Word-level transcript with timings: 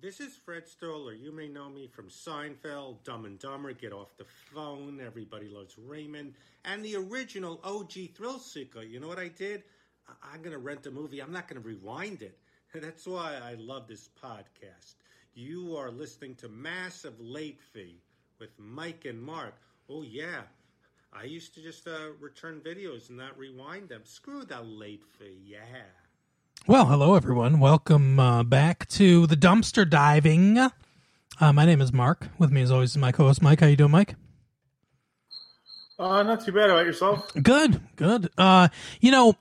This 0.00 0.20
is 0.20 0.36
Fred 0.36 0.68
Stoller. 0.68 1.12
You 1.12 1.32
may 1.32 1.48
know 1.48 1.68
me 1.68 1.88
from 1.88 2.08
Seinfeld, 2.08 3.02
Dumb 3.02 3.24
and 3.24 3.36
Dumber, 3.38 3.72
Get 3.72 3.92
Off 3.92 4.16
the 4.16 4.26
Phone, 4.54 5.00
Everybody 5.04 5.48
Loves 5.48 5.76
Raymond, 5.76 6.34
and 6.64 6.84
the 6.84 6.94
original 6.94 7.60
OG 7.64 8.14
Thrill 8.14 8.38
Seeker. 8.38 8.82
You 8.82 9.00
know 9.00 9.08
what 9.08 9.18
I 9.18 9.26
did? 9.26 9.64
I- 10.08 10.12
I'm 10.32 10.40
going 10.40 10.52
to 10.52 10.58
rent 10.58 10.86
a 10.86 10.92
movie. 10.92 11.20
I'm 11.20 11.32
not 11.32 11.48
going 11.48 11.60
to 11.60 11.66
rewind 11.68 12.22
it. 12.22 12.38
That's 12.74 13.08
why 13.08 13.40
I 13.42 13.54
love 13.54 13.88
this 13.88 14.08
podcast. 14.22 14.94
You 15.34 15.76
are 15.76 15.90
listening 15.90 16.36
to 16.36 16.48
Massive 16.48 17.18
Late 17.18 17.60
Fee 17.60 18.00
with 18.38 18.50
Mike 18.56 19.04
and 19.04 19.20
Mark. 19.20 19.54
Oh, 19.90 20.02
yeah. 20.02 20.42
I 21.12 21.24
used 21.24 21.54
to 21.54 21.60
just 21.60 21.88
uh, 21.88 22.12
return 22.20 22.60
videos 22.60 23.08
and 23.08 23.18
not 23.18 23.36
rewind 23.36 23.88
them. 23.88 24.02
Screw 24.04 24.44
the 24.44 24.60
late 24.62 25.04
fee. 25.18 25.40
Yeah. 25.44 25.58
Well, 26.68 26.84
hello 26.84 27.14
everyone. 27.14 27.60
Welcome 27.60 28.20
uh, 28.20 28.42
back 28.42 28.86
to 28.88 29.26
the 29.26 29.36
dumpster 29.36 29.88
diving. 29.88 30.58
Uh, 30.58 31.52
my 31.54 31.64
name 31.64 31.80
is 31.80 31.94
Mark. 31.94 32.28
With 32.38 32.50
me, 32.50 32.60
as 32.60 32.70
always, 32.70 32.90
is 32.90 32.98
my 32.98 33.10
co-host 33.10 33.40
Mike. 33.40 33.60
How 33.60 33.68
you 33.68 33.74
doing, 33.74 33.90
Mike? 33.90 34.16
Uh, 35.98 36.22
not 36.24 36.44
too 36.44 36.52
bad. 36.52 36.68
About 36.68 36.84
yourself? 36.84 37.32
Good, 37.42 37.80
good. 37.96 38.28
Uh, 38.36 38.68
you 39.00 39.10
know, 39.10 39.34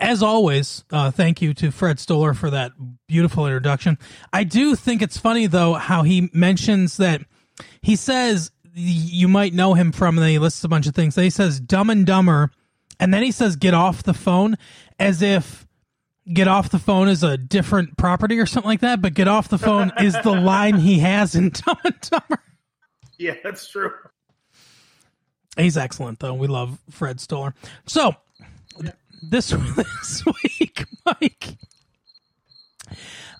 as 0.00 0.24
always, 0.24 0.82
uh, 0.90 1.12
thank 1.12 1.40
you 1.40 1.54
to 1.54 1.70
Fred 1.70 2.00
Stoller 2.00 2.34
for 2.34 2.50
that 2.50 2.72
beautiful 3.06 3.46
introduction. 3.46 3.96
I 4.32 4.42
do 4.42 4.74
think 4.74 5.02
it's 5.02 5.18
funny 5.18 5.46
though 5.46 5.74
how 5.74 6.02
he 6.02 6.30
mentions 6.32 6.96
that 6.96 7.22
he 7.80 7.94
says 7.94 8.50
you 8.74 9.28
might 9.28 9.54
know 9.54 9.74
him 9.74 9.92
from, 9.92 10.18
and 10.18 10.24
then 10.24 10.30
he 10.30 10.40
lists 10.40 10.64
a 10.64 10.68
bunch 10.68 10.88
of 10.88 10.96
things. 10.96 11.14
Then 11.14 11.22
he 11.22 11.30
says 11.30 11.60
Dumb 11.60 11.90
and 11.90 12.04
Dumber, 12.04 12.50
and 12.98 13.14
then 13.14 13.22
he 13.22 13.30
says 13.30 13.54
get 13.54 13.72
off 13.72 14.02
the 14.02 14.14
phone, 14.14 14.58
as 15.00 15.22
if 15.22 15.66
get 16.32 16.46
off 16.46 16.70
the 16.70 16.78
phone 16.78 17.08
is 17.08 17.24
a 17.24 17.36
different 17.36 17.96
property 17.96 18.38
or 18.38 18.46
something 18.46 18.68
like 18.68 18.80
that. 18.80 19.02
But 19.02 19.14
get 19.14 19.26
off 19.26 19.48
the 19.48 19.58
phone 19.58 19.90
is 20.00 20.16
the 20.22 20.30
line 20.32 20.76
he 20.76 21.00
has 21.00 21.34
in 21.34 21.50
Dumb 21.50 21.78
and 21.84 22.00
Dumber. 22.00 22.42
Yeah, 23.18 23.34
that's 23.42 23.68
true. 23.68 23.92
He's 25.56 25.76
excellent, 25.76 26.20
though. 26.20 26.34
We 26.34 26.46
love 26.46 26.78
Fred 26.90 27.20
Stoller. 27.20 27.54
So 27.86 28.14
this 29.22 29.50
this 29.76 30.24
week, 30.24 30.84
Mike, 31.04 31.56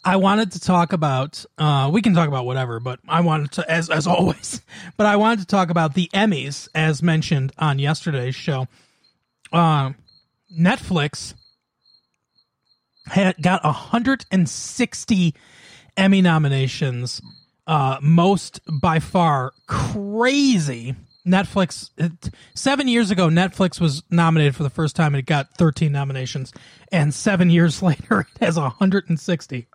I 0.05 0.17
wanted 0.17 0.53
to 0.53 0.61
talk 0.61 0.93
about. 0.93 1.45
Uh, 1.57 1.89
we 1.93 2.03
can 2.03 2.15
talk 2.15 2.29
about 2.29 2.47
whatever, 2.47 2.81
but 2.81 3.01
I 3.09 3.21
wanted 3.21 3.53
to, 3.53 3.71
as 3.71 3.89
as 3.89 4.07
always, 4.07 4.61
but 4.97 5.07
I 5.07 5.17
wanted 5.17 5.41
to 5.41 5.47
talk 5.47 5.71
about 5.71 5.95
the 5.95 6.11
Emmys, 6.13 6.69
as 6.75 7.03
mentioned 7.03 7.53
on 7.59 7.79
yesterday's 7.79 8.35
show. 8.35 8.67
Uh, 9.53 9.93
Netflix 10.59 11.35
had 13.11 13.41
got 13.43 13.65
160 13.65 15.35
Emmy 15.97 16.23
nominations, 16.23 17.21
uh, 17.67 17.99
most 18.01 18.61
by 18.81 18.99
far 18.99 19.53
crazy. 19.67 20.95
Netflix 21.27 21.91
it, 21.99 22.31
seven 22.55 22.89
years 22.89 23.11
ago, 23.11 23.29
Netflix 23.29 23.81
was 23.81 24.03
nominated 24.11 24.57
for 24.57 24.63
the 24.63 24.71
first 24.71 24.97
time 24.97 25.15
and 25.15 25.21
it 25.21 25.27
got 25.27 25.55
13 25.59 25.93
nominations, 25.93 26.53
and 26.91 27.13
seven 27.13 27.51
years 27.51 27.83
later, 27.83 28.21
it 28.21 28.41
has 28.41 28.57
160. 28.57 29.67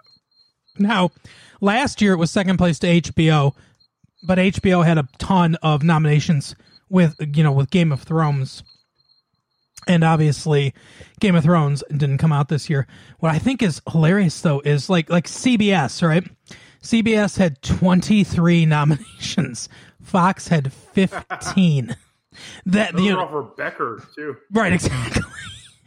Now, 0.77 1.11
last 1.61 2.01
year 2.01 2.13
it 2.13 2.17
was 2.17 2.31
second 2.31 2.57
place 2.57 2.79
to 2.79 2.87
HBO, 2.87 3.53
but 4.23 4.37
HBO 4.37 4.83
had 4.83 4.97
a 4.97 5.07
ton 5.17 5.55
of 5.61 5.83
nominations 5.83 6.55
with 6.89 7.15
you 7.35 7.43
know 7.43 7.51
with 7.51 7.69
Game 7.69 7.91
of 7.91 8.01
Thrones 8.01 8.63
and 9.87 10.03
obviously 10.03 10.73
Game 11.19 11.35
of 11.35 11.43
Thrones 11.43 11.83
didn't 11.89 12.17
come 12.17 12.31
out 12.31 12.49
this 12.49 12.69
year. 12.69 12.87
What 13.19 13.33
I 13.33 13.39
think 13.39 13.61
is 13.61 13.81
hilarious 13.91 14.39
though 14.41 14.61
is 14.61 14.89
like 14.89 15.09
like 15.09 15.25
CBS, 15.27 16.05
right? 16.05 16.23
CBS 16.81 17.37
had 17.37 17.61
23 17.61 18.65
nominations. 18.67 19.69
Fox 20.01 20.47
had 20.47 20.71
15. 20.71 21.95
that 22.65 22.93
Those 22.93 23.01
you 23.01 23.17
are 23.17 23.25
know, 23.25 23.27
for 23.27 23.43
Becker 23.43 24.03
too. 24.15 24.37
Right, 24.51 24.73
exactly. 24.73 25.23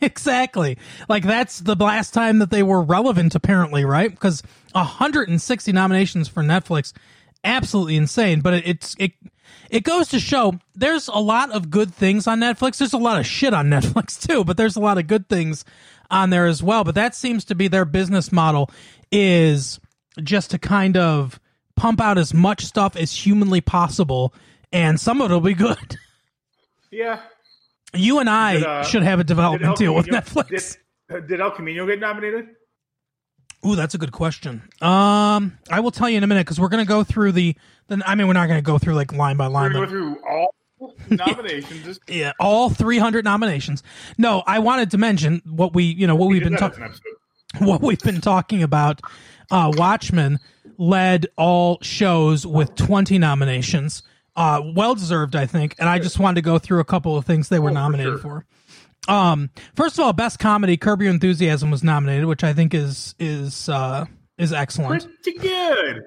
exactly. 0.00 0.78
Like 1.08 1.24
that's 1.24 1.60
the 1.60 1.76
last 1.76 2.14
time 2.14 2.40
that 2.40 2.50
they 2.50 2.62
were 2.62 2.82
relevant 2.82 3.34
apparently, 3.34 3.84
right? 3.84 4.10
Because 4.10 4.42
160 4.72 5.72
nominations 5.72 6.28
for 6.28 6.42
Netflix 6.42 6.92
absolutely 7.44 7.96
insane, 7.96 8.40
but 8.40 8.54
it, 8.54 8.66
it's 8.66 8.96
it 8.98 9.12
it 9.70 9.84
goes 9.84 10.08
to 10.08 10.20
show 10.20 10.58
there's 10.74 11.08
a 11.08 11.18
lot 11.18 11.50
of 11.50 11.70
good 11.70 11.94
things 11.94 12.26
on 12.26 12.40
Netflix. 12.40 12.78
There's 12.78 12.92
a 12.92 12.98
lot 12.98 13.18
of 13.18 13.26
shit 13.26 13.54
on 13.54 13.66
Netflix 13.70 14.20
too, 14.20 14.44
but 14.44 14.56
there's 14.56 14.76
a 14.76 14.80
lot 14.80 14.98
of 14.98 15.06
good 15.06 15.28
things 15.28 15.64
on 16.10 16.30
there 16.30 16.46
as 16.46 16.62
well. 16.62 16.84
But 16.84 16.94
that 16.94 17.14
seems 17.14 17.44
to 17.46 17.54
be 17.54 17.68
their 17.68 17.84
business 17.84 18.32
model 18.32 18.70
is 19.12 19.78
just 20.22 20.50
to 20.50 20.58
kind 20.58 20.96
of 20.96 21.38
pump 21.76 22.00
out 22.00 22.18
as 22.18 22.34
much 22.34 22.64
stuff 22.64 22.96
as 22.96 23.12
humanly 23.12 23.60
possible 23.60 24.34
and 24.72 24.98
some 25.00 25.20
of 25.20 25.26
it'll 25.26 25.40
be 25.40 25.54
good. 25.54 25.96
Yeah. 26.90 27.20
You 27.94 28.18
and 28.18 28.30
I 28.30 28.54
Did, 28.54 28.64
uh, 28.64 28.82
should 28.82 29.02
have 29.02 29.20
a 29.20 29.24
development 29.24 29.76
deal 29.76 29.94
with 29.94 30.06
Netflix. 30.06 30.78
Did, 31.10 31.26
did 31.28 31.40
El 31.40 31.50
Camino 31.50 31.86
get 31.86 32.00
nominated? 32.00 32.48
Ooh, 33.66 33.74
that's 33.76 33.94
a 33.94 33.98
good 33.98 34.12
question. 34.12 34.62
Um, 34.80 35.58
I 35.70 35.80
will 35.80 35.90
tell 35.90 36.08
you 36.08 36.16
in 36.16 36.24
a 36.24 36.26
minute 36.26 36.46
because 36.46 36.60
we're 36.60 36.68
gonna 36.68 36.84
go 36.84 37.04
through 37.04 37.32
the. 37.32 37.56
Then 37.88 38.02
I 38.06 38.14
mean, 38.14 38.26
we're 38.26 38.32
not 38.34 38.46
gonna 38.48 38.62
go 38.62 38.78
through 38.78 38.94
like 38.94 39.12
line 39.12 39.36
by 39.36 39.46
We're 39.48 39.54
line. 39.54 39.72
gonna 39.72 39.86
But, 39.86 39.92
go 39.92 39.98
through 39.98 40.18
all 40.28 40.54
nominations. 41.10 41.98
Yeah, 42.08 42.32
all 42.38 42.70
300 42.70 43.24
nominations. 43.24 43.82
No, 44.16 44.42
I 44.46 44.60
wanted 44.60 44.90
to 44.92 44.98
mention 44.98 45.42
what 45.44 45.74
we, 45.74 45.84
you 45.84 46.06
know, 46.06 46.14
what 46.14 46.28
we've 46.28 46.42
been 46.42 46.56
talking, 46.56 46.88
what 47.58 47.80
we've 47.82 47.98
been 48.00 48.20
talking 48.20 48.62
about. 48.62 49.00
Uh, 49.50 49.72
Watchmen 49.74 50.38
led 50.76 51.26
all 51.36 51.78
shows 51.82 52.46
with 52.46 52.74
20 52.76 53.18
nominations. 53.18 54.02
Uh, 54.36 54.62
well 54.76 54.94
deserved, 54.94 55.34
I 55.34 55.46
think. 55.46 55.74
And 55.80 55.88
I 55.88 55.98
just 55.98 56.18
wanted 56.20 56.36
to 56.36 56.42
go 56.42 56.58
through 56.58 56.78
a 56.80 56.84
couple 56.84 57.16
of 57.16 57.24
things 57.26 57.48
they 57.48 57.58
were 57.58 57.70
Oh, 57.70 57.72
for 57.72 57.74
nominated 57.74 58.12
sure. 58.14 58.18
for. 58.20 58.46
Um, 59.06 59.50
first 59.74 59.98
of 59.98 60.04
all, 60.04 60.12
best 60.12 60.38
comedy, 60.38 60.76
Curb 60.76 61.02
Your 61.02 61.10
Enthusiasm 61.10 61.70
was 61.70 61.82
nominated, 61.82 62.26
which 62.26 62.44
I 62.44 62.52
think 62.52 62.74
is 62.74 63.14
is 63.18 63.68
uh, 63.68 64.06
is 64.36 64.52
excellent. 64.52 65.06
Pretty 65.22 65.38
good. 65.38 66.04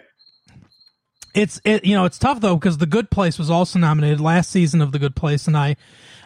It's 1.34 1.62
it 1.63 1.85
you 1.85 1.96
know 1.96 2.06
it's 2.06 2.19
tough 2.19 2.41
though 2.41 2.56
because 2.56 2.78
The 2.78 2.85
Good 2.85 3.09
Place 3.09 3.40
was 3.40 3.50
also 3.50 3.79
nominated 3.79 4.19
last 4.19 4.52
season 4.52 4.81
of 4.81 4.91
The 4.91 5.00
Good 5.00 5.16
Place, 5.16 5.47
and 5.47 5.56
I 5.57 5.78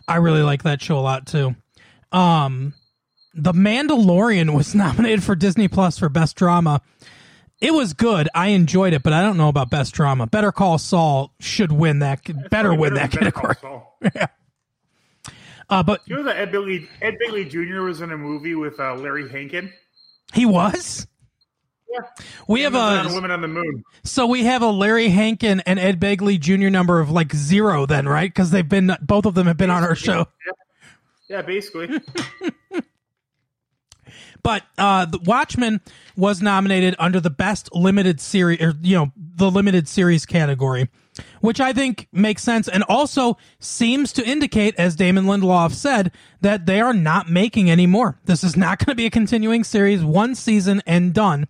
I 0.08 0.18
really 0.18 0.42
like 0.42 0.64
that 0.64 0.82
show 0.82 0.98
a 0.98 1.02
lot 1.02 1.28
too. 1.28 1.56
Um, 2.12 2.74
The 3.34 3.54
Mandalorian 3.54 4.56
was 4.56 4.74
nominated 4.76 5.24
for 5.24 5.36
Disney 5.36 5.68
Plus 5.68 6.00
for 6.00 6.10
best 6.10 6.36
drama. 6.36 6.82
It 7.62 7.74
was 7.74 7.94
good. 7.94 8.28
I 8.36 8.48
enjoyed 8.48 8.94
it, 8.94 9.02
but 9.02 9.14
I 9.14 9.22
don't 9.22 9.38
know 9.38 9.48
about 9.48 9.70
best 9.70 9.94
drama. 9.94 10.28
Better 10.28 10.52
Call 10.52 10.78
Saul 10.78 11.32
should 11.40 11.72
win 11.72 12.00
that. 12.00 12.22
Better 12.50 12.74
win 12.74 12.96
that 12.96 13.12
category. 13.12 13.56
Saul. 13.62 13.98
Uh, 15.70 15.84
but 15.84 16.02
You 16.06 16.18
know 16.18 16.24
that 16.24 16.38
Ed 16.38 16.52
Begley, 16.52 16.88
Ed 17.02 17.18
Jr. 17.50 17.82
was 17.82 18.02
in 18.02 18.12
a 18.12 18.18
movie 18.18 18.56
with 18.56 18.80
uh, 18.80 18.96
Larry 18.96 19.28
Hankin. 19.30 19.72
he 20.34 20.46
was. 20.46 21.08
Yeah. 21.92 22.02
We 22.48 22.62
have 22.62 22.76
a 22.76 23.04
Women 23.14 23.32
on 23.32 23.42
the 23.42 23.48
Moon. 23.48 23.84
so 24.04 24.28
we 24.28 24.44
have 24.44 24.62
a 24.62 24.70
Larry 24.70 25.08
Hankin 25.10 25.62
and 25.62 25.80
Ed 25.80 26.00
Begley 26.00 26.40
Jr. 26.40 26.70
number 26.70 27.00
of 27.00 27.10
like 27.10 27.34
zero 27.34 27.86
then, 27.86 28.08
right? 28.08 28.30
Because 28.30 28.52
they've 28.52 28.68
been 28.68 28.96
both 29.02 29.26
of 29.26 29.34
them 29.34 29.48
have 29.48 29.58
been 29.58 29.70
on 29.70 29.84
our 29.84 29.96
show. 29.96 30.28
Yeah, 31.30 31.42
basically. 31.42 31.90
But 34.44 34.62
uh, 34.78 35.06
the 35.06 35.18
Watchmen 35.26 35.82
was 36.16 36.40
nominated 36.40 36.96
under 37.00 37.20
the 37.20 37.32
best 37.32 37.74
limited 37.74 38.22
series, 38.22 38.62
or 38.62 38.76
you 38.80 38.96
know, 38.96 39.12
the 39.18 39.50
limited 39.50 39.88
series 39.88 40.28
category, 40.28 40.88
which 41.42 41.60
I 41.60 41.74
think 41.74 42.08
makes 42.12 42.44
sense, 42.44 42.68
and 42.68 42.84
also 42.84 43.38
seems 43.60 44.12
to 44.14 44.26
indicate, 44.26 44.76
as 44.78 44.96
Damon 44.96 45.26
Lindelof 45.26 45.74
said, 45.74 46.12
that 46.42 46.66
they 46.66 46.82
are 46.82 46.94
not 46.94 47.30
making 47.30 47.70
any 47.70 47.88
more. 47.88 48.18
This 48.26 48.44
is 48.44 48.56
not 48.56 48.80
going 48.86 48.92
to 48.92 48.96
be 48.96 49.06
a 49.06 49.12
continuing 49.12 49.64
series, 49.64 50.04
one 50.04 50.36
season 50.36 50.82
and 50.86 51.14
done. 51.14 51.48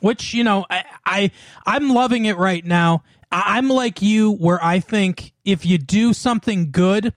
Which 0.00 0.34
you 0.34 0.44
know, 0.44 0.66
I, 0.68 0.84
I 1.04 1.30
I'm 1.64 1.90
loving 1.90 2.26
it 2.26 2.36
right 2.36 2.64
now. 2.64 3.02
I'm 3.32 3.68
like 3.68 4.02
you, 4.02 4.32
where 4.32 4.62
I 4.62 4.80
think 4.80 5.32
if 5.44 5.66
you 5.66 5.78
do 5.78 6.12
something 6.12 6.70
good 6.70 7.12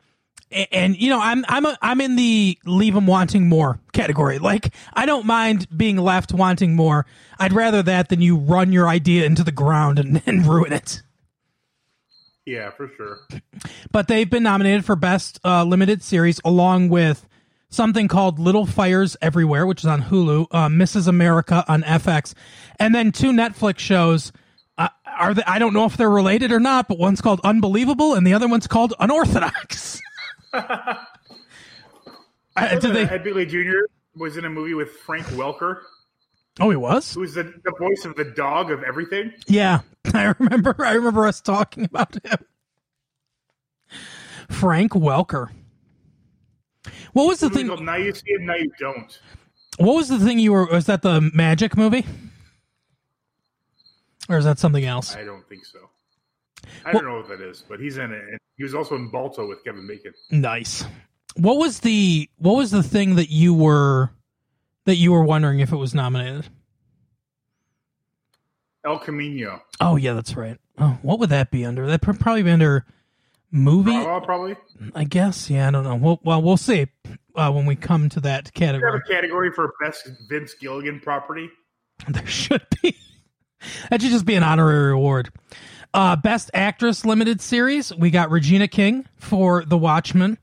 and 0.72 1.00
you 1.00 1.10
know 1.10 1.20
i'm 1.22 1.46
i'm 1.48 1.66
a, 1.66 1.78
i'm 1.82 2.02
in 2.02 2.16
the 2.16 2.58
leave 2.66 2.94
them 2.94 3.06
wanting 3.06 3.48
more 3.48 3.80
category 3.94 4.40
like 4.40 4.74
i 4.94 5.06
don't 5.06 5.26
mind 5.26 5.68
being 5.76 5.98
left 5.98 6.34
wanting 6.34 6.76
more 6.76 7.06
i'd 7.40 7.54
rather 7.54 7.84
that 7.84 8.10
than 8.10 8.22
you 8.22 8.36
run 8.36 8.72
your 8.72 8.88
idea 8.88 9.26
into 9.26 9.44
the 9.44 9.52
ground 9.52 10.00
and, 10.00 10.22
and 10.26 10.48
ruin 10.48 10.74
it 10.74 11.02
yeah, 12.50 12.72
for 12.72 12.90
sure. 12.98 13.20
but 13.92 14.08
they've 14.08 14.30
been 14.30 14.44
nominated 14.44 14.84
for 14.86 14.96
best 14.96 15.40
uh, 15.46 15.64
limited 15.64 16.02
series 16.04 16.40
along 16.44 16.90
with 16.90 17.28
something 17.70 18.08
called 18.08 18.40
little 18.40 18.66
fires 18.66 19.16
everywhere 19.22 19.66
which 19.68 19.82
is 19.82 19.86
on 19.86 20.02
hulu 20.02 20.48
uh, 20.52 20.68
mrs 20.68 21.08
america 21.08 21.64
on 21.68 21.84
fx 21.84 22.34
and 22.80 22.96
then 22.96 23.12
two 23.12 23.32
netflix 23.32 23.78
shows 23.78 24.32
uh, 24.80 24.88
are 25.06 25.36
they, 25.36 25.44
i 25.46 25.60
don't 25.60 25.74
know 25.74 25.86
if 25.86 25.96
they're 25.96 26.10
related 26.10 26.52
or 26.52 26.60
not 26.60 26.88
but 26.88 26.98
one's 26.98 27.22
called 27.22 27.40
unbelievable 27.44 28.16
and 28.16 28.26
the 28.26 28.34
other 28.34 28.48
one's 28.48 28.66
called 28.68 28.94
unorthodox 29.00 30.02
Uh, 32.56 32.78
did 32.80 32.94
they 32.94 33.04
Ed 33.04 33.24
Begley 33.24 33.48
Jr. 33.48 33.86
was 34.16 34.36
in 34.36 34.44
a 34.44 34.50
movie 34.50 34.74
with 34.74 34.90
Frank 34.92 35.26
Welker. 35.28 35.82
Oh, 36.60 36.70
he 36.70 36.76
was. 36.76 37.14
Who's 37.14 37.34
the, 37.36 37.44
the 37.44 37.74
voice 37.80 38.06
of 38.06 38.16
the 38.16 38.26
dog 38.26 38.72
of 38.72 38.84
everything? 38.84 39.32
Yeah, 39.48 39.80
I 40.14 40.34
remember. 40.40 40.76
I 40.80 40.94
remember 40.94 41.26
us 41.26 41.42
talking 41.42 41.86
about 41.86 42.16
him. 42.26 42.38
Frank 44.50 44.94
Welker. 44.94 45.50
What 47.14 47.28
was 47.28 47.40
the 47.40 47.50
thing? 47.50 47.68
Now 47.84 47.96
you 47.96 48.14
see 48.14 48.24
it, 48.26 48.42
now 48.42 48.56
you 48.56 48.72
don't. 48.80 49.20
What 49.78 49.96
was 49.96 50.10
the 50.10 50.20
thing 50.20 50.40
you 50.40 50.52
were? 50.52 50.66
Was 50.66 50.86
that 50.88 51.02
the 51.02 51.30
Magic 51.34 51.78
movie, 51.78 52.06
or 54.28 54.38
is 54.38 54.46
that 54.46 54.60
something 54.60 54.86
else? 54.86 55.16
I 55.16 55.24
don't 55.24 55.48
think 55.48 55.66
so. 55.66 55.80
I 56.86 56.92
don't 56.92 57.06
know 57.06 57.18
what 57.18 57.30
that 57.30 57.42
is, 57.42 57.64
but 57.68 57.80
he's 57.80 57.98
in 57.98 58.12
it. 58.12 58.22
And 58.22 58.40
he 58.58 58.64
was 58.64 58.76
also 58.76 58.96
in 58.96 59.10
Balto 59.10 59.48
with 59.48 59.64
Kevin 59.64 59.88
Bacon. 59.88 60.14
Nice. 60.32 60.86
What 61.36 61.58
was 61.58 61.80
the 61.80 62.30
What 62.38 62.56
was 62.56 62.72
the 62.72 62.84
thing 62.84 63.16
that 63.16 63.30
you 63.30 63.54
were 63.54 64.12
that 64.90 64.96
you 64.96 65.12
were 65.12 65.24
wondering 65.24 65.60
if 65.60 65.72
it 65.72 65.78
was 65.78 65.94
nominated? 65.94 66.48
El 68.86 68.98
Camino. 69.00 69.62
Oh 69.80 69.96
yeah, 69.98 70.14
that's 70.14 70.36
right. 70.36 70.58
Oh, 70.80 70.98
what 71.02 71.20
would 71.20 71.30
that 71.30 71.52
be 71.52 71.64
under? 71.66 71.86
That 71.86 72.06
would 72.06 72.20
probably 72.20 72.44
be 72.44 72.52
under 72.52 72.86
movie, 73.52 73.92
Bravo, 73.92 74.26
probably. 74.26 74.56
I 74.96 75.04
guess. 75.04 75.50
Yeah, 75.50 75.68
I 75.68 75.72
don't 75.72 75.84
know. 75.84 75.96
Well, 75.96 76.20
well 76.24 76.42
we'll 76.42 76.58
see 76.58 76.88
uh, 77.36 77.52
when 77.52 77.66
we 77.66 77.76
come 77.76 78.10
to 78.10 78.20
that 78.22 78.50
We 78.58 78.66
have 78.66 78.74
category. 78.74 79.00
a 79.06 79.12
category 79.14 79.52
for 79.52 79.74
best 79.82 80.10
Vince 80.30 80.54
Gilligan 80.56 81.00
property. 81.02 81.50
There 82.08 82.26
should 82.28 82.66
be. 82.82 82.96
that 83.90 84.02
should 84.02 84.12
just 84.12 84.26
be 84.26 84.36
an 84.36 84.44
honorary 84.44 84.94
award. 84.94 85.30
Uh, 85.94 86.16
best 86.16 86.50
actress 86.54 87.04
limited 87.04 87.42
series. 87.42 87.94
We 87.94 88.10
got 88.10 88.32
Regina 88.32 88.70
King 88.70 89.06
for 89.18 89.66
The 89.66 89.78
Watchmen. 89.78 90.38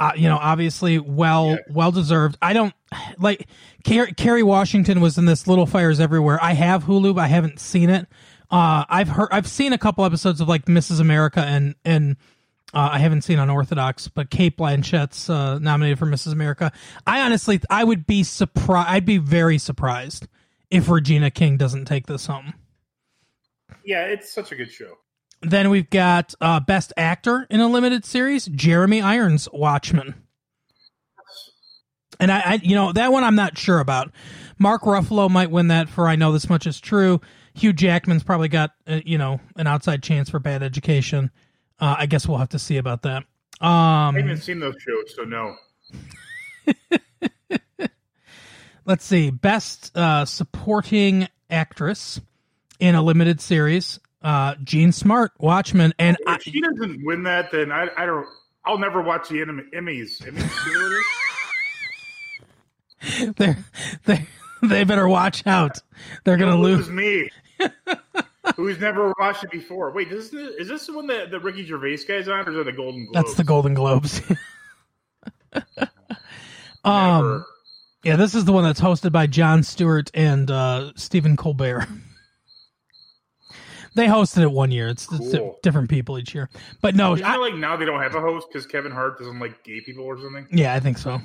Uh, 0.00 0.12
you 0.16 0.28
know, 0.28 0.38
obviously, 0.38 0.98
well, 0.98 1.50
Yeah. 1.50 1.56
well 1.68 1.92
deserved. 1.92 2.38
I 2.40 2.54
don't 2.54 2.72
like 3.18 3.46
Car- 3.86 4.06
Kerry 4.16 4.42
Washington 4.42 5.00
was 5.02 5.18
in 5.18 5.26
this 5.26 5.46
Little 5.46 5.66
Fires 5.66 6.00
Everywhere. 6.00 6.42
I 6.42 6.54
have 6.54 6.84
Hulu, 6.84 7.14
but 7.14 7.20
I 7.20 7.26
haven't 7.28 7.60
seen 7.60 7.90
it. 7.90 8.08
Uh, 8.50 8.84
I've 8.88 9.08
heard, 9.08 9.28
I've 9.30 9.46
seen 9.46 9.72
a 9.74 9.78
couple 9.78 10.04
episodes 10.04 10.40
of 10.40 10.48
like 10.48 10.64
Mrs. 10.64 11.00
America 11.00 11.40
and 11.40 11.74
and 11.84 12.16
uh, 12.72 12.88
I 12.92 12.98
haven't 12.98 13.22
seen 13.22 13.38
Unorthodox, 13.38 14.08
but 14.08 14.30
Cate 14.30 14.56
Blanchett's 14.56 15.28
uh, 15.28 15.58
nominated 15.58 15.98
for 15.98 16.06
Mrs. 16.06 16.32
America. 16.32 16.72
I 17.06 17.20
honestly, 17.20 17.60
I 17.68 17.84
would 17.84 18.06
be 18.06 18.22
surprised. 18.22 18.88
I'd 18.88 19.04
be 19.04 19.18
very 19.18 19.58
surprised 19.58 20.26
if 20.70 20.88
Regina 20.88 21.30
King 21.30 21.58
doesn't 21.58 21.84
take 21.84 22.06
this 22.06 22.26
home. 22.26 22.54
Yeah, 23.84 24.04
it's 24.06 24.32
such 24.32 24.50
a 24.52 24.56
good 24.56 24.70
show. 24.72 24.94
Then 25.42 25.70
we've 25.70 25.88
got 25.88 26.34
uh, 26.40 26.60
Best 26.60 26.92
Actor 26.96 27.46
in 27.50 27.60
a 27.60 27.68
Limited 27.68 28.04
Series, 28.04 28.46
Jeremy 28.46 29.00
Irons, 29.00 29.48
Watchmen. 29.52 30.14
And 32.18 32.30
I, 32.30 32.40
I, 32.40 32.54
you 32.62 32.74
know, 32.74 32.92
that 32.92 33.10
one 33.12 33.24
I'm 33.24 33.34
not 33.36 33.56
sure 33.56 33.80
about. 33.80 34.12
Mark 34.58 34.82
Ruffalo 34.82 35.30
might 35.30 35.50
win 35.50 35.68
that 35.68 35.88
for 35.88 36.06
I 36.06 36.16
Know 36.16 36.32
This 36.32 36.50
Much 36.50 36.66
Is 36.66 36.78
True. 36.78 37.20
Hugh 37.54 37.72
Jackman's 37.72 38.22
probably 38.22 38.48
got, 38.48 38.72
uh, 38.86 39.00
you 39.06 39.16
know, 39.16 39.40
an 39.56 39.66
outside 39.66 40.02
chance 40.02 40.28
for 40.28 40.38
Bad 40.38 40.62
Education. 40.62 41.30
Uh, 41.80 41.96
I 41.98 42.04
guess 42.06 42.28
we'll 42.28 42.36
have 42.38 42.50
to 42.50 42.58
see 42.58 42.76
about 42.76 43.02
that. 43.02 43.24
I 43.62 44.08
Um, 44.08 44.14
haven't 44.16 44.38
seen 44.42 44.60
those 44.60 44.76
shows, 44.78 45.14
so 45.16 45.24
no. 45.24 45.56
let's 48.84 49.04
see. 49.04 49.30
Best 49.30 49.96
uh, 49.96 50.26
Supporting 50.26 51.28
Actress 51.48 52.20
in 52.78 52.94
a 52.94 53.02
Limited 53.02 53.40
Series, 53.40 53.98
uh, 54.22 54.54
Jean 54.64 54.92
Smart, 54.92 55.32
Watchmen. 55.38 55.92
And 55.98 56.16
I, 56.26 56.36
If 56.36 56.42
she 56.42 56.60
doesn't 56.60 57.04
win 57.04 57.22
that, 57.24 57.50
then 57.50 57.72
I, 57.72 57.88
I 57.96 58.06
don't. 58.06 58.26
I'll 58.64 58.78
never 58.78 59.00
watch 59.02 59.28
the 59.28 59.40
Em- 59.40 59.70
Emmys. 59.74 60.20
Emmys, 60.22 60.66
you 60.66 60.72
know 60.74 60.82
what 60.82 60.92
it 60.92 61.04
is? 63.18 63.34
they 63.36 63.56
they 64.04 64.26
they 64.62 64.84
better 64.84 65.08
watch 65.08 65.46
out. 65.46 65.78
They're 66.24 66.36
gonna 66.36 66.52
Don't 66.52 66.62
lose. 66.62 66.90
me. 66.90 67.30
Who's 68.56 68.78
never 68.78 69.12
watched 69.18 69.44
it 69.44 69.50
before? 69.50 69.90
Wait, 69.92 70.10
this 70.10 70.32
is, 70.32 70.54
is 70.56 70.68
this 70.68 70.86
the 70.86 70.92
one 70.94 71.06
that 71.06 71.30
the 71.30 71.38
Ricky 71.40 71.64
Gervais 71.64 71.98
guy's 72.08 72.28
on, 72.28 72.46
or 72.46 72.50
is 72.50 72.56
it 72.56 72.64
the 72.64 72.72
Golden 72.72 73.04
Globes? 73.06 73.12
That's 73.14 73.34
the 73.36 73.44
Golden 73.44 73.74
Globes. 73.74 74.20
um, 76.84 77.44
yeah, 78.02 78.16
this 78.16 78.34
is 78.34 78.44
the 78.44 78.52
one 78.52 78.64
that's 78.64 78.80
hosted 78.80 79.12
by 79.12 79.26
Jon 79.26 79.62
Stewart 79.62 80.10
and 80.14 80.50
uh, 80.50 80.92
Stephen 80.96 81.36
Colbert. 81.36 81.86
They 83.96 84.06
hosted 84.06 84.42
it 84.42 84.50
one 84.52 84.70
year. 84.70 84.88
It's, 84.88 85.08
it's 85.12 85.36
different 85.62 85.90
people 85.90 86.18
each 86.18 86.34
year, 86.34 86.48
but 86.80 86.94
no, 86.94 87.14
Isn't 87.14 87.26
I, 87.26 87.34
it 87.34 87.38
like 87.38 87.54
now 87.54 87.76
they 87.76 87.84
don't 87.84 88.00
have 88.00 88.14
a 88.14 88.20
host 88.20 88.46
because 88.48 88.66
Kevin 88.66 88.92
Hart 88.92 89.18
doesn't 89.18 89.38
like 89.40 89.64
gay 89.64 89.80
people 89.80 90.04
or 90.04 90.18
something? 90.18 90.46
Yeah, 90.52 90.74
I 90.74 90.80
think 90.80 90.98
so. 90.98 91.20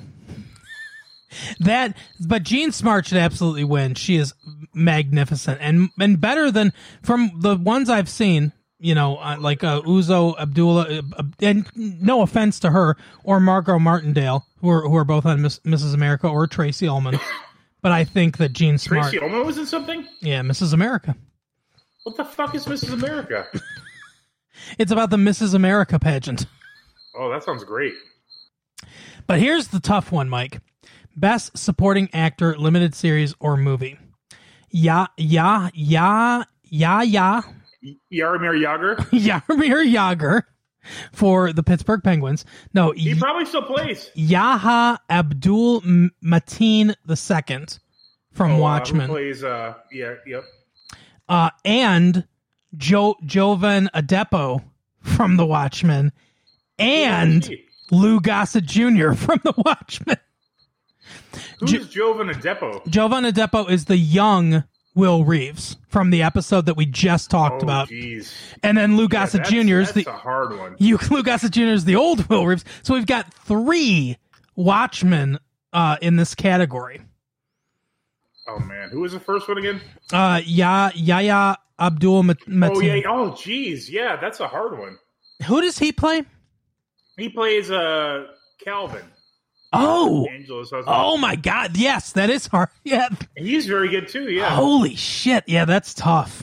That, 1.60 1.96
but 2.26 2.44
Jean 2.44 2.72
Smart 2.72 3.06
should 3.06 3.18
absolutely 3.18 3.64
win. 3.64 3.94
She 3.94 4.16
is 4.16 4.32
magnificent 4.72 5.58
and 5.60 5.90
and 5.98 6.20
better 6.20 6.50
than 6.50 6.72
from 7.02 7.30
the 7.40 7.56
ones 7.56 7.90
I've 7.90 8.08
seen. 8.08 8.52
You 8.78 8.94
know, 8.94 9.16
uh, 9.16 9.36
like 9.40 9.64
uh, 9.64 9.80
Uzo 9.82 10.36
Aduba, 10.36 11.02
uh, 11.18 11.22
and 11.40 11.66
no 11.74 12.20
offense 12.22 12.60
to 12.60 12.70
her 12.70 12.96
or 13.24 13.40
Margo 13.40 13.78
Martindale, 13.78 14.46
who 14.60 14.68
are 14.70 14.82
who 14.82 14.96
are 14.96 15.04
both 15.04 15.24
on 15.24 15.40
Miss, 15.42 15.58
Mrs. 15.60 15.94
America 15.94 16.28
or 16.28 16.46
Tracey 16.46 16.86
Ullman, 16.86 17.18
but 17.82 17.90
I 17.92 18.04
think 18.04 18.36
that 18.36 18.52
Jean 18.52 18.76
Smart, 18.78 19.04
Tracey 19.04 19.18
Ullman 19.18 19.46
was 19.46 19.56
in 19.56 19.66
something. 19.66 20.06
yeah, 20.20 20.42
Mrs. 20.42 20.74
America. 20.74 21.16
What 22.06 22.16
the 22.16 22.24
fuck 22.24 22.54
is 22.54 22.66
Mrs. 22.66 22.92
America? 22.92 23.46
It's 24.78 24.90
about 24.90 25.10
the 25.10 25.16
Mrs. 25.18 25.54
America 25.54 25.98
pageant. 25.98 26.46
oh, 27.16 27.30
that 27.30 27.44
sounds 27.44 27.62
great. 27.62 27.92
But 29.26 29.38
here's 29.38 29.68
the 29.68 29.80
tough 29.80 30.10
one, 30.10 30.28
Mike. 30.30 30.60
Best 31.14 31.56
supporting 31.58 32.08
actor, 32.14 32.56
limited 32.56 32.94
series 32.94 33.34
or 33.38 33.56
movie. 33.58 33.98
Ya 34.70 35.08
ya 35.18 35.68
ya 35.74 36.44
ya 36.64 37.00
ya 37.02 37.42
Yarmir 38.12 38.58
Yager. 38.60 38.96
Yarmir 39.12 39.84
Yager 39.90 40.46
for 41.12 41.52
the 41.52 41.62
Pittsburgh 41.62 42.02
Penguins. 42.02 42.44
No, 42.72 42.92
He 42.92 43.12
Y- 43.12 43.18
probably 43.20 43.44
still 43.44 43.62
plays. 43.62 44.10
Yahya 44.14 44.98
Abdul 45.10 45.82
Mateen 46.24 46.94
II 47.08 47.66
from 48.32 48.52
Oh, 48.52 48.56
uh, 48.56 48.58
Watchmen, 48.60 49.08
plays? 49.08 49.44
Uh, 49.44 49.74
yeah, 49.92 50.14
yep. 50.26 50.44
Uh, 51.28 51.50
and 51.64 52.26
jo- 52.76 53.16
Jovan 53.24 53.88
Adepo 53.94 54.62
from 55.02 55.36
the 55.36 55.46
Watchmen, 55.46 56.12
and? 56.78 57.48
Lou 57.92 58.20
Gossett 58.20 58.64
Jr. 58.66 59.12
from 59.12 59.40
the 59.44 59.54
Watchmen. 59.58 60.16
Who's 61.60 61.88
Jovan 61.88 62.28
Adepo? 62.28 62.84
Jovan 62.88 63.24
Adepo 63.24 63.70
is 63.70 63.84
the 63.84 63.96
young 63.96 64.64
Will 64.96 65.24
Reeves 65.24 65.76
from 65.88 66.10
the 66.10 66.22
episode 66.22 66.66
that 66.66 66.76
we 66.76 66.84
just 66.86 67.30
talked 67.30 67.62
Oh, 67.62 67.66
about, 67.66 67.88
jeez. 67.88 68.32
and 68.62 68.76
then 68.76 68.96
Lou 68.96 69.08
Gossett 69.08 69.44
That's- 69.44 69.64
Jr. 69.66 69.78
is 69.78 69.92
the 69.92 70.04
a 70.08 70.12
hard 70.12 70.58
one. 70.58 70.74
you 70.80 70.98
Lou 71.10 71.22
Gossett 71.22 71.52
Jr. 71.52 71.62
is 71.66 71.84
the 71.84 71.94
old 71.96 72.28
Will 72.28 72.44
Reeves. 72.46 72.64
So 72.82 72.94
we've 72.94 73.06
got 73.06 73.32
three 73.32 74.16
Watchmen 74.56 75.38
uh, 75.72 75.96
in 76.02 76.16
this 76.16 76.34
category. 76.34 77.02
Oh 78.48 78.58
man, 78.60 78.90
who 78.90 79.00
was 79.00 79.12
the 79.12 79.20
first 79.20 79.48
one 79.48 79.58
again? 79.58 79.80
Uh, 80.12 80.40
ya 80.44 80.90
Yahya 80.94 81.56
Abdul 81.78 82.22
Mat- 82.22 82.38
Oh 82.46 82.50
Mateen. 82.50 83.02
yeah. 83.02 83.10
Oh 83.10 83.30
jeez, 83.32 83.90
yeah, 83.90 84.16
that's 84.16 84.40
a 84.40 84.48
hard 84.48 84.78
one. 84.78 84.98
Who 85.46 85.60
does 85.60 85.78
he 85.78 85.92
play? 85.92 86.22
He 87.16 87.28
plays 87.28 87.70
uh 87.70 88.26
Calvin, 88.64 89.04
Oh, 89.72 90.26
oh 90.86 91.16
my 91.18 91.36
God! 91.36 91.76
Yes, 91.76 92.12
that 92.12 92.30
is 92.30 92.46
hard. 92.46 92.68
Yeah. 92.84 93.08
he's 93.36 93.66
very 93.66 93.88
good 93.88 94.08
too. 94.08 94.30
Yeah. 94.30 94.50
Holy 94.54 94.94
shit! 94.94 95.44
Yeah, 95.46 95.64
that's 95.64 95.92
tough. 95.92 96.42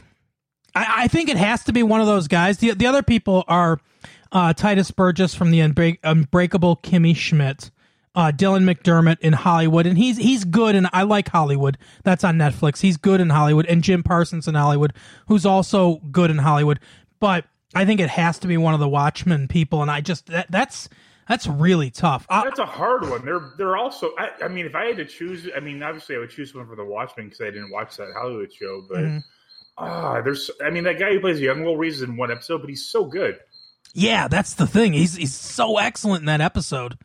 I, 0.76 1.04
I 1.04 1.08
think 1.08 1.30
it 1.30 1.38
has 1.38 1.64
to 1.66 1.74
be 1.74 1.84
one 1.84 2.02
of 2.02 2.08
those 2.08 2.28
guys. 2.28 2.58
The 2.60 2.72
the 2.72 2.86
other 2.88 3.02
people 3.04 3.44
are 3.48 3.80
uh, 4.32 4.54
Tituss 4.54 4.94
Burgess 4.96 5.34
from 5.36 5.52
the 5.52 5.60
Unbreak- 5.60 6.00
Unbreakable 6.04 6.78
Kimmy 6.78 7.16
Schmidt, 7.16 7.72
uh, 8.16 8.32
Dylan 8.36 8.64
McDermott 8.72 9.20
in 9.22 9.34
Hollywood, 9.34 9.86
and 9.88 9.98
he's 9.98 10.18
he's 10.18 10.44
good, 10.44 10.76
and 10.76 10.88
I 10.94 11.04
like 11.04 11.30
Hollywood. 11.30 11.78
That's 12.04 12.24
on 12.24 12.38
Netflix. 12.38 12.82
He's 12.82 12.98
good 12.98 13.20
in 13.22 13.30
Hollywood, 13.32 13.66
and 13.66 13.84
Jim 13.84 14.04
Parsons 14.04 14.48
in 14.48 14.56
Hollywood, 14.56 14.94
who's 15.28 15.46
also 15.46 15.96
good 16.12 16.30
in 16.30 16.38
Hollywood. 16.38 16.80
But 17.20 17.46
I 17.74 17.86
think 17.86 18.00
it 18.00 18.10
has 18.10 18.38
to 18.40 18.48
be 18.48 18.58
one 18.58 18.74
of 18.76 18.80
the 18.80 18.88
Watchmen 18.90 19.48
people, 19.48 19.82
and 19.82 19.90
I 19.90 20.02
just 20.02 20.28
that, 20.28 20.46
that's 20.52 20.90
that's 21.28 21.48
really 21.48 21.90
tough. 21.90 22.26
I, 22.30 22.44
That's 22.44 22.60
a 22.60 22.66
hard 22.66 23.10
one. 23.10 23.24
They're 23.26 23.52
they're 23.58 23.78
also. 23.78 24.12
I, 24.20 24.30
I 24.44 24.48
mean, 24.48 24.66
if 24.66 24.76
I 24.76 24.86
had 24.88 24.98
to 24.98 25.06
choose, 25.06 25.48
I 25.56 25.60
mean, 25.62 25.82
obviously, 25.82 26.16
I 26.16 26.20
would 26.20 26.30
choose 26.30 26.54
one 26.54 26.68
for 26.68 26.76
the 26.76 26.86
Watchmen 26.86 27.28
because 27.30 27.42
I 27.42 27.46
didn't 27.46 27.72
watch 27.72 27.96
that 27.98 28.12
Hollywood 28.16 28.52
show. 28.54 28.84
But 28.90 29.00
Mhm. 29.00 29.24
ah, 29.78 30.22
there's. 30.22 30.52
I 30.64 30.70
mean, 30.70 30.84
that 30.84 31.00
guy 31.00 31.14
who 31.14 31.20
plays 31.22 31.40
young 31.40 31.64
Will 31.64 31.78
Reeves 31.78 32.02
in 32.02 32.18
one 32.18 32.30
episode, 32.30 32.60
but 32.60 32.70
he's 32.70 32.86
so 32.86 33.06
good. 33.06 33.40
yeah, 33.96 34.28
that's 34.28 34.54
the 34.56 34.68
thing. 34.68 34.94
He's 34.94 35.16
he's 35.16 35.34
so 35.34 35.78
excellent 35.78 36.22
in 36.24 36.26
that 36.28 36.42
episode. 36.42 36.98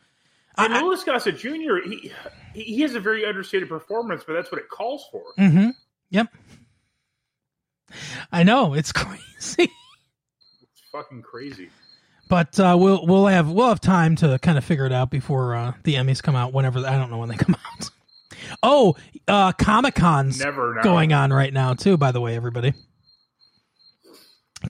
And 0.59 0.75
I- 0.75 1.05
Gossett 1.05 1.37
Jr. 1.39 1.77
He 1.85 2.13
he 2.55 2.63
he 2.63 2.81
has 2.83 2.95
a 2.95 3.01
very 3.01 3.25
understated 3.25 3.69
performance, 3.69 4.25
but 4.27 4.35
that's 4.35 4.51
what 4.53 4.61
it 4.61 4.69
calls 4.69 5.07
for. 5.13 5.23
Mm-hmm. 5.39 5.71
Yep. 6.11 6.29
I 8.33 8.43
know 8.43 8.75
it's 8.75 8.93
crazy, 8.93 9.21
It's 9.59 10.83
fucking 10.93 11.23
crazy. 11.23 11.71
but 12.29 12.59
uh, 12.61 12.77
we'll 12.79 13.07
we'll 13.07 13.27
have 13.27 13.51
we'll 13.51 13.69
have 13.69 13.81
time 13.81 14.17
to 14.17 14.39
kind 14.41 14.59
of 14.59 14.65
figure 14.65 14.85
it 14.87 14.93
out 14.93 15.11
before 15.11 15.55
uh, 15.55 15.73
the 15.85 15.95
Emmys 15.95 16.23
come 16.23 16.37
out. 16.37 16.53
Whenever 16.53 16.81
I 16.81 16.97
don't 16.99 17.11
know 17.11 17.19
when 17.19 17.29
they 17.31 17.37
come 17.39 17.57
out. 17.57 17.91
Oh, 18.63 18.97
uh, 19.27 19.53
Comic 19.53 19.95
Con's 19.95 20.43
going 20.83 21.13
on 21.13 21.33
right 21.33 21.53
now 21.53 21.75
too. 21.75 21.97
By 21.97 22.13
the 22.13 22.21
way, 22.21 22.37
everybody. 22.37 22.75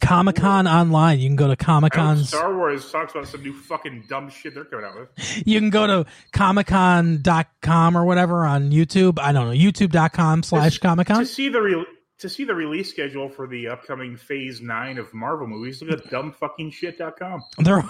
Comic 0.03 0.37
Con 0.37 0.67
online. 0.67 1.19
You 1.19 1.29
can 1.29 1.37
go 1.37 1.49
to 1.49 1.57
Comic 1.57 1.95
Con. 1.95 2.19
Star 2.25 2.55
Wars 2.55 2.91
talks 2.93 3.13
about 3.13 3.27
some 3.27 3.43
new 3.43 3.55
fucking 3.55 4.05
dumb 4.09 4.29
shit 4.29 4.55
they're 4.55 4.65
coming 4.65 4.85
out 4.85 4.99
with. 4.99 5.09
You 5.47 5.59
can 5.61 5.71
go 5.71 5.87
to 5.87 6.07
comiccon.com 6.33 7.97
or 7.97 8.05
whatever 8.05 8.45
on 8.45 8.71
YouTube. 8.71 9.19
I 9.19 9.33
don't 9.33 9.47
know. 9.49 9.55
YouTube.com 9.55 10.43
slash 10.43 10.79
Comic 10.79 11.07
Con. 11.07 11.21
To 11.21 11.27
see 11.27 11.49
the 11.49 11.61
re- 11.63 11.87
to 12.19 12.29
see 12.29 12.45
the 12.45 12.55
release 12.55 12.91
schedule 12.91 13.29
for 13.29 13.47
the 13.47 13.69
upcoming 13.69 14.17
Phase 14.17 14.61
Nine 14.61 14.99
of 14.99 15.15
Marvel 15.15 15.47
movies, 15.47 15.81
look 15.81 15.99
at 15.99 16.11
dumbfuckingshit.com. 16.11 17.43
They're 17.59 17.85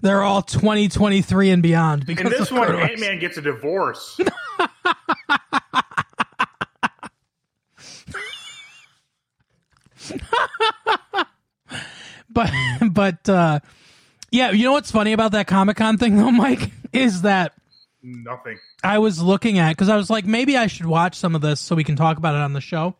they're 0.00 0.22
all 0.22 0.42
2023 0.42 1.50
and 1.50 1.62
beyond 1.62 2.06
because 2.06 2.32
And 2.32 2.40
this 2.40 2.50
one. 2.52 2.74
Ant 2.74 3.00
Man 3.00 3.18
gets 3.18 3.36
a 3.36 3.42
divorce. 3.42 4.18
but 12.30 12.50
but 12.90 13.28
uh 13.28 13.58
yeah 14.30 14.50
you 14.50 14.64
know 14.64 14.72
what's 14.72 14.90
funny 14.90 15.12
about 15.12 15.32
that 15.32 15.46
comic-con 15.46 15.98
thing 15.98 16.16
though 16.16 16.30
mike? 16.30 16.70
Is 16.92 17.22
that 17.22 17.54
Nothing. 18.02 18.58
i 18.82 18.98
was 18.98 19.20
looking 19.20 19.58
at 19.58 19.70
because 19.70 19.88
i 19.88 19.96
was 19.96 20.08
like 20.10 20.24
maybe 20.24 20.56
i 20.56 20.66
should 20.66 20.86
watch 20.86 21.16
some 21.16 21.34
of 21.34 21.40
this 21.40 21.60
so 21.60 21.74
we 21.74 21.84
can 21.84 21.96
talk 21.96 22.16
about 22.16 22.34
it 22.34 22.40
on 22.40 22.52
the 22.52 22.60
show. 22.60 22.94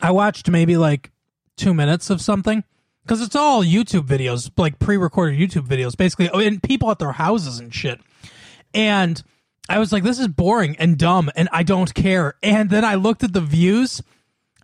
I 0.00 0.10
watched 0.12 0.48
maybe 0.48 0.76
like 0.76 1.10
two 1.56 1.74
minutes 1.74 2.08
of 2.10 2.20
something 2.20 2.64
because 3.04 3.20
it's 3.20 3.36
all 3.36 3.62
youtube 3.62 4.06
videos 4.06 4.50
like 4.56 4.78
pre-recorded 4.78 5.38
youtube 5.38 5.66
videos 5.66 5.96
basically 5.96 6.30
oh, 6.30 6.38
and 6.38 6.62
people 6.62 6.90
at 6.90 6.98
their 6.98 7.12
houses 7.12 7.58
and 7.58 7.74
shit. 7.74 8.00
And 8.74 9.22
i 9.68 9.78
was 9.78 9.92
like 9.92 10.02
this 10.02 10.18
is 10.18 10.28
boring 10.28 10.76
and 10.76 10.96
dumb 10.98 11.30
and 11.36 11.48
i 11.52 11.62
don't 11.62 11.92
care. 11.94 12.34
And 12.42 12.70
then 12.70 12.84
i 12.84 12.94
looked 12.94 13.22
at 13.24 13.32
the 13.32 13.40
views 13.40 14.02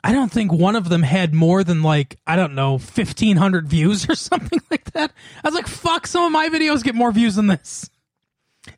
I 0.05 0.12
don't 0.12 0.31
think 0.31 0.52
one 0.52 0.76
of 0.76 0.88
them 0.88 1.02
had 1.02 1.35
more 1.35 1.64
than 1.64 1.83
like 1.83 2.17
I 2.26 2.37
don't 2.37 2.55
know 2.55 2.78
fifteen 2.78 3.37
hundred 3.37 3.67
views 3.69 4.09
or 4.09 4.14
something 4.17 4.61
like 4.71 4.93
that. 4.93 5.12
I 5.45 5.49
was 5.49 5.55
like, 5.55 5.67
"Fuck!" 5.67 6.07
Some 6.07 6.25
of 6.25 6.33
my 6.33 6.49
videos 6.49 6.83
get 6.85 6.95
more 6.95 7.12
views 7.12 7.35
than 7.37 7.47
this. 7.49 7.88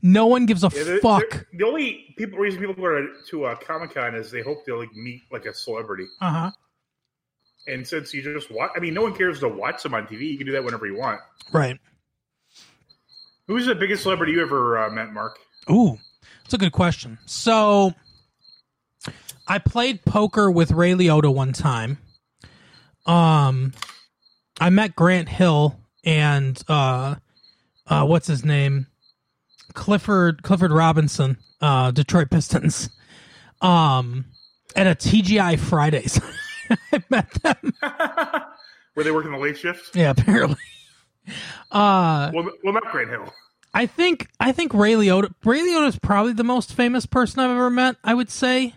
No 0.03 0.27
one 0.27 0.47
gives 0.47 0.63
a 0.63 0.71
Yeah, 0.75 0.85
they're- 0.85 0.99
fuck. 1.01 1.29
they're- 1.31 1.47
the 1.53 1.65
only 1.67 2.15
people 2.17 2.39
reason 2.39 2.61
people 2.61 2.75
go 2.75 2.89
to, 2.89 3.09
to 3.31 3.45
uh, 3.47 3.55
Comic 3.57 3.95
Con 3.95 4.15
is 4.15 4.31
they 4.31 4.41
hope 4.43 4.65
they'll 4.65 4.79
like 4.79 4.95
meet 4.95 5.23
like 5.33 5.47
a 5.47 5.55
celebrity. 5.55 6.07
Uh 6.21 6.31
huh. 6.31 6.51
And 7.67 7.87
since 7.87 8.15
you 8.15 8.23
just 8.23 8.51
watch, 8.51 8.71
I 8.77 8.81
mean, 8.81 8.95
no 8.95 9.03
one 9.03 9.15
cares 9.15 9.41
to 9.41 9.49
watch 9.49 9.83
them 9.83 9.95
on 9.95 10.07
TV. 10.07 10.31
You 10.33 10.39
can 10.39 10.47
do 10.47 10.53
that 10.53 10.65
whenever 10.65 10.87
you 10.87 10.97
want. 10.97 11.21
Right. 11.53 11.79
Who's 13.47 13.67
the 13.67 13.75
biggest 13.75 14.03
celebrity 14.03 14.33
you 14.33 14.43
ever 14.43 14.79
uh, 14.79 14.91
met, 14.91 15.13
Mark? 15.13 15.39
Ooh, 15.71 15.99
that's 16.45 16.55
a 16.55 16.59
good 16.59 16.73
question. 16.73 17.19
So, 17.27 17.95
I 19.51 19.59
played 19.59 20.05
poker 20.05 20.49
with 20.49 20.71
Ray 20.71 20.93
Liotta 20.93 21.35
one 21.35 21.53
time. 21.53 21.99
Um, 23.05 23.73
I 24.61 24.71
met 24.71 24.95
Grant 24.95 25.29
Hill 25.29 25.77
and 26.05 26.63
uh, 26.69 27.17
uh, 27.89 28.07
what's 28.07 28.29
his 28.29 28.45
name, 28.45 28.87
Clifford 29.75 30.45
Clifford 30.45 30.71
Robinson, 30.71 31.37
uh, 31.61 31.91
Detroit 31.91 32.31
Pistons. 32.31 32.91
Um, 33.61 34.27
at 34.77 34.87
a 34.87 34.95
TGI 34.95 35.59
Fridays, 35.59 36.21
I 36.93 37.03
met 37.11 37.29
them. 37.43 37.75
Were 38.95 39.03
they 39.03 39.11
working 39.11 39.33
the 39.33 39.39
late 39.39 39.59
shift? 39.59 39.97
Yeah, 39.97 40.11
apparently. 40.11 40.57
Uh, 41.71 42.33
Well, 42.35 42.51
well, 42.65 42.73
not 42.73 42.91
Grant 42.91 43.11
Hill. 43.11 43.33
I 43.75 43.87
think 43.87 44.29
I 44.41 44.51
think 44.51 44.75
Ray 44.75 44.95
Liotta 44.95 45.33
Ray 45.45 45.61
Liotta 45.61 45.87
is 45.87 45.99
probably 45.99 46.33
the 46.33 46.43
most 46.43 46.73
famous 46.73 47.07
person 47.07 47.39
I've 47.41 47.51
ever 47.51 47.71
met. 47.71 47.97
I 48.03 48.15
would 48.15 48.31
say. 48.31 48.75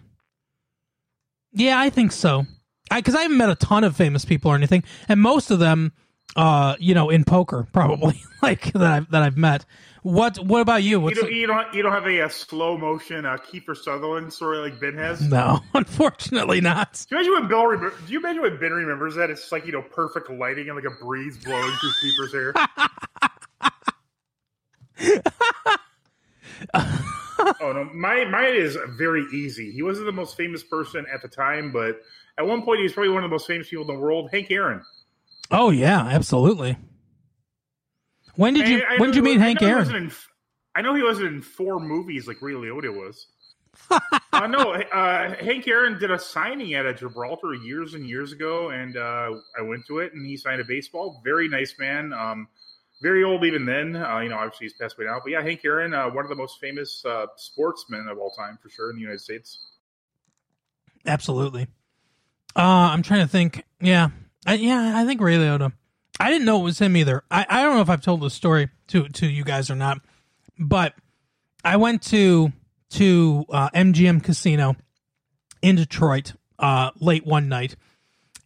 Yeah, 1.53 1.79
I 1.79 1.89
think 1.89 2.11
so. 2.11 2.45
Because 2.93 3.15
I 3.15 3.21
haven't 3.23 3.37
met 3.37 3.49
a 3.49 3.55
ton 3.55 3.83
of 3.83 3.95
famous 3.95 4.25
people 4.25 4.51
or 4.51 4.55
anything, 4.55 4.83
and 5.07 5.19
most 5.19 5.49
of 5.51 5.59
them, 5.59 5.93
uh, 6.35 6.75
you 6.79 6.93
know, 6.93 7.09
in 7.09 7.23
poker 7.23 7.67
probably 7.73 8.21
like 8.41 8.73
that 8.73 8.81
I've 8.91 9.09
that 9.11 9.23
I've 9.23 9.37
met. 9.37 9.65
What 10.03 10.37
What 10.37 10.61
about 10.61 10.83
you? 10.83 11.07
You 11.07 11.15
don't, 11.15 11.31
you 11.31 11.47
don't, 11.47 11.73
you 11.73 11.81
don't 11.81 11.93
have 11.93 12.05
a, 12.05 12.21
uh 12.21 12.27
slow 12.27 12.77
motion 12.77 13.25
uh, 13.25 13.37
Kiefer 13.37 13.75
Sutherland 13.75 14.33
story 14.33 14.57
like 14.57 14.79
Ben 14.79 14.95
has. 14.95 15.21
No, 15.21 15.61
unfortunately 15.73 16.59
not. 16.59 17.05
Do 17.09 17.15
you 17.15 17.21
imagine 17.21 17.33
when 17.33 17.47
Bill? 17.47 17.65
Remember, 17.65 17.95
do 18.05 18.11
you 18.11 18.19
imagine 18.19 18.41
when 18.41 18.59
Ben 18.59 18.73
remembers 18.73 19.15
that? 19.15 19.29
It's 19.29 19.51
like 19.51 19.65
you 19.65 19.71
know, 19.71 19.81
perfect 19.81 20.29
lighting 20.29 20.67
and 20.69 20.75
like 20.75 20.85
a 20.85 21.03
breeze 21.03 21.37
blowing 21.37 21.71
through 21.79 21.91
Kiefer's 22.03 22.33
hair. 22.33 22.53
oh 27.61 27.71
no, 27.73 27.89
my 27.93 28.25
mine 28.25 28.55
is 28.55 28.77
very 28.97 29.25
easy. 29.33 29.71
He 29.71 29.81
wasn't 29.81 30.05
the 30.07 30.11
most 30.11 30.37
famous 30.37 30.63
person 30.63 31.05
at 31.13 31.21
the 31.21 31.27
time, 31.27 31.71
but 31.71 32.01
at 32.37 32.45
one 32.45 32.63
point 32.63 32.79
he 32.79 32.83
was 32.83 32.93
probably 32.93 33.11
one 33.13 33.23
of 33.23 33.29
the 33.29 33.33
most 33.33 33.47
famous 33.47 33.69
people 33.69 33.89
in 33.89 33.95
the 33.95 33.99
world. 34.01 34.29
Hank 34.31 34.51
Aaron. 34.51 34.81
Oh 35.51 35.69
yeah, 35.69 36.01
absolutely. 36.01 36.77
When 38.35 38.53
did 38.53 38.67
you 38.67 38.83
I- 38.87 38.97
When 38.97 39.09
did 39.11 39.15
you 39.17 39.23
meet 39.23 39.39
Hank 39.39 39.61
Aaron? 39.61 39.93
in 39.95 40.11
I 40.75 40.81
know 40.81 40.95
he 40.95 41.03
wasn't 41.03 41.27
in 41.27 41.41
four 41.41 41.79
movies 41.79 42.27
like 42.27 42.41
Ray 42.41 42.53
Liotta 42.53 42.91
was. 42.93 43.27
uh, 44.33 44.47
no, 44.47 44.73
uh, 44.73 45.35
Hank 45.35 45.67
Aaron 45.67 45.99
did 45.99 46.11
a 46.11 46.17
signing 46.19 46.73
at 46.73 46.85
a 46.85 46.93
Gibraltar 46.93 47.53
years 47.53 47.93
and 47.95 48.07
years 48.07 48.31
ago, 48.31 48.69
and 48.69 48.97
uh, 48.97 49.31
I 49.57 49.61
went 49.61 49.85
to 49.87 49.99
it, 49.99 50.13
and 50.13 50.25
he 50.25 50.37
signed 50.37 50.61
a 50.61 50.63
baseball. 50.63 51.21
Very 51.23 51.47
nice 51.47 51.75
man. 51.79 52.13
Um, 52.13 52.47
very 53.03 53.23
old 53.23 53.43
even 53.43 53.65
then. 53.65 53.95
Uh, 53.95 54.19
you 54.19 54.29
know, 54.29 54.37
obviously 54.37 54.65
he's 54.65 54.73
passed 54.73 54.95
away 54.97 55.05
now. 55.05 55.19
But 55.21 55.31
yeah, 55.31 55.43
Hank 55.43 55.59
Aaron, 55.65 55.93
uh, 55.93 56.09
one 56.09 56.23
of 56.23 56.29
the 56.29 56.35
most 56.35 56.59
famous 56.59 57.03
uh, 57.05 57.27
sportsmen 57.35 58.07
of 58.07 58.17
all 58.17 58.31
time 58.31 58.57
for 58.63 58.69
sure 58.69 58.89
in 58.89 58.95
the 58.95 59.01
United 59.01 59.19
States. 59.19 59.59
Absolutely. 61.05 61.67
Uh, 62.55 62.61
I'm 62.91 63.03
trying 63.03 63.21
to 63.21 63.27
think. 63.27 63.63
Yeah, 63.81 64.09
I, 64.45 64.53
yeah, 64.55 64.93
I 64.95 65.05
think 65.05 65.19
Ray 65.21 65.35
Liotta. 65.35 65.73
I 66.19 66.29
didn't 66.29 66.45
know 66.45 66.61
it 66.61 66.63
was 66.63 66.79
him 66.79 66.95
either. 66.95 67.23
I, 67.29 67.45
I 67.49 67.61
don't 67.61 67.75
know 67.75 67.81
if 67.81 67.89
I've 67.89 68.01
told 68.01 68.21
this 68.21 68.33
story 68.33 68.69
to 68.87 69.09
to 69.09 69.27
you 69.27 69.43
guys 69.43 69.69
or 69.69 69.75
not, 69.75 69.99
but 70.57 70.93
I 71.65 71.77
went 71.77 72.03
to 72.03 72.53
to 72.91 73.45
uh, 73.49 73.69
MGM 73.71 74.23
Casino 74.23 74.75
in 75.61 75.75
Detroit 75.75 76.33
uh, 76.59 76.91
late 76.99 77.25
one 77.25 77.49
night, 77.49 77.75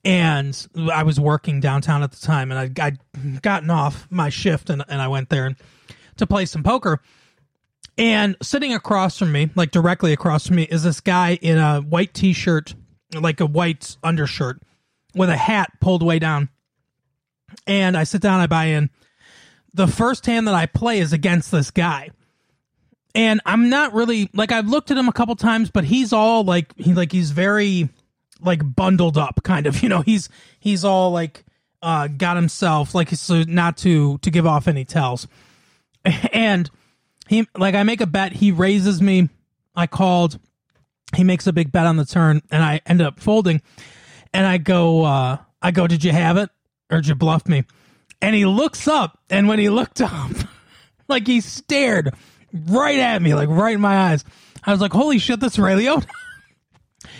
and 0.08 0.68
I 0.90 1.04
was 1.04 1.20
working 1.20 1.60
downtown 1.60 2.02
at 2.02 2.14
the 2.14 2.26
time, 2.26 2.50
and 2.50 2.80
I 2.80 2.88
I'd 2.88 3.42
gotten 3.42 3.70
off 3.70 4.08
my 4.10 4.30
shift, 4.30 4.70
and 4.70 4.82
and 4.88 5.02
I 5.02 5.10
went 5.10 5.28
there 5.30 5.46
and, 5.46 5.58
to 6.16 6.26
play 6.26 6.46
some 6.46 6.64
poker. 6.64 7.02
And 7.98 8.38
sitting 8.42 8.74
across 8.74 9.20
from 9.20 9.34
me, 9.34 9.50
like 9.56 9.72
directly 9.72 10.14
across 10.14 10.48
from 10.48 10.56
me, 10.56 10.64
is 10.64 10.84
this 10.84 11.02
guy 11.02 11.38
in 11.42 11.58
a 11.58 11.82
white 11.82 12.14
t 12.14 12.32
shirt, 12.32 12.74
like 13.14 13.42
a 13.42 13.46
white 13.46 13.98
undershirt, 14.02 14.62
with 15.14 15.30
a 15.30 15.36
hat 15.36 15.72
pulled 15.82 16.04
way 16.04 16.20
down. 16.20 16.48
And 17.66 17.98
I 17.98 18.06
sit 18.06 18.22
down, 18.22 18.40
I 18.40 18.48
buy 18.48 18.66
in. 18.66 18.90
The 19.74 19.88
first 19.88 20.26
hand 20.26 20.48
that 20.48 20.56
I 20.56 20.68
play 20.68 21.00
is 21.00 21.12
against 21.12 21.52
this 21.52 21.70
guy. 21.70 22.12
And 23.14 23.42
I'm 23.46 23.70
not 23.70 23.94
really 23.94 24.30
like 24.34 24.54
I've 24.54 24.70
looked 24.70 24.90
at 24.90 24.98
him 24.98 25.10
a 25.10 25.14
couple 25.14 25.36
times, 25.36 25.70
but 25.70 25.84
he's 25.84 26.14
all 26.14 26.46
like 26.46 26.74
he 26.78 26.94
like 26.94 27.12
he's 27.12 27.32
very 27.32 27.90
like 28.41 28.62
bundled 28.75 29.17
up 29.17 29.41
kind 29.44 29.67
of, 29.67 29.82
you 29.84 29.89
know, 29.89 30.01
he's 30.01 30.29
he's 30.60 30.84
all 30.84 31.12
like 31.12 31.44
uh 31.82 32.08
got 32.08 32.36
himself 32.36 32.96
like 32.96 33.10
so 33.12 33.44
not 33.44 33.77
to 33.77 34.17
to 34.20 34.32
give 34.32 34.46
off 34.46 34.67
any 34.67 34.86
tells. 34.86 35.27
And 36.32 36.70
he 37.27 37.48
like 37.58 37.75
I 37.75 37.84
make 37.84 38.00
a 38.00 38.08
bet, 38.08 38.32
he 38.32 38.51
raises 38.51 39.01
me. 39.01 39.29
I 39.75 39.88
called. 39.88 40.39
He 41.15 41.24
makes 41.24 41.48
a 41.48 41.53
big 41.53 41.72
bet 41.72 41.86
on 41.86 41.98
the 41.98 42.06
turn, 42.06 42.41
and 42.51 42.63
I 42.63 42.82
end 42.86 43.01
up 43.01 43.20
folding. 43.20 43.62
And 44.34 44.46
I 44.46 44.58
go, 44.58 45.03
uh, 45.06 45.38
I 45.62 45.72
go, 45.72 45.88
did 45.88 46.03
you 46.03 46.12
have 46.12 46.38
it 46.38 46.50
or 46.89 46.98
did 46.98 47.08
you 47.08 47.15
bluff 47.15 47.48
me? 47.48 47.63
And 48.22 48.36
he 48.36 48.46
looks 48.46 48.88
up, 48.88 49.20
and 49.29 49.48
when 49.48 49.60
he 49.60 49.70
looked 49.70 50.01
up, 50.01 50.32
like 51.08 51.27
he 51.27 51.41
stared 51.41 52.13
right 52.53 53.00
at 53.00 53.22
me, 53.22 53.36
like 53.36 53.50
right 53.50 53.75
in 53.75 53.82
my 53.82 54.12
eyes. 54.12 54.24
I 54.63 54.72
was 54.72 54.82
like, 54.82 54.91
holy 54.91 55.20
shit, 55.20 55.39
that's 55.39 55.60
Ray 55.60 55.74
Liotta. 55.74 56.08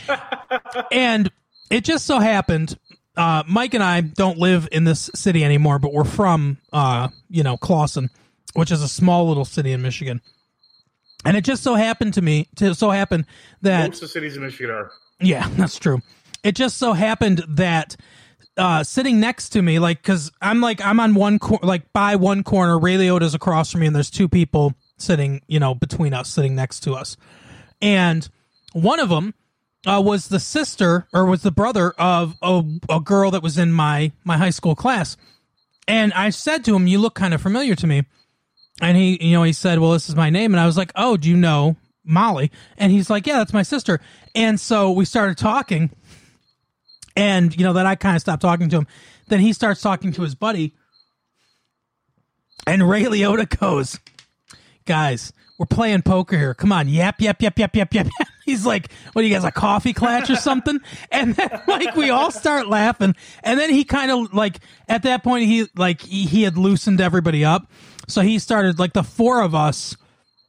and 0.92 1.32
it 1.70 1.84
just 1.84 2.06
so 2.06 2.20
happened 2.20 2.78
uh, 3.18 3.44
Mike 3.48 3.74
and 3.74 3.84
I 3.84 4.02
don't 4.02 4.38
live 4.38 4.70
in 4.72 4.84
this 4.84 5.10
city 5.16 5.44
anymore, 5.44 5.80
but 5.80 5.92
we're 5.92 6.04
from, 6.04 6.60
uh, 6.72 7.10
you 7.30 7.42
know, 7.42 7.58
Clawson, 7.58 8.10
which 8.54 8.72
is 8.72 8.84
a 8.84 8.88
small 8.88 9.28
little 9.28 9.44
city 9.44 9.72
in 9.72 9.82
Michigan. 9.82 10.22
And 11.26 11.36
it 11.36 11.44
just 11.44 11.64
so 11.64 11.74
happened 11.74 12.14
to 12.14 12.22
me, 12.22 12.48
to 12.58 12.76
so 12.76 12.92
happen 12.92 13.26
that 13.64 13.90
Most 13.90 13.96
of 13.96 14.02
the 14.02 14.08
cities 14.10 14.38
in 14.38 14.44
Michigan 14.44 14.70
are. 14.70 14.92
yeah, 15.20 15.50
that's 15.58 15.80
true. 15.80 16.00
It 16.44 16.56
just 16.56 16.78
so 16.78 16.94
happened 16.94 17.44
that 17.50 17.96
uh, 18.56 18.84
sitting 18.84 19.20
next 19.20 19.50
to 19.50 19.64
me, 19.64 19.80
like, 19.80 20.02
because 20.02 20.32
I'm 20.40 20.62
like 20.62 20.80
I'm 20.86 21.00
on 21.00 21.16
one 21.16 21.40
cor- 21.40 21.60
like 21.64 21.92
by 21.94 22.16
one 22.16 22.44
corner, 22.44 22.78
Ray 22.78 22.98
Liotta's 22.98 23.34
across 23.34 23.72
from 23.72 23.82
me, 23.82 23.88
and 23.88 23.96
there's 23.96 24.12
two 24.12 24.30
people 24.30 24.74
sitting, 24.98 25.42
you 25.48 25.60
know, 25.60 25.74
between 25.74 26.14
us, 26.14 26.30
sitting 26.30 26.56
next 26.56 26.82
to 26.82 26.94
us, 26.94 27.18
and 27.82 28.30
one 28.74 29.00
of 29.00 29.10
them 29.10 29.34
uh, 29.88 30.02
was 30.02 30.28
the 30.28 30.40
sister 30.40 31.08
or 31.14 31.26
was 31.26 31.42
the 31.42 31.52
brother 31.52 31.92
of 31.98 32.36
a, 32.42 32.64
a 32.90 33.00
girl 33.00 33.32
that 33.32 33.42
was 33.42 33.58
in 33.58 33.72
my 33.72 34.12
my 34.24 34.38
high 34.38 34.50
school 34.50 34.76
class, 34.76 35.18
and 35.88 36.14
I 36.14 36.30
said 36.30 36.66
to 36.66 36.76
him, 36.76 36.88
"You 36.88 37.00
look 37.00 37.16
kind 37.16 37.34
of 37.34 37.42
familiar 37.42 37.76
to 37.76 37.88
me." 37.88 38.04
and 38.82 38.98
he 38.98 39.18
you 39.24 39.34
know 39.34 39.44
he 39.44 39.54
said 39.54 39.80
well 39.80 39.92
this 39.92 40.10
is 40.10 40.16
my 40.16 40.30
name. 40.30 40.54
And 40.54 40.60
i 40.60 40.66
was 40.66 40.78
like 40.78 40.92
oh 40.96 41.18
do 41.18 41.30
you 41.30 41.38
know 41.38 41.76
molly? 42.04 42.52
And 42.78 42.92
he's 42.92 43.10
like 43.10 43.28
yeah 43.28 43.38
that's 43.38 43.54
my 43.54 43.64
sister. 43.64 44.00
And 44.36 44.60
so 44.60 44.92
we 44.92 45.06
started 45.06 45.38
talking. 45.38 45.90
And 47.16 47.56
you 47.56 47.64
know 47.64 47.74
then 47.74 47.88
i 47.88 47.96
kind 47.96 48.16
of 48.16 48.22
stopped 48.22 48.42
talking 48.42 48.70
to 48.70 48.78
him. 48.78 48.88
Then 49.28 49.40
he 49.40 49.54
starts 49.54 49.82
talking 49.82 50.12
to 50.14 50.22
his 50.22 50.36
buddy. 50.36 50.74
And 52.66 52.88
ray 52.88 53.04
liotta 53.04 53.58
goes 53.60 54.00
guys 54.86 55.34
we're 55.58 55.66
playing 55.66 56.04
poker 56.04 56.38
here. 56.38 56.54
Come 56.54 56.72
on. 56.72 56.88
Yap 56.88 57.20
yap 57.20 57.42
yap 57.42 57.58
yap 57.58 57.76
yap 57.76 57.94
yap 57.94 58.08
he's 58.48 58.66
like 58.66 58.92
what 59.14 59.22
do 59.22 59.28
you 59.28 59.34
guys 59.34 59.44
a 59.44 59.52
coffee 59.52 59.94
clutch 59.94 60.32
or 60.32 60.36
something? 60.36 60.80
And 61.12 61.36
then 61.36 61.62
like 61.68 61.96
we 61.96 62.10
all 62.10 62.32
start 62.32 62.68
laughing. 62.68 63.16
And 63.44 63.60
then 63.60 63.70
he 63.70 63.84
kind 63.84 64.10
of 64.10 64.34
like 64.34 64.60
at 64.88 65.04
that 65.04 65.24
point 65.24 65.46
he 65.46 65.68
like 65.76 66.02
he, 66.02 66.26
he 66.26 66.44
had 66.44 66.58
loosened 66.58 67.00
everybody 67.00 67.46
up. 67.46 67.70
So 68.08 68.22
he 68.22 68.40
started 68.40 68.80
like 68.80 68.94
the 68.94 69.04
four 69.04 69.42
of 69.42 69.54
us 69.54 69.96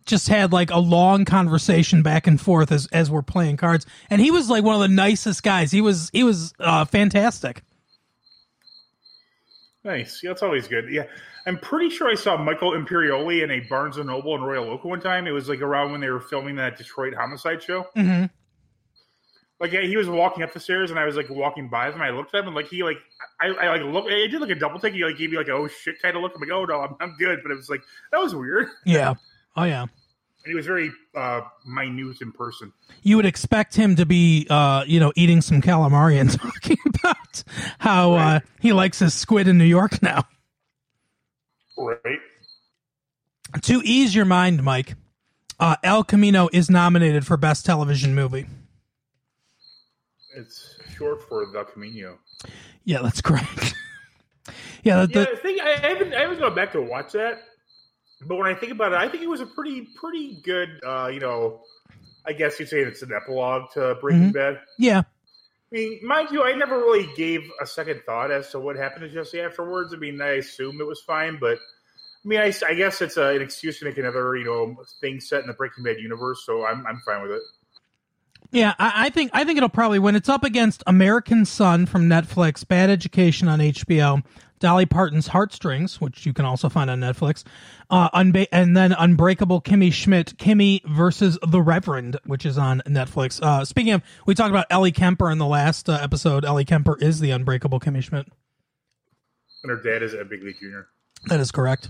just 0.06 0.28
had 0.28 0.52
like 0.52 0.70
a 0.70 0.78
long 0.78 1.24
conversation 1.24 2.02
back 2.02 2.26
and 2.26 2.40
forth 2.40 2.72
as 2.72 2.86
as 2.88 3.10
we're 3.10 3.22
playing 3.22 3.58
cards. 3.58 3.84
And 4.08 4.20
he 4.20 4.30
was 4.30 4.48
like 4.48 4.64
one 4.64 4.74
of 4.74 4.80
the 4.80 4.88
nicest 4.88 5.42
guys. 5.42 5.70
He 5.70 5.80
was 5.80 6.10
he 6.12 6.24
was 6.24 6.54
uh 6.58 6.84
fantastic. 6.86 7.62
Nice. 9.84 10.20
Yeah, 10.22 10.30
that's 10.30 10.42
always 10.42 10.66
good. 10.68 10.90
Yeah, 10.90 11.04
I'm 11.48 11.58
pretty 11.58 11.88
sure 11.88 12.10
I 12.10 12.14
saw 12.14 12.36
Michael 12.36 12.72
Imperioli 12.72 13.42
in 13.42 13.50
a 13.50 13.60
Barnes 13.60 13.96
and 13.96 14.06
Noble 14.06 14.34
in 14.34 14.42
Royal 14.42 14.70
Oak 14.70 14.84
one 14.84 15.00
time. 15.00 15.26
It 15.26 15.30
was 15.30 15.48
like 15.48 15.62
around 15.62 15.92
when 15.92 16.00
they 16.02 16.10
were 16.10 16.20
filming 16.20 16.56
that 16.56 16.76
Detroit 16.76 17.14
homicide 17.14 17.62
show. 17.62 17.86
mm-hmm. 17.96 18.26
Like 19.58 19.72
yeah, 19.72 19.80
he 19.80 19.96
was 19.96 20.08
walking 20.08 20.42
up 20.42 20.52
the 20.52 20.60
stairs, 20.60 20.90
and 20.90 21.00
I 21.00 21.06
was 21.06 21.16
like 21.16 21.30
walking 21.30 21.68
by 21.70 21.90
him, 21.90 22.00
I 22.02 22.10
looked 22.10 22.34
at 22.34 22.42
him, 22.42 22.48
and 22.48 22.54
like 22.54 22.68
he 22.68 22.84
like 22.84 22.98
I, 23.40 23.46
I 23.46 23.78
like 23.78 23.82
look, 23.82 24.04
I 24.04 24.26
did 24.26 24.40
like 24.40 24.50
a 24.50 24.54
double 24.54 24.78
take. 24.78 24.92
He 24.92 25.02
like 25.02 25.16
gave 25.16 25.30
me 25.30 25.38
like 25.38 25.48
a 25.48 25.52
oh 25.52 25.66
shit 25.66 26.00
kind 26.02 26.14
of 26.16 26.22
look. 26.22 26.32
I'm 26.34 26.40
like 26.42 26.50
oh 26.50 26.64
no, 26.66 26.80
I'm, 26.82 26.94
I'm 27.00 27.16
good, 27.18 27.40
but 27.42 27.50
it 27.50 27.56
was 27.56 27.70
like 27.70 27.80
that 28.12 28.18
was 28.20 28.34
weird. 28.34 28.68
yeah 28.84 29.14
oh 29.56 29.64
yeah 29.64 29.82
And 29.82 29.90
he 30.44 30.54
was 30.54 30.66
very 30.66 30.92
uh 31.16 31.40
minute 31.66 32.20
in 32.20 32.30
person. 32.30 32.72
you 33.02 33.16
would 33.16 33.26
expect 33.26 33.74
him 33.74 33.96
to 33.96 34.04
be 34.06 34.46
uh 34.50 34.84
you 34.86 35.00
know 35.00 35.12
eating 35.16 35.40
some 35.40 35.60
calamari 35.60 36.20
and 36.20 36.30
talking 36.40 36.76
about 36.86 37.42
how 37.78 38.12
uh 38.12 38.40
he 38.60 38.72
likes 38.72 38.98
his 39.00 39.14
squid 39.14 39.48
in 39.48 39.58
new 39.58 39.64
york 39.64 40.00
now 40.02 40.24
Right. 41.78 42.18
to 43.62 43.80
ease 43.84 44.14
your 44.14 44.24
mind 44.24 44.62
mike 44.64 44.94
uh 45.60 45.76
el 45.84 46.02
camino 46.04 46.48
is 46.52 46.68
nominated 46.68 47.24
for 47.26 47.36
best 47.36 47.64
television 47.64 48.14
movie 48.14 48.46
It's 50.36 50.76
short 50.96 51.22
for 51.28 51.46
the 51.46 51.64
Camino. 51.64 52.18
yeah 52.84 53.00
that's 53.02 53.20
correct 53.20 53.74
yeah, 54.82 55.06
the, 55.06 55.20
Yeah, 55.20 55.24
the, 55.42 55.60
I 55.62 55.88
haven't 55.88 56.14
I 56.14 56.20
haven't 56.20 56.38
gone 56.40 56.54
back 56.54 56.72
to 56.72 56.82
watch 56.82 57.12
that, 57.12 57.42
but 58.26 58.36
when 58.36 58.46
I 58.46 58.54
think 58.54 58.72
about 58.72 58.92
it, 58.92 58.98
I 58.98 59.08
think 59.08 59.22
it 59.22 59.28
was 59.28 59.40
a 59.40 59.46
pretty 59.46 59.86
pretty 59.96 60.40
good. 60.42 60.80
uh, 60.86 61.08
You 61.12 61.20
know, 61.20 61.60
I 62.26 62.32
guess 62.32 62.58
you'd 62.58 62.68
say 62.68 62.80
it's 62.80 63.02
an 63.02 63.12
epilogue 63.12 63.70
to 63.74 63.96
Breaking 64.00 64.30
Mhm. 64.30 64.34
Bad. 64.34 64.60
yeah 64.78 65.02
I 65.70 65.76
mean, 65.76 66.00
mind 66.02 66.30
you, 66.30 66.44
I 66.44 66.54
never 66.54 66.78
really 66.78 67.08
gave 67.14 67.50
a 67.60 67.66
second 67.66 68.00
thought 68.06 68.30
as 68.30 68.50
to 68.50 68.60
what 68.60 68.76
happened 68.76 69.02
to 69.02 69.08
Jesse 69.10 69.40
afterwards. 69.40 69.92
I 69.92 69.98
mean, 69.98 70.20
I 70.20 70.36
assume 70.36 70.80
it 70.80 70.86
was 70.86 71.02
fine, 71.02 71.38
but 71.38 71.58
I 71.58 72.28
mean, 72.28 72.40
I, 72.40 72.52
I 72.66 72.74
guess 72.74 73.02
it's 73.02 73.16
a, 73.16 73.36
an 73.36 73.42
excuse 73.42 73.78
to 73.80 73.84
make 73.84 73.98
another 73.98 74.36
you 74.36 74.44
know 74.44 74.76
thing 75.00 75.20
set 75.20 75.42
in 75.42 75.46
the 75.46 75.52
Breaking 75.52 75.84
Bad 75.84 75.98
universe, 75.98 76.42
so 76.44 76.64
I'm 76.64 76.86
I'm 76.86 77.00
fine 77.04 77.22
with 77.22 77.32
it. 77.32 77.42
Yeah, 78.50 78.74
I, 78.78 79.06
I 79.06 79.10
think 79.10 79.30
I 79.34 79.44
think 79.44 79.58
it'll 79.58 79.68
probably 79.68 79.98
when 79.98 80.16
It's 80.16 80.28
up 80.28 80.42
against 80.42 80.82
American 80.86 81.44
Son 81.44 81.84
from 81.84 82.08
Netflix, 82.08 82.66
Bad 82.66 82.88
Education 82.88 83.46
on 83.46 83.58
HBO, 83.58 84.24
Dolly 84.58 84.86
Parton's 84.86 85.28
Heartstrings, 85.28 86.00
which 86.00 86.26
you 86.26 86.32
can 86.32 86.44
also 86.44 86.68
find 86.68 86.90
on 86.90 87.00
Netflix, 87.00 87.44
uh, 87.90 88.08
Unba- 88.10 88.48
and 88.52 88.76
then 88.76 88.92
Unbreakable 88.92 89.60
Kimmy 89.60 89.92
Schmidt, 89.92 90.36
Kimmy 90.36 90.84
versus 90.84 91.38
the 91.46 91.60
Reverend, 91.60 92.18
which 92.24 92.44
is 92.44 92.58
on 92.58 92.82
Netflix. 92.86 93.40
Uh, 93.42 93.64
speaking 93.64 93.92
of, 93.92 94.02
we 94.26 94.34
talked 94.34 94.50
about 94.50 94.66
Ellie 94.70 94.92
Kemper 94.92 95.30
in 95.30 95.38
the 95.38 95.46
last 95.46 95.88
uh, 95.88 95.98
episode. 96.00 96.44
Ellie 96.44 96.64
Kemper 96.64 96.96
is 97.00 97.20
the 97.20 97.30
Unbreakable 97.30 97.80
Kimmy 97.80 98.02
Schmidt. 98.02 98.26
And 99.62 99.70
her 99.70 99.82
dad 99.82 100.02
is 100.02 100.14
Ed 100.14 100.28
Begley 100.28 100.58
Jr. 100.58 100.88
That 101.26 101.40
is 101.40 101.50
correct. 101.50 101.88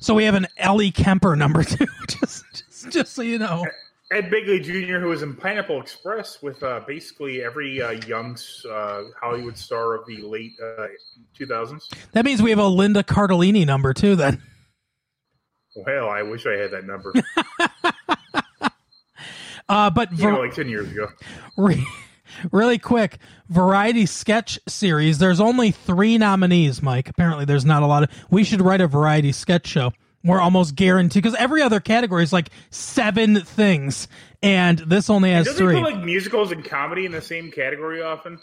So 0.00 0.14
we 0.14 0.24
have 0.24 0.34
an 0.34 0.46
Ellie 0.56 0.90
Kemper 0.90 1.36
number 1.36 1.62
two, 1.62 1.86
just 2.08 2.44
just, 2.52 2.90
just 2.90 3.12
so 3.12 3.22
you 3.22 3.38
know. 3.38 3.64
Ed 4.12 4.30
Begley 4.30 4.62
Jr., 4.62 5.00
who 5.00 5.08
was 5.08 5.22
in 5.22 5.34
Pineapple 5.34 5.80
Express 5.80 6.40
with 6.40 6.62
uh, 6.62 6.80
basically 6.86 7.42
every 7.42 7.82
uh, 7.82 7.90
young 8.06 8.38
uh, 8.70 9.02
Hollywood 9.20 9.58
star 9.58 9.94
of 9.94 10.06
the 10.06 10.22
late 10.22 10.52
uh, 10.62 10.86
2000s. 11.38 11.82
That 12.12 12.24
means 12.24 12.40
we 12.40 12.50
have 12.50 12.60
a 12.60 12.68
Linda 12.68 13.02
Cardellini 13.02 13.66
number 13.66 13.92
too. 13.92 14.14
then. 14.14 14.40
Well, 15.74 16.08
I 16.08 16.22
wish 16.22 16.46
I 16.46 16.52
had 16.52 16.70
that 16.70 16.84
number. 16.86 17.12
Uh, 19.68 19.90
but 19.90 20.12
you 20.12 20.18
Ver- 20.18 20.32
know, 20.32 20.38
like 20.40 20.54
10 20.54 20.68
years 20.68 20.88
ago. 20.92 21.08
Re- 21.56 21.84
really 22.52 22.78
quick 22.78 23.18
variety 23.48 24.04
sketch 24.06 24.58
series 24.68 25.18
there's 25.18 25.40
only 25.40 25.70
three 25.70 26.18
nominees 26.18 26.82
mike 26.82 27.08
apparently 27.08 27.44
there's 27.44 27.64
not 27.64 27.82
a 27.82 27.86
lot 27.86 28.02
of 28.02 28.10
we 28.30 28.44
should 28.44 28.60
write 28.60 28.80
a 28.80 28.86
variety 28.86 29.32
sketch 29.32 29.66
show 29.66 29.92
we're 30.26 30.40
almost 30.40 30.74
guaranteed 30.74 31.22
because 31.22 31.36
every 31.38 31.62
other 31.62 31.80
category 31.80 32.22
is 32.22 32.32
like 32.32 32.50
seven 32.70 33.40
things 33.42 34.08
and 34.42 34.78
this 34.80 35.08
only 35.08 35.30
has 35.30 35.46
Doesn't 35.46 35.64
three 35.66 35.80
put 35.80 35.94
like 35.94 36.04
musicals 36.04 36.52
and 36.52 36.64
comedy 36.64 37.06
in 37.06 37.12
the 37.12 37.22
same 37.22 37.50
category 37.50 38.02
often? 38.02 38.38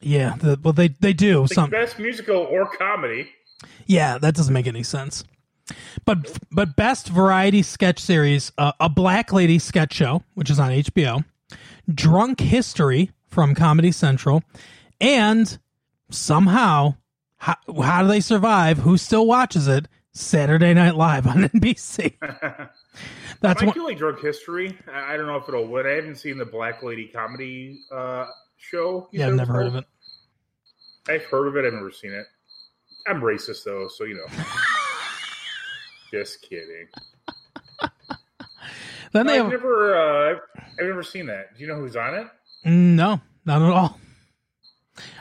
yeah 0.00 0.34
the, 0.38 0.58
well 0.62 0.72
they 0.72 0.88
they 1.00 1.12
do 1.12 1.42
Like 1.42 1.52
some. 1.52 1.70
best 1.70 1.98
musical 1.98 2.36
or 2.38 2.66
comedy. 2.76 3.28
yeah 3.86 4.18
that 4.18 4.34
doesn't 4.34 4.54
make 4.54 4.66
any 4.66 4.82
sense. 4.82 5.24
But 6.04 6.38
but 6.50 6.74
best 6.74 7.08
variety 7.08 7.62
sketch 7.62 8.00
series 8.00 8.50
uh, 8.58 8.72
a 8.80 8.88
black 8.88 9.32
lady 9.32 9.58
sketch 9.60 9.92
show 9.92 10.22
which 10.34 10.50
is 10.50 10.58
on 10.58 10.70
hbo 10.70 11.24
drunk 11.94 12.40
history 12.40 13.10
from 13.28 13.54
comedy 13.54 13.92
central 13.92 14.42
and 15.00 15.58
somehow 16.10 16.94
how, 17.36 17.54
how 17.82 18.02
do 18.02 18.08
they 18.08 18.20
survive? 18.20 18.78
Who 18.78 18.96
still 18.98 19.26
watches 19.26 19.66
it 19.66 19.86
saturday 20.12 20.74
night 20.74 20.96
live 20.96 21.26
on 21.26 21.36
nbc 21.54 22.14
that's 23.40 23.62
I 23.62 23.64
one 23.66 23.74
feel 23.74 23.84
like 23.84 23.96
drunk 23.98 24.20
history. 24.20 24.76
I 24.92 25.16
don't 25.16 25.26
know 25.26 25.36
if 25.36 25.48
it'll 25.48 25.66
win. 25.68 25.86
I 25.86 25.90
haven't 25.90 26.16
seen 26.16 26.36
the 26.36 26.44
Black 26.44 26.82
Lady 26.82 27.06
comedy 27.08 27.80
uh, 27.92 28.26
show. 28.58 29.08
yeah 29.12 29.28
i've 29.28 29.34
never 29.34 29.52
heard 29.52 29.66
of 29.68 29.76
it 29.76 29.84
I've 31.08 31.24
heard 31.24 31.48
of 31.48 31.56
it. 31.56 31.64
I've 31.66 31.72
never 31.72 31.90
seen 31.90 32.12
it. 32.12 32.26
I'm 33.08 33.20
racist 33.22 33.64
though, 33.64 33.88
so 33.88 34.04
you 34.04 34.14
know. 34.14 34.26
Just 36.12 36.42
kidding. 36.42 36.86
then 39.12 39.26
they 39.26 39.40
I've 39.40 39.48
never, 39.48 39.96
uh, 39.96 40.36
I've 40.78 40.86
never 40.86 41.02
seen 41.02 41.26
that. 41.26 41.56
Do 41.56 41.62
you 41.64 41.68
know 41.68 41.76
who's 41.76 41.96
on 41.96 42.14
it? 42.14 42.26
no 42.66 43.18
not 43.46 43.62
at 43.62 43.70
all 43.72 43.98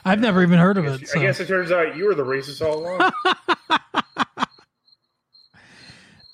i've 0.04 0.20
never 0.20 0.44
even 0.44 0.60
heard 0.60 0.78
of 0.78 0.86
I 0.86 0.90
it 0.96 1.08
so. 1.08 1.18
I 1.20 1.24
guess 1.24 1.40
it 1.40 1.48
turns 1.48 1.72
out 1.72 1.96
you 1.96 2.06
were 2.06 2.14
the 2.14 2.26
racist 2.26 2.62
all 2.62 2.80
along. 2.80 3.12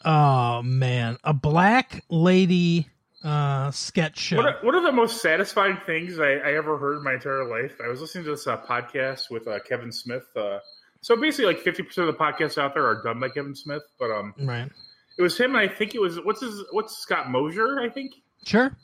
Oh 0.06 0.62
man 0.62 1.18
a 1.24 1.34
black 1.34 2.04
lady 2.10 2.88
uh 3.24 3.72
sketch 3.72 4.18
show 4.18 4.38
One 4.38 4.48
of, 4.48 4.56
one 4.62 4.76
of 4.76 4.84
the 4.84 4.92
most 4.92 5.22
satisfying 5.22 5.78
things 5.86 6.20
I, 6.20 6.34
I 6.34 6.54
ever 6.56 6.78
heard 6.78 6.98
in 6.98 7.04
my 7.04 7.14
entire 7.14 7.46
life. 7.46 7.76
I 7.84 7.88
was 7.88 8.02
listening 8.02 8.24
to 8.26 8.32
this 8.32 8.48
uh, 8.48 8.58
podcast 8.58 9.32
with 9.32 9.48
uh, 9.48 9.60
Kevin 9.68 9.92
Smith. 9.92 10.26
Uh, 10.36 10.60
so 11.02 11.16
basically, 11.16 11.46
like 11.46 11.60
fifty 11.60 11.84
percent 11.84 12.08
of 12.08 12.16
the 12.16 12.24
podcasts 12.24 12.58
out 12.58 12.74
there 12.74 12.86
are 12.86 13.02
done 13.04 13.20
by 13.20 13.30
Kevin 13.30 13.56
Smith, 13.56 13.84
but 14.00 14.12
um, 14.12 14.34
right 14.40 14.72
it 15.18 15.22
was 15.22 15.38
him, 15.38 15.56
and 15.56 15.58
I 15.58 15.74
think 15.74 15.96
it 15.96 16.02
was 16.02 16.18
what's 16.24 16.42
his 16.42 16.64
what's 16.72 16.98
Scott 16.98 17.30
Mosier, 17.30 17.80
I 17.80 17.90
think. 17.90 18.14
sure 18.46 18.76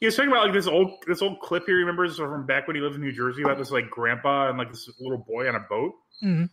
He 0.00 0.06
was 0.06 0.16
talking 0.16 0.30
about 0.30 0.44
like 0.44 0.54
this 0.54 0.66
old 0.66 0.90
this 1.06 1.22
old 1.22 1.40
clip 1.40 1.64
he 1.66 1.72
remembers 1.72 2.16
from 2.16 2.46
back 2.46 2.66
when 2.66 2.76
he 2.76 2.82
lived 2.82 2.96
in 2.96 3.00
New 3.00 3.12
Jersey 3.12 3.42
about 3.42 3.58
this 3.58 3.70
like 3.70 3.90
grandpa 3.90 4.48
and 4.48 4.58
like 4.58 4.70
this 4.70 4.88
little 5.00 5.18
boy 5.18 5.48
on 5.48 5.54
a 5.54 5.60
boat. 5.60 5.94
Mhm. 6.22 6.50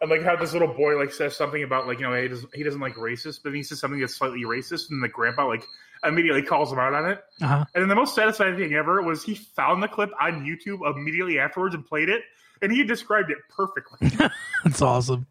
And 0.00 0.10
like 0.10 0.22
how 0.22 0.36
this 0.36 0.52
little 0.52 0.72
boy 0.74 0.98
like 0.98 1.12
says 1.12 1.36
something 1.36 1.62
about 1.62 1.86
like 1.86 1.98
you 1.98 2.08
know 2.08 2.20
he 2.20 2.28
doesn't 2.28 2.54
he 2.54 2.62
doesn't 2.62 2.80
like 2.80 2.94
racist, 2.94 3.42
but 3.42 3.50
then 3.50 3.56
he 3.56 3.62
says 3.62 3.80
something 3.80 4.00
that's 4.00 4.14
slightly 4.14 4.42
racist, 4.42 4.90
and 4.90 5.02
the 5.02 5.08
grandpa 5.08 5.46
like 5.46 5.64
immediately 6.04 6.42
calls 6.42 6.70
him 6.70 6.78
out 6.78 6.92
on 6.92 7.10
it. 7.10 7.24
uh-huh 7.40 7.64
And 7.74 7.82
then 7.82 7.88
the 7.88 7.94
most 7.94 8.14
satisfying 8.14 8.56
thing 8.56 8.74
ever 8.74 9.02
was 9.02 9.22
he 9.22 9.34
found 9.34 9.82
the 9.82 9.88
clip 9.88 10.10
on 10.20 10.44
YouTube 10.44 10.80
immediately 10.94 11.38
afterwards 11.38 11.74
and 11.74 11.84
played 11.84 12.08
it, 12.08 12.22
and 12.60 12.70
he 12.70 12.84
described 12.84 13.30
it 13.30 13.38
perfectly. 13.48 14.10
that's 14.64 14.82
awesome 14.82 15.26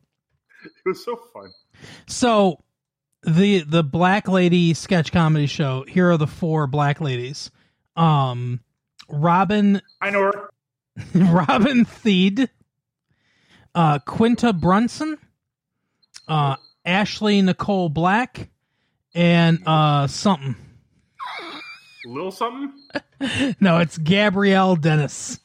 it 0.66 0.72
was 0.86 1.04
so 1.04 1.20
fun. 1.34 1.52
So 2.08 2.60
the 3.24 3.64
the 3.64 3.84
black 3.84 4.28
lady 4.28 4.74
sketch 4.74 5.12
comedy 5.12 5.48
show. 5.48 5.86
Here 5.88 6.12
are 6.12 6.18
the 6.18 6.28
four 6.28 6.68
black 6.68 7.02
ladies. 7.02 7.52
Um, 7.96 8.62
Robin 9.10 9.82
I 10.02 10.10
know 10.10 10.22
her. 10.24 10.50
Robin 11.16 11.86
Thede, 11.86 12.50
uh, 13.76 14.00
Quinta 14.00 14.54
Brunson, 14.54 15.18
uh, 16.28 16.56
Ashley 16.86 17.42
Nicole 17.42 17.90
Black, 17.90 18.50
and 19.14 19.60
uh, 19.66 20.08
something. 20.08 20.56
Lil 22.06 22.32
something. 22.32 22.74
No, 23.62 23.78
it's 23.78 23.98
Gabrielle 23.98 24.76
Dennis. 24.76 25.40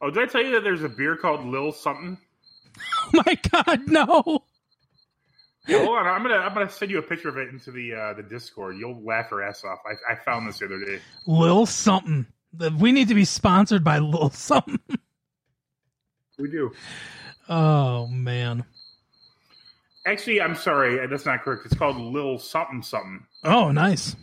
Oh, 0.00 0.10
did 0.10 0.22
I 0.22 0.32
tell 0.32 0.42
you 0.42 0.52
that 0.52 0.64
there's 0.64 0.82
a 0.82 0.88
beer 0.88 1.14
called 1.14 1.44
Lil 1.44 1.72
something? 1.72 2.18
Oh 3.14 3.22
my 3.26 3.38
God, 3.50 3.80
no! 3.88 4.44
Yeah, 5.68 5.84
hold 5.84 5.98
on, 5.98 6.06
I'm 6.06 6.22
gonna 6.22 6.36
I'm 6.36 6.54
gonna 6.54 6.70
send 6.70 6.90
you 6.90 6.98
a 6.98 7.02
picture 7.02 7.28
of 7.28 7.36
it 7.36 7.50
into 7.50 7.70
the 7.70 7.92
uh, 7.92 8.14
the 8.14 8.22
Discord. 8.22 8.76
You'll 8.78 9.04
laugh 9.04 9.26
your 9.30 9.42
ass 9.42 9.62
off. 9.64 9.80
I, 9.86 10.12
I 10.12 10.16
found 10.16 10.48
this 10.48 10.60
the 10.60 10.64
other 10.66 10.82
day. 10.82 11.00
Lil 11.26 11.66
something. 11.66 12.26
We 12.78 12.92
need 12.92 13.08
to 13.08 13.14
be 13.14 13.26
sponsored 13.26 13.84
by 13.84 13.98
Lil 13.98 14.30
something. 14.30 14.78
We 16.38 16.50
do. 16.50 16.72
Oh 17.48 18.06
man. 18.08 18.64
Actually, 20.04 20.40
I'm 20.40 20.56
sorry, 20.56 21.06
that's 21.06 21.26
not 21.26 21.42
correct. 21.42 21.64
It's 21.64 21.74
called 21.74 21.96
Lil 21.96 22.38
Something 22.38 22.82
Something. 22.82 23.24
Oh, 23.44 23.70
nice. 23.70 24.16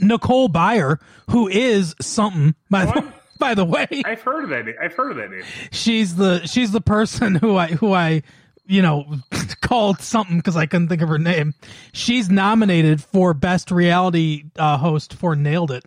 Nicole 0.00 0.48
Byer, 0.48 0.98
who 1.30 1.48
is 1.48 1.94
something 2.00 2.54
by 2.70 2.84
the, 2.86 3.12
by 3.38 3.54
the 3.54 3.64
way, 3.64 3.86
I've 4.04 4.20
heard 4.22 4.44
of 4.44 4.50
that. 4.50 4.66
Name. 4.66 4.74
I've 4.82 4.94
heard 4.94 5.12
of 5.12 5.16
that 5.18 5.30
name. 5.30 5.44
she's 5.70 6.16
the 6.16 6.46
she's 6.46 6.72
the 6.72 6.80
person 6.80 7.34
who 7.40 7.56
I 7.56 7.68
who 7.68 7.92
I 7.92 8.22
you 8.66 8.82
know 8.82 9.16
called 9.62 10.00
something 10.00 10.36
because 10.38 10.56
I 10.56 10.66
couldn't 10.66 10.88
think 10.88 11.02
of 11.02 11.08
her 11.08 11.18
name. 11.18 11.54
She's 11.92 12.30
nominated 12.30 13.02
for 13.02 13.34
best 13.34 13.70
reality 13.70 14.44
uh, 14.56 14.76
host 14.78 15.14
for 15.14 15.36
Nailed 15.36 15.70
It. 15.70 15.84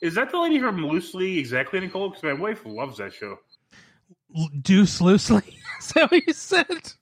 Is 0.00 0.14
that 0.14 0.30
the 0.30 0.38
lady 0.38 0.58
from 0.58 0.86
Loosely 0.86 1.38
Exactly 1.38 1.80
Nicole? 1.80 2.08
Because 2.10 2.22
my 2.22 2.32
wife 2.32 2.62
loves 2.64 2.98
that 2.98 3.12
show. 3.12 3.38
Deuce 4.62 5.00
loosely. 5.00 5.42
Is 5.80 5.88
that 5.92 6.10
what 6.10 6.26
you 6.26 6.32
said? 6.32 6.92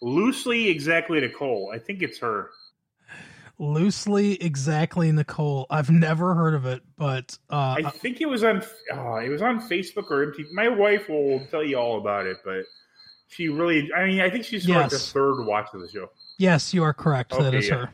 Loosely 0.00 0.68
Exactly 0.68 1.20
Nicole. 1.20 1.70
I 1.74 1.78
think 1.78 2.02
it's 2.02 2.18
her. 2.18 2.50
Loosely, 3.58 4.42
exactly, 4.42 5.12
Nicole. 5.12 5.66
I've 5.70 5.90
never 5.90 6.34
heard 6.34 6.54
of 6.54 6.66
it, 6.66 6.82
but 6.96 7.38
uh, 7.48 7.76
I 7.78 7.90
think 7.90 8.20
it 8.20 8.26
was 8.26 8.42
on 8.42 8.60
oh, 8.92 9.16
it 9.16 9.28
was 9.28 9.40
on 9.40 9.60
Facebook 9.60 10.10
or 10.10 10.26
MTV. 10.32 10.50
My 10.52 10.68
wife 10.68 11.08
will 11.08 11.46
tell 11.48 11.62
you 11.62 11.76
all 11.76 11.98
about 11.98 12.26
it, 12.26 12.38
but 12.44 12.64
she 13.28 13.48
really 13.48 13.88
I 13.94 14.06
mean 14.06 14.20
I 14.20 14.30
think 14.30 14.44
she's 14.44 14.68
like 14.68 14.90
the 14.90 14.98
third 14.98 15.44
watch 15.44 15.68
of 15.74 15.80
the 15.80 15.88
show. 15.88 16.08
yes, 16.38 16.74
you 16.74 16.82
are 16.82 16.94
correct. 16.94 17.30
that 17.30 17.40
Okay, 17.42 17.58
is 17.58 17.68
yeah. 17.68 17.74
her. 17.86 17.90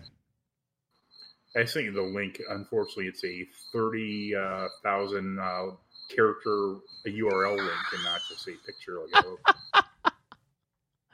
I 1.58 1.64
sent 1.64 1.86
you 1.86 1.92
the 1.92 2.02
link. 2.02 2.40
Unfortunately, 2.48 3.06
it's 3.06 3.24
a 3.24 3.46
30,000 3.72 5.38
uh, 5.38 5.42
uh, 5.42 5.70
character 6.14 6.76
a 7.06 7.10
URL 7.10 7.56
link 7.56 7.70
and 7.92 8.04
not 8.04 8.20
just 8.28 8.46
a 8.48 8.52
picture. 8.64 9.00
Like 9.12 9.24
a, 9.24 10.12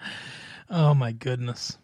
Oh 0.70 0.94
my 0.94 1.12
goodness. 1.12 1.78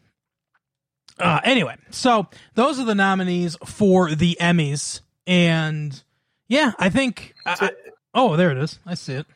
Uh, 1.19 1.41
anyway, 1.45 1.77
so 1.91 2.27
those 2.55 2.79
are 2.79 2.85
the 2.85 2.95
nominees 2.95 3.57
for 3.65 4.15
the 4.15 4.37
Emmys, 4.41 5.01
and 5.27 6.03
yeah, 6.49 6.73
I 6.79 6.89
think. 6.89 7.35
I- 7.45 7.73
oh, 8.15 8.37
there 8.37 8.51
it 8.51 8.59
is. 8.59 8.79
I 8.87 8.95
see 8.95 9.15
it. 9.15 9.27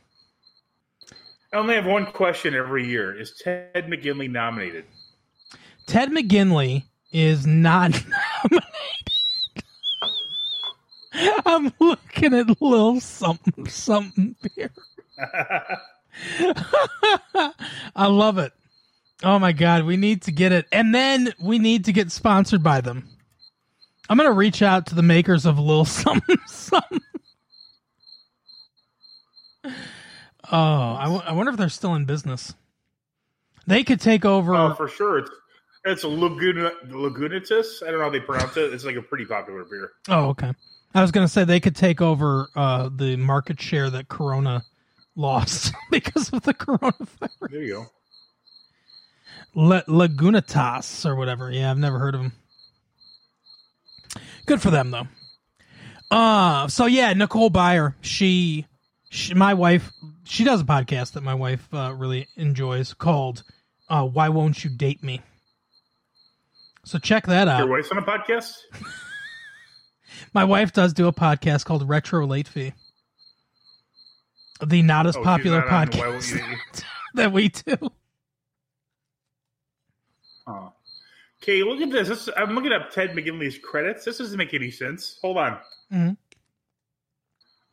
I 1.53 1.57
only 1.59 1.75
have 1.75 1.85
one 1.87 2.07
question 2.07 2.55
every 2.55 2.87
year: 2.87 3.19
Is 3.19 3.39
Ted 3.43 3.87
McGinley 3.87 4.31
nominated? 4.31 4.87
Ted 5.87 6.11
McGinley 6.11 6.85
is 7.13 7.47
not 7.47 7.91
nominated. 8.45 8.69
I'm 11.47 11.73
looking 11.79 12.35
at 12.35 12.61
little 12.61 13.01
something 13.01 13.67
something 13.69 14.37
here. 14.55 14.71
I 17.97 18.07
love 18.07 18.39
it. 18.39 18.53
Oh 19.23 19.39
my 19.39 19.53
god, 19.53 19.85
we 19.85 19.97
need 19.97 20.23
to 20.23 20.33
get 20.33 20.53
it. 20.53 20.67
And 20.73 20.95
then 20.95 21.33
we 21.41 21.59
need 21.59 21.85
to 21.87 21.93
get 21.93 22.11
sponsored 22.13 22.63
by 22.63 22.81
them. 22.81 23.09
I'm 24.09 24.19
going 24.19 24.29
to 24.29 24.35
reach 24.35 24.61
out 24.61 24.87
to 24.87 24.95
the 24.95 25.03
makers 25.03 25.47
of 25.47 25.59
Lil 25.59 25.85
Something 25.85 26.37
Something. 26.47 27.01
Oh, 29.65 29.73
I, 30.53 31.05
w- 31.05 31.23
I 31.25 31.33
wonder 31.33 31.51
if 31.53 31.57
they're 31.57 31.71
still 31.71 31.95
in 31.95 32.05
business. 32.05 32.55
They 33.67 33.83
could 33.83 34.01
take 34.01 34.27
over. 34.27 34.55
Oh, 34.55 34.75
for 34.75 34.89
sure. 34.89 35.19
It's 35.19 35.31
it's 35.87 36.05
Laguna 36.05 36.71
Lagunitas. 36.87 37.83
I 37.83 37.91
don't 37.91 37.99
know 37.99 38.05
how 38.05 38.11
they 38.11 38.21
pronounce 38.21 38.57
it. 38.57 38.73
It's 38.75 38.85
like 38.85 38.97
a 38.97 39.03
pretty 39.03 39.25
popular 39.25 39.65
beer. 39.65 39.93
Oh, 40.09 40.29
okay. 40.31 40.53
I 40.95 41.03
was 41.03 41.11
going 41.11 41.27
to 41.27 41.33
say 41.33 41.45
they 41.45 41.61
could 41.61 41.75
take 41.75 42.01
over 42.01 42.49
uh, 42.55 42.89
the 42.95 43.17
market 43.17 43.61
share 43.61 43.91
that 43.91 44.09
Corona 44.09 44.63
lost 45.17 45.73
because 45.91 46.33
of 46.33 46.43
the 46.43 46.55
coronavirus. 46.55 47.51
There 47.51 47.63
you 47.63 47.73
go. 47.75 47.87
La- 49.55 49.83
Lagunitas 49.83 51.05
or 51.05 51.17
whatever. 51.17 51.51
Yeah, 51.51 51.71
I've 51.71 51.79
never 51.79 51.99
heard 51.99 52.15
of 52.15 52.23
them. 52.23 52.33
Good 54.47 54.61
for 54.63 54.71
them 54.71 54.91
though. 54.91 55.09
Uh 56.11 56.69
so 56.69 56.87
yeah, 56.87 57.13
Nicole 57.15 57.51
Byer, 57.51 57.95
she, 58.01 58.67
she 59.11 59.35
my 59.35 59.55
wife, 59.55 59.91
she 60.25 60.45
does 60.45 60.61
a 60.61 60.65
podcast 60.65 61.13
that 61.13 61.23
my 61.23 61.35
wife 61.35 61.67
uh, 61.73 61.93
really 61.97 62.29
enjoys 62.37 62.95
called 62.95 63.43
uh 63.89 64.05
Why 64.05 64.29
Won't 64.29 64.63
You 64.63 64.71
Date 64.71 65.03
Me? 65.03 65.23
So 66.85 66.99
check 66.99 67.27
that 67.27 67.49
out. 67.49 67.61
Your 67.61 67.69
wife's 67.69 67.91
on 67.91 67.99
a 67.99 68.03
podcast. 68.03 68.53
My 70.33 70.45
wife 70.45 70.73
does 70.73 70.93
do 70.93 71.07
a 71.09 71.13
podcast 71.13 71.65
called 71.65 71.89
Retro 71.89 72.27
Late 72.27 72.49
Fee. 72.49 72.73
The 74.65 74.83
not 74.83 75.07
as 75.07 75.17
Oh, 75.17 75.23
popular 75.23 75.59
not 75.61 75.67
on 75.95 75.99
Why 75.99 76.09
Won't 76.09 76.23
podcast 76.23 76.31
You 76.31 76.39
Date 76.39 76.49
Me? 76.49 76.57
that 77.15 77.33
we 77.33 77.49
do. 77.49 77.77
Oh. 80.47 80.73
Okay, 81.43 81.63
look 81.63 81.81
at 81.81 81.91
this. 81.91 82.09
this. 82.09 82.29
I'm 82.37 82.55
looking 82.55 82.73
up 82.73 82.91
Ted 82.91 83.11
McGinley's 83.11 83.59
credits. 83.59 84.05
This 84.05 84.19
doesn't 84.19 84.39
make 84.39 84.55
any 84.55 84.71
sense. 84.71 85.19
Hold 85.23 85.39
on. 85.39 85.59
Mhm. 85.93 86.17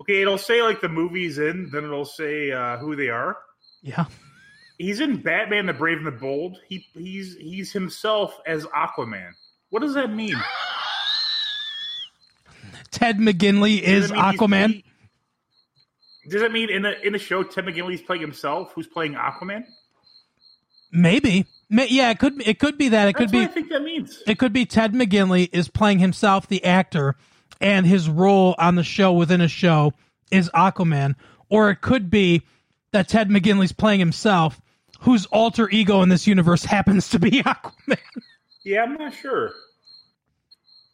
Okay, 0.01 0.21
it'll 0.21 0.37
say 0.37 0.61
like 0.61 0.81
the 0.81 0.89
movie's 0.89 1.37
in, 1.37 1.69
then 1.71 1.83
it'll 1.83 2.05
say 2.05 2.51
uh, 2.51 2.77
who 2.77 2.95
they 2.95 3.09
are. 3.09 3.37
Yeah. 3.81 4.05
He's 4.77 4.99
in 4.99 5.17
Batman: 5.21 5.67
The 5.67 5.73
Brave 5.73 5.97
and 5.99 6.07
the 6.07 6.11
Bold. 6.11 6.57
He 6.67 6.85
he's 6.93 7.37
he's 7.37 7.71
himself 7.71 8.39
as 8.47 8.65
Aquaman. 8.67 9.31
What 9.69 9.81
does 9.81 9.93
that 9.93 10.11
mean? 10.13 10.35
Ted 12.91 13.17
McGinley 13.19 13.81
is 13.81 14.11
it 14.11 14.13
mean 14.13 14.23
he's- 14.23 14.35
Aquaman. 14.35 14.83
does 16.29 16.41
that 16.41 16.51
mean 16.51 16.69
in 16.69 16.81
the 16.83 17.05
in 17.05 17.13
the 17.13 17.19
show 17.19 17.43
Ted 17.43 17.65
McGinley's 17.65 18.01
playing 18.01 18.21
himself, 18.21 18.71
who's 18.73 18.87
playing 18.87 19.13
Aquaman? 19.13 19.63
Maybe. 20.91 21.45
Yeah, 21.69 22.09
it 22.09 22.19
could 22.19 22.45
it 22.45 22.59
could 22.59 22.77
be 22.77 22.89
that. 22.89 23.07
It 23.07 23.15
That's 23.17 23.31
could 23.31 23.37
what 23.37 23.45
be 23.45 23.49
I 23.49 23.53
think 23.53 23.69
that 23.69 23.81
means. 23.83 24.21
it 24.27 24.37
could 24.37 24.51
be 24.51 24.65
Ted 24.65 24.93
McGinley 24.93 25.49
is 25.53 25.69
playing 25.69 25.99
himself 25.99 26.47
the 26.47 26.63
actor 26.65 27.15
and 27.61 27.85
his 27.85 28.09
role 28.09 28.55
on 28.57 28.75
the 28.75 28.83
show 28.83 29.13
within 29.13 29.39
a 29.39 29.47
show 29.47 29.93
is 30.31 30.49
Aquaman 30.53 31.15
or 31.49 31.69
it 31.69 31.77
could 31.81 32.09
be 32.09 32.41
that 32.91 33.07
Ted 33.07 33.29
McGinley's 33.29 33.71
playing 33.71 33.99
himself 33.99 34.59
whose 35.01 35.25
alter 35.27 35.69
ego 35.69 36.01
in 36.01 36.09
this 36.09 36.27
universe 36.27 36.65
happens 36.65 37.07
to 37.09 37.19
be 37.19 37.31
Aquaman. 37.43 37.97
Yeah, 38.65 38.83
I'm 38.83 38.95
not 38.95 39.13
sure. 39.13 39.53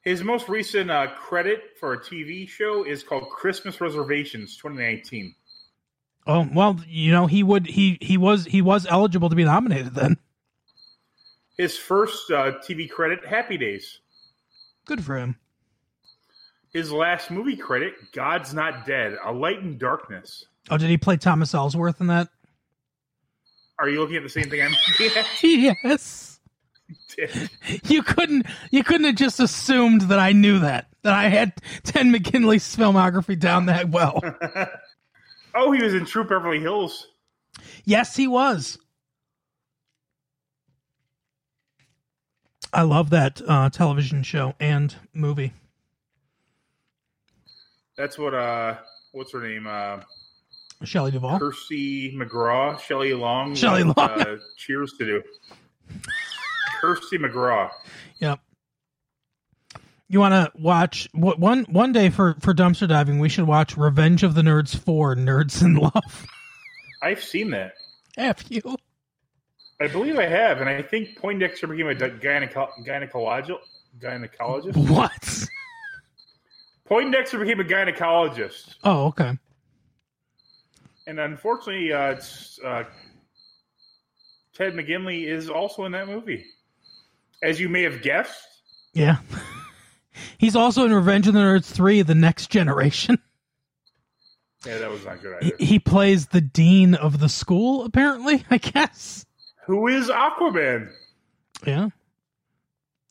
His 0.08 0.24
most 0.24 0.48
recent 0.48 0.90
uh, 0.90 1.08
credit 1.18 1.78
for 1.78 1.92
a 1.92 2.00
TV 2.00 2.48
show 2.48 2.86
is 2.86 3.04
called 3.04 3.30
Christmas 3.30 3.82
Reservations 3.82 4.56
2019. 4.56 5.36
Oh, 6.26 6.48
well, 6.54 6.80
you 6.88 7.12
know, 7.12 7.28
he 7.28 7.44
would 7.44 7.68
he 7.68 7.98
he 8.00 8.18
was 8.18 8.46
he 8.46 8.62
was 8.62 8.88
eligible 8.90 9.28
to 9.30 9.36
be 9.36 9.44
nominated 9.44 9.96
then. 9.96 10.16
His 11.58 11.78
first 11.78 12.32
uh, 12.32 12.54
TV 12.66 12.90
credit, 12.90 13.26
Happy 13.26 13.58
Days. 13.58 14.00
Good 14.86 15.04
for 15.04 15.18
him. 15.18 15.36
His 16.72 16.90
last 16.90 17.30
movie 17.30 17.58
credit, 17.58 17.96
God's 18.14 18.54
Not 18.54 18.86
Dead, 18.86 19.18
A 19.26 19.34
Light 19.34 19.60
in 19.60 19.78
Darkness. 19.78 20.46
Oh, 20.70 20.78
did 20.78 20.90
he 20.90 20.98
play 20.98 21.18
Thomas 21.18 21.54
Ellsworth 21.54 22.00
in 22.00 22.08
that? 22.08 22.30
Are 23.78 23.90
you 23.90 24.00
looking 24.00 24.16
at 24.16 24.24
the 24.24 24.30
same 24.30 24.50
thing 24.50 24.62
I'm 24.62 24.74
looking 25.02 25.26
yes. 25.84 26.37
You 27.84 28.04
couldn't 28.04 28.46
you 28.72 28.84
couldn't 28.84 29.06
have 29.06 29.16
just 29.16 29.40
assumed 29.40 30.02
that 30.02 30.20
I 30.20 30.32
knew 30.32 30.60
that. 30.60 30.88
That 31.02 31.14
I 31.14 31.30
had 31.30 31.54
Ted 31.84 32.06
McGinley's 32.06 32.76
filmography 32.76 33.38
down 33.40 33.66
that 33.66 33.90
well. 33.90 34.22
oh, 35.56 35.72
he 35.72 35.82
was 35.82 35.94
in 35.94 36.06
Troop 36.06 36.30
Beverly 36.30 36.60
Hills. 36.60 37.08
yes, 37.86 38.16
he 38.16 38.28
was. 38.28 38.78
I 42.74 42.84
love 42.84 43.10
that 43.12 43.42
uh, 43.48 43.70
television 43.70 44.24
show 44.24 44.54
and 44.60 44.94
movie. 45.14 45.54
That's 47.98 48.18
what, 48.20 48.34
uh, 48.36 48.76
what's 49.14 49.32
her 49.32 49.42
name? 49.42 49.66
Uh, 49.66 50.02
Shelley 50.84 51.12
Duvall. 51.12 51.40
Kirsty 51.40 52.16
McGraw, 52.16 52.80
Shelley 52.80 53.14
Long. 53.14 53.56
Shelley 53.56 53.84
Long. 53.84 53.96
Uh, 53.98 54.38
cheers 54.58 54.94
to 55.00 55.06
do. 55.06 55.24
Kirsty 56.82 57.18
McGraw. 57.18 57.70
Yep. 58.20 58.40
You 60.10 60.20
want 60.20 60.34
to 60.34 60.52
watch 60.62 61.10
one 61.14 61.64
one 61.66 61.92
day 61.92 62.10
for 62.10 62.36
for 62.40 62.54
dumpster 62.54 62.88
diving? 62.88 63.20
We 63.20 63.28
should 63.30 63.46
watch 63.46 63.76
Revenge 63.76 64.24
of 64.24 64.36
the 64.36 64.42
Nerds 64.42 64.78
four 64.78 65.16
Nerds 65.16 65.62
in 65.64 65.76
Love. 65.76 66.26
I've 67.02 67.24
seen 67.24 67.52
that. 67.52 67.74
Have 68.16 68.44
you? 68.50 68.62
I 69.82 69.88
believe 69.88 70.18
I 70.18 70.26
have, 70.28 70.60
and 70.62 70.70
I 70.70 70.82
think 70.82 71.18
Poindexter 71.18 71.68
became 71.68 71.88
a 71.88 71.94
gyneco- 71.94 72.70
gynecologist. 72.88 73.58
Gynecologist. 74.00 74.90
What? 74.90 75.46
Poindexter 76.86 77.38
became 77.38 77.60
a 77.60 77.64
gynecologist, 77.64 78.76
Oh, 78.84 79.08
okay. 79.08 79.38
and 81.06 81.20
unfortunately, 81.20 81.92
uh, 81.92 82.12
it's, 82.12 82.60
uh, 82.64 82.86
Ted 84.56 84.74
McGinley 84.74 85.28
is 85.28 85.50
also 85.50 85.84
in 85.86 85.92
that 85.92 86.08
movie, 86.08 86.46
as 87.44 87.60
you 87.60 87.70
may 87.70 87.84
have 87.84 88.02
guessed. 88.02 88.42
Yeah. 88.94 89.18
He's 90.38 90.56
also 90.56 90.86
in 90.86 90.94
Revenge 90.94 91.28
of 91.28 91.34
the 91.34 91.40
Nerds 91.40 91.66
3, 91.72 92.02
The 92.02 92.16
Next 92.16 92.50
Generation. 92.50 93.18
Yeah, 94.66 94.80
that 94.80 94.90
was 94.90 95.06
not 95.06 95.22
good 95.22 95.36
He, 95.44 95.48
either. 95.50 95.56
he 95.64 95.80
plays 95.80 96.26
the 96.28 96.42
dean 96.42 96.96
of 96.96 97.20
the 97.20 97.30
school, 97.30 97.86
apparently, 97.86 98.44
I 98.50 98.58
guess. 98.58 99.24
Who 99.68 99.88
is 99.88 100.10
Aquaman? 100.10 100.90
Yeah. 101.66 101.90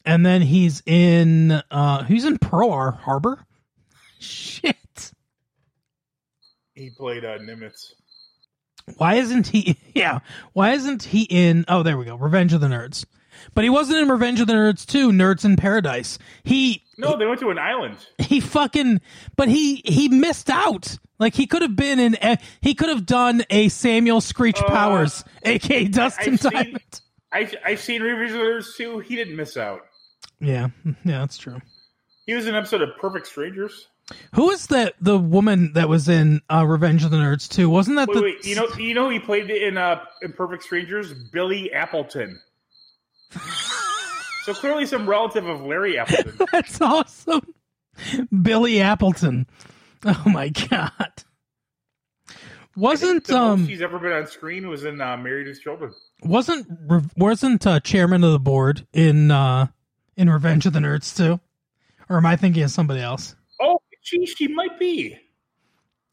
And 0.05 0.27
then 0.27 0.43
he's 0.43 0.83
in 0.87 1.53
uh 1.71 2.03
he's 2.03 2.25
in 2.25 2.39
Pearl 2.39 2.91
Harbor. 2.91 3.47
Shit. 4.19 5.13
He 6.75 6.91
played 6.91 7.25
uh, 7.25 7.39
Nimitz. 7.39 7.93
Why 8.97 9.15
isn't 9.15 9.47
he 9.47 9.79
yeah, 9.95 10.19
why 10.53 10.73
isn't 10.73 11.05
he 11.05 11.23
in 11.23 11.65
Oh, 11.69 11.85
there 11.85 11.97
we 11.97 12.05
go. 12.07 12.17
Revenge 12.17 12.53
of 12.55 12.61
the 12.61 12.67
Nerds. 12.69 13.07
But 13.55 13.65
he 13.65 13.71
wasn't 13.71 13.99
in 14.01 14.09
Revenge 14.09 14.41
of 14.41 14.47
the 14.47 14.53
Nerds 14.55 14.85
2, 14.87 15.11
Nerds 15.11 15.45
in 15.45 15.57
Paradise. 15.57 16.19
He 16.45 16.83
No, 16.99 17.17
they 17.17 17.27
went 17.27 17.41
to 17.41 17.51
an 17.51 17.59
island. 17.59 17.97
he 18.19 18.41
fucking 18.41 19.01
but 19.37 19.49
he 19.49 19.83
he 19.85 20.09
missed 20.09 20.51
out. 20.51 20.99
Like 21.19 21.35
he 21.35 21.47
could 21.47 21.63
have 21.63 21.77
been 21.77 21.99
in 21.99 22.17
a- 22.23 22.39
he 22.61 22.75
could 22.75 22.89
have 22.91 23.07
done 23.07 23.43
a 23.51 23.69
Samuel 23.69 24.21
Screech 24.21 24.61
Uh, 24.61 24.67
Powers, 24.69 25.25
aka 25.45 25.85
Dustin 25.89 26.35
I've 26.35 26.41
seen- 26.41 26.51
Diamond. 26.53 27.01
I, 27.33 27.51
I've 27.65 27.81
seen 27.81 28.03
Revenge 28.03 28.31
of 28.33 28.39
the 28.39 28.45
Nerds 28.45 28.77
too. 28.77 28.99
He 29.01 29.17
didn't 29.17 29.37
miss 29.37 29.57
out. 29.57 29.81
Yeah, 30.41 30.69
yeah, 30.85 31.19
that's 31.21 31.39
true. 31.39 31.61
He 32.27 32.35
was 32.35 32.45
in 32.47 32.55
an 32.55 32.59
episode 32.59 32.83
of 32.83 32.91
Perfect 33.01 33.27
Strangers. 33.27 33.89
Who 34.35 34.51
is 34.51 34.69
that? 34.69 34.95
The 35.01 35.19
woman 35.19 35.73
that 35.73 35.89
was 35.89 36.09
in 36.09 36.41
uh, 36.49 36.65
Revenge 36.67 37.03
of 37.05 37.11
the 37.11 37.17
Nerds 37.17 37.49
too? 37.49 37.69
Wasn't 37.69 37.97
that 37.97 38.09
Wait, 38.09 38.15
the? 38.15 38.23
wait. 38.23 38.45
You 38.47 38.55
know, 38.55 38.69
you 38.79 38.95
know, 38.95 39.09
he 39.09 39.19
played 39.19 39.51
in 39.51 39.77
uh, 39.79 40.05
in 40.23 40.33
Perfect 40.33 40.63
Strangers. 40.63 41.13
Billy 41.33 41.73
Appleton. 41.73 42.39
so 44.45 44.55
clearly, 44.55 44.87
some 44.87 45.09
relative 45.09 45.47
of 45.47 45.63
Larry 45.63 45.99
Appleton. 45.99 46.39
That's 46.53 46.81
awesome. 46.81 47.55
Billy 48.43 48.81
Appleton. 48.81 49.47
Oh 50.05 50.23
my 50.27 50.49
god. 50.49 51.13
Wasn't 52.77 53.31
um 53.31 53.67
he's 53.67 53.81
ever 53.81 53.99
been 53.99 54.13
on 54.13 54.27
screen 54.27 54.69
was 54.69 54.85
in 54.85 55.01
uh, 55.01 55.17
Married 55.17 55.47
with 55.47 55.63
Children. 55.63 55.95
wasn't 56.23 56.67
wasn't 57.17 57.67
uh, 57.67 57.81
chairman 57.81 58.23
of 58.23 58.33
the 58.33 58.39
board 58.39 58.87
in 58.93 59.31
uh 59.31 59.69
in 60.17 60.29
Revenge 60.29 60.67
of 60.67 60.75
the 60.75 60.81
Nerds 60.81 61.17
too? 61.17 61.41
Or 62.11 62.19
am 62.19 62.27
I 62.27 62.37
thinking 62.37 62.63
of 62.63 62.71
somebody 62.71 63.01
else? 63.01 63.35
Oh, 63.61 63.81
she 64.03 64.27
she 64.27 64.49
might 64.49 64.79
be 64.79 65.19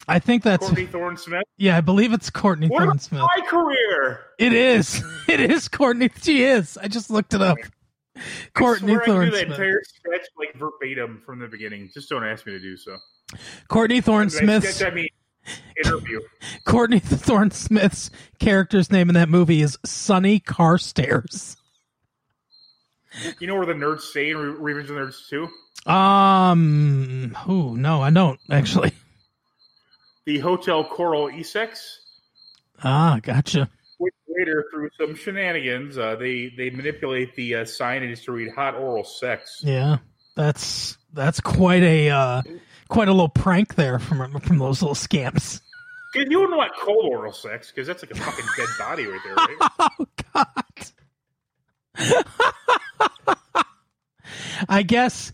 I 0.08 0.18
think 0.18 0.42
that's 0.42 0.66
Courtney 0.66 0.86
Thorne 0.86 1.16
Smith. 1.16 1.42
yeah. 1.56 1.76
I 1.76 1.80
believe 1.80 2.12
it's 2.12 2.28
Courtney 2.30 2.68
What 2.68 2.82
Thorne 2.84 2.98
Smith. 2.98 3.22
my 3.22 3.46
career? 3.46 4.20
It 4.38 4.52
is. 4.52 5.02
It 5.28 5.40
is 5.40 5.68
Courtney. 5.68 6.10
She 6.22 6.44
is. 6.44 6.76
I 6.76 6.86
just 6.88 7.10
looked 7.10 7.32
it 7.34 7.40
up. 7.42 7.56
Courtney 8.54 8.92
I 8.92 8.96
swear 8.96 9.02
I 9.02 9.06
Thorne 9.06 9.30
that 9.30 9.36
Smith. 9.38 9.50
entire 9.52 9.80
sketch 9.84 10.26
like 10.38 10.54
verbatim 10.56 11.22
from 11.24 11.38
the 11.40 11.48
beginning. 11.48 11.90
Just 11.92 12.08
don't 12.10 12.24
ask 12.24 12.46
me 12.46 12.52
to 12.52 12.60
do 12.60 12.76
so. 12.76 12.96
Courtney 13.68 14.00
Thorne 14.02 14.26
By 14.28 14.34
Smith's 14.34 14.82
I 14.82 14.90
mean 14.90 15.08
interview. 15.82 16.20
Courtney 16.66 16.98
Thorne 17.00 17.50
Smith's 17.50 18.10
character's 18.38 18.92
name 18.92 19.08
in 19.08 19.14
that 19.14 19.28
movie 19.30 19.62
is 19.62 19.78
Sunny 19.84 20.38
Carstairs. 20.40 21.56
You 23.40 23.46
know 23.46 23.54
where 23.56 23.66
the 23.66 23.72
nerds 23.74 24.00
stay 24.02 24.30
in 24.30 24.36
Re- 24.36 24.74
Revenge 24.74 24.90
of 24.90 24.96
the 24.96 25.00
Nerds 25.02 25.28
too? 25.28 25.90
Um, 25.90 27.36
oh 27.48 27.74
no, 27.74 28.02
I 28.02 28.10
don't 28.10 28.38
actually. 28.50 28.92
The 30.26 30.38
Hotel 30.38 30.84
Coral 30.84 31.28
Essex. 31.28 32.00
Ah, 32.82 33.18
gotcha. 33.22 33.68
Which 33.98 34.14
later, 34.28 34.64
through 34.72 34.90
some 34.98 35.14
shenanigans, 35.14 35.98
uh, 35.98 36.16
they 36.16 36.52
they 36.56 36.70
manipulate 36.70 37.34
the 37.36 37.56
uh, 37.56 37.64
signage 37.64 38.24
to 38.24 38.32
read 38.32 38.52
"hot 38.54 38.74
oral 38.74 39.04
sex." 39.04 39.60
Yeah, 39.62 39.98
that's 40.36 40.98
that's 41.12 41.40
quite 41.40 41.82
a 41.82 42.10
uh, 42.10 42.42
quite 42.88 43.08
a 43.08 43.12
little 43.12 43.28
prank 43.28 43.74
there 43.74 43.98
from 43.98 44.40
from 44.40 44.58
those 44.58 44.82
little 44.82 44.94
scamps. 44.94 45.60
Because 46.12 46.28
you 46.30 46.38
wouldn't 46.40 46.56
want 46.56 46.72
cold 46.80 47.06
oral 47.06 47.32
sex, 47.32 47.70
because 47.70 47.86
that's 47.86 48.02
like 48.02 48.12
a 48.12 48.14
fucking 48.14 48.44
dead 48.56 48.68
body 48.78 49.06
right 49.06 49.20
there, 49.24 49.34
right? 49.34 49.56
Oh 49.98 50.06
God. 50.32 50.64
I 54.68 54.82
guess. 54.82 55.32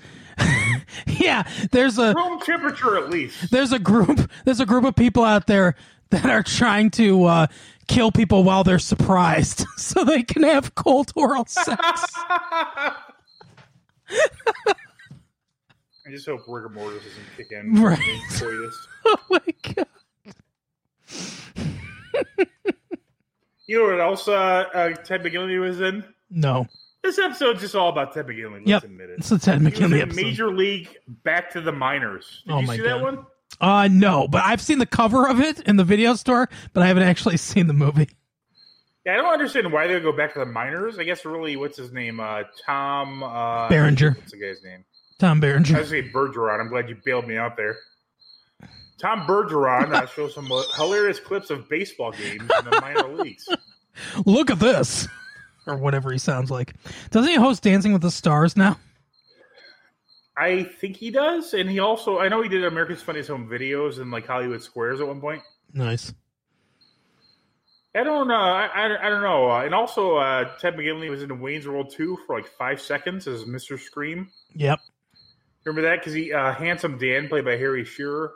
yeah, 1.07 1.43
there's 1.73 1.99
a 1.99 2.15
Room 2.15 2.41
temperature, 2.41 2.97
at 2.99 3.11
least. 3.11 3.51
there's 3.51 3.73
a 3.73 3.79
group 3.79 4.31
there's 4.45 4.61
a 4.61 4.67
group 4.67 4.85
of 4.85 4.95
people 4.97 5.25
out 5.25 5.47
there 5.47 5.75
that 6.11 6.27
are 6.27 6.43
trying 6.43 6.91
to 6.91 7.25
uh, 7.25 7.47
kill 7.89 8.11
people 8.11 8.43
while 8.45 8.65
they're 8.65 8.79
surprised, 8.79 9.65
so 9.77 10.05
they 10.05 10.23
can 10.23 10.43
have 10.43 10.75
cold 10.75 11.13
oral 11.15 11.47
sex. 11.47 11.79
I 16.07 16.11
just 16.11 16.27
hope 16.27 16.41
rigor 16.49 16.69
mortis 16.69 17.05
doesn't 17.05 17.25
kick 17.37 17.53
in. 17.53 17.81
Right. 17.81 17.99
Oh 19.07 19.17
my 19.31 19.41
god! 19.75 19.87
You 23.67 23.79
know 23.79 23.93
what 23.93 24.01
else 24.01 24.27
uh, 24.27 24.33
uh, 24.75 24.91
Ted 24.95 25.23
McGinley 25.23 25.61
was 25.61 25.81
in? 25.81 26.03
No, 26.29 26.67
This 27.03 27.19
episode's 27.19 27.61
just 27.61 27.75
all 27.75 27.89
about 27.89 28.13
Ted 28.13 28.27
McGinley. 28.27 28.57
Let's 28.59 28.69
Yep. 28.69 28.85
admit 28.85 29.11
it. 29.11 29.19
it's 29.21 29.31
a 29.33 29.39
Ted 29.39 29.61
McGinley 29.61 30.01
episode. 30.03 30.23
Major 30.23 30.49
League 30.55 30.97
Back 31.09 31.51
to 31.53 31.61
the 31.61 31.73
Minors. 31.73 32.43
Did 32.47 32.53
Oh 32.53 32.61
you 32.61 32.67
my 32.67 32.77
see 32.77 32.83
God. 32.83 32.89
that 32.89 33.03
one? 33.03 33.27
Uh, 33.61 33.89
no, 33.91 34.29
but 34.29 34.43
I've 34.45 34.61
seen 34.61 34.79
the 34.79 34.87
cover 34.87 35.27
of 35.29 35.41
it 35.41 35.61
in 35.61 35.77
the 35.77 35.85
video 35.85 36.15
store, 36.15 36.49
but 36.73 36.83
I 36.83 36.87
haven't 36.87 37.03
actually 37.05 37.37
seen 37.39 37.67
the 37.67 37.73
movie. 37.73 38.09
Yeah, 39.07 39.15
I 39.15 39.17
don't 39.17 39.33
understand 39.33 39.73
why 39.73 39.87
they 39.87 39.95
would 39.95 40.03
go 40.03 40.13
back 40.13 40.35
to 40.35 40.39
the 40.41 40.47
minors. 40.47 40.99
I 40.99 41.05
guess 41.05 41.25
really, 41.25 41.57
what's 41.57 41.79
his 41.79 41.91
name? 41.91 42.21
Uh, 42.21 42.43
Tom 42.67 43.23
uh, 43.23 43.69
Berenger. 43.71 44.13
What's 44.19 44.33
the 44.33 44.39
guy's 44.39 44.63
name? 44.63 44.85
Tom 45.19 45.39
I 45.39 45.41
Berenger. 45.41 45.79
was 45.79 45.89
say 45.89 46.03
Bergeron. 46.11 46.61
I'm 46.61 46.69
glad 46.69 46.89
you 46.91 46.97
bailed 47.05 47.27
me 47.27 47.37
out 47.39 47.57
there. 47.57 47.77
Tom 48.99 49.21
Bergeron 49.27 49.95
uh, 49.95 50.07
shows 50.07 50.35
some 50.35 50.51
hilarious 50.77 51.19
clips 51.19 51.49
of 51.49 51.67
baseball 51.71 52.13
games 52.13 52.43
in 52.43 52.71
the 52.71 52.79
minor 52.83 53.09
leagues. 53.23 53.49
Look 54.27 54.51
at 54.51 54.59
this, 54.59 55.09
or 55.71 55.77
whatever 55.77 56.13
he 56.13 56.19
sounds 56.19 56.51
like. 56.51 56.75
Doesn't 57.11 57.31
he 57.31 57.37
host 57.37 57.63
Dancing 57.63 57.93
with 57.93 58.03
the 58.03 58.11
Stars 58.11 58.57
now? 58.57 58.77
I 60.37 60.65
think 60.65 60.97
he 60.97 61.11
does, 61.11 61.53
and 61.55 61.69
he 61.69 61.81
also 61.81 62.19
I 62.19 62.29
know 62.29 62.43
he 62.43 62.49
did 62.49 62.65
America's 62.65 63.03
Funniest 63.03 63.29
Home 63.29 63.49
Videos 63.49 64.01
and 64.01 64.11
like 64.11 64.27
Hollywood 64.27 64.63
Squares 64.63 65.01
at 65.01 65.07
one 65.07 65.21
point. 65.21 65.43
Nice. 65.75 66.15
I 67.95 68.05
don't 68.05 68.29
know. 68.29 68.35
I, 68.35 68.67
I, 68.67 69.07
I 69.07 69.09
don't 69.09 69.23
know. 69.23 69.51
Uh, 69.51 69.65
and 69.65 69.75
also, 69.75 70.17
uh, 70.17 70.57
Ted 70.59 70.77
McGinley 70.77 71.11
was 71.11 71.25
in 71.25 71.41
Wayne's 71.41 71.67
World 71.67 71.93
2 71.93 72.19
for 72.25 72.37
like 72.37 72.47
five 72.47 72.81
seconds 72.81 73.27
as 73.27 73.45
Mr. 73.45 73.79
Scream. 73.79 74.29
Yep. 74.55 74.79
Remember 75.65 75.89
that? 75.91 75.99
Because 75.99 76.13
he, 76.13 76.33
uh, 76.33 76.53
Handsome 76.53 76.99
Dan, 76.99 77.29
played 77.29 77.45
by 77.45 77.57
Harry 77.57 77.85
Shearer. 77.85 78.33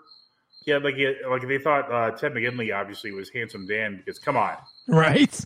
Yeah, 0.66 0.78
like 0.78 0.96
he, 0.96 1.14
like 1.28 1.46
they 1.46 1.58
thought 1.58 1.92
uh, 1.92 2.10
Ted 2.12 2.32
McGinley 2.32 2.74
obviously 2.74 3.12
was 3.12 3.30
Handsome 3.30 3.66
Dan 3.66 3.96
because 3.98 4.18
come 4.18 4.36
on, 4.36 4.56
Right. 4.88 5.38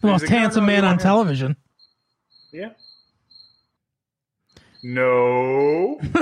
The 0.00 0.06
most 0.06 0.28
handsome 0.28 0.66
man 0.66 0.84
on 0.84 0.98
television. 0.98 1.56
yeah. 2.52 2.70
No, 4.84 6.00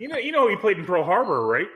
you 0.00 0.08
know, 0.08 0.16
you 0.18 0.32
know, 0.32 0.48
he 0.48 0.56
played 0.56 0.78
in 0.78 0.84
Pearl 0.84 1.04
Harbor, 1.04 1.46
right? 1.46 1.68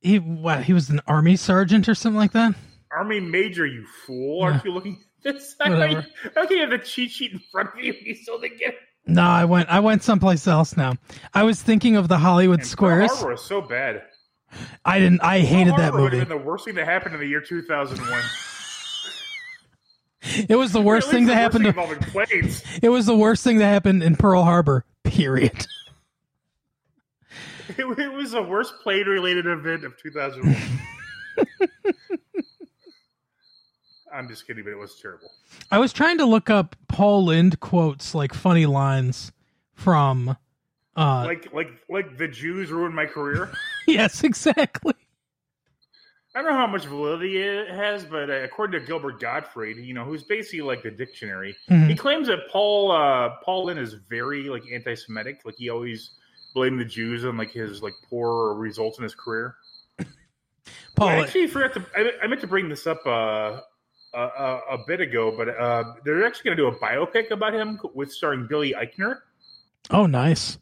He 0.00 0.18
what? 0.18 0.64
He 0.64 0.72
was 0.72 0.90
an 0.90 1.00
army 1.06 1.36
sergeant 1.36 1.88
or 1.88 1.94
something 1.94 2.18
like 2.18 2.32
that. 2.32 2.54
Army 2.90 3.20
Major, 3.20 3.64
you 3.64 3.86
fool! 4.04 4.42
Aren't 4.42 4.64
you 4.64 4.72
looking 4.72 4.98
at 5.24 5.34
this? 5.34 5.54
Whatever. 5.56 6.04
Okay, 6.36 6.54
you 6.56 6.60
have 6.62 6.70
the 6.70 6.78
cheat 6.78 7.12
sheet 7.12 7.30
in 7.32 7.40
front 7.52 7.68
of 7.74 7.84
you. 7.84 7.94
You 8.00 8.16
still 8.16 8.40
didn't 8.40 8.58
get 8.58 8.70
it. 8.74 8.80
No, 9.06 9.22
I 9.22 9.44
went. 9.44 9.68
I 9.68 9.78
went 9.78 10.02
someplace 10.02 10.48
else 10.48 10.76
now. 10.76 10.94
I 11.32 11.44
was 11.44 11.62
thinking 11.62 11.94
of 11.94 12.08
the 12.08 12.18
Hollywood 12.18 12.58
And 12.58 12.64
Pearl 12.68 12.70
Squares. 12.72 13.10
Harbor 13.12 13.30
was 13.30 13.44
so 13.44 13.60
bad. 13.60 14.02
I 14.84 14.98
didn't. 14.98 15.20
I 15.22 15.38
hated 15.40 15.74
Pearl 15.74 15.78
that 15.78 15.82
Harbor 15.92 16.02
would 16.02 16.12
movie. 16.12 16.18
have 16.18 16.28
been 16.28 16.38
the 16.38 16.44
worst 16.44 16.64
thing 16.64 16.74
that 16.74 16.86
happened 16.86 17.14
in 17.14 17.20
the 17.20 17.26
year 17.28 17.40
2001. 17.40 18.20
It 20.48 20.56
was 20.56 20.72
the 20.72 20.80
worst 20.80 21.10
thing 21.10 21.26
that 21.26 21.34
happened. 21.34 21.64
To, 21.64 21.70
involving 21.70 21.98
planes. 21.98 22.62
it 22.82 22.88
was 22.90 23.06
the 23.06 23.16
worst 23.16 23.42
thing 23.44 23.58
that 23.58 23.66
happened 23.66 24.02
in 24.02 24.16
Pearl 24.16 24.42
Harbor. 24.44 24.84
Period. 25.04 25.66
It, 27.78 27.86
it 27.98 28.12
was 28.12 28.32
the 28.32 28.42
worst 28.42 28.74
plane-related 28.82 29.46
event 29.46 29.84
of 29.84 29.96
2001. 29.96 30.54
I'm 34.12 34.28
just 34.28 34.46
kidding, 34.46 34.64
but 34.64 34.70
it 34.70 34.78
was 34.78 35.00
terrible. 35.00 35.30
I 35.70 35.78
was 35.78 35.92
trying 35.92 36.18
to 36.18 36.26
look 36.26 36.50
up 36.50 36.76
Paul 36.88 37.24
Lynde 37.24 37.60
quotes, 37.60 38.14
like 38.14 38.34
funny 38.34 38.66
lines 38.66 39.32
from. 39.74 40.36
Uh, 40.94 41.24
Like, 41.24 41.48
like, 41.54 41.70
like 41.88 42.18
the 42.18 42.28
Jews 42.28 42.70
ruined 42.70 42.94
my 42.94 43.06
career. 43.06 43.50
yes, 43.86 44.22
exactly. 44.22 44.94
I 46.34 46.40
don't 46.40 46.50
know 46.50 46.56
how 46.56 46.66
much 46.66 46.86
validity 46.86 47.36
it 47.42 47.68
has, 47.68 48.04
but 48.06 48.30
uh, 48.30 48.42
according 48.42 48.80
to 48.80 48.86
Gilbert 48.86 49.20
Gottfried, 49.20 49.76
you 49.76 49.92
know, 49.92 50.04
who's 50.04 50.22
basically 50.22 50.62
like 50.62 50.82
the 50.82 50.90
dictionary, 50.90 51.54
Mhm. 51.68 51.88
he 51.88 51.94
claims 51.94 52.26
that 52.28 52.48
Paul 52.50 52.90
uh, 52.90 53.36
Paul 53.44 53.66
Lynde 53.66 53.78
is 53.80 53.94
very 54.08 54.44
like 54.48 54.62
anti-Semitic. 54.72 55.42
Like 55.44 55.56
he 55.58 55.68
always 55.68 56.12
blamed 56.54 56.80
the 56.80 56.84
Jews 56.86 57.24
on 57.26 57.36
like 57.36 57.50
his 57.52 57.82
like 57.82 57.92
poor 58.08 58.54
results 58.54 58.96
in 58.98 59.02
his 59.04 59.14
career. 59.14 59.56
Paul. 60.96 61.08
I 61.08 61.16
actually 61.16 61.48
forgot 61.48 61.74
to. 61.74 61.84
I, 61.94 62.12
I 62.22 62.26
meant 62.26 62.40
to 62.40 62.46
bring 62.46 62.68
this 62.70 62.86
up 62.86 63.06
uh, 63.06 63.60
a, 64.14 64.18
a, 64.18 64.60
a 64.72 64.78
bit 64.86 65.00
ago, 65.02 65.34
but 65.36 65.48
uh, 65.50 65.84
they're 66.04 66.24
actually 66.26 66.44
going 66.54 66.56
to 66.56 66.62
do 66.62 66.68
a 66.68 66.78
biopic 66.80 67.30
about 67.30 67.52
him 67.52 67.78
with 67.94 68.10
starring 68.10 68.46
Billy 68.46 68.72
Eichner. 68.74 69.18
Oh, 69.90 70.06
nice. 70.06 70.58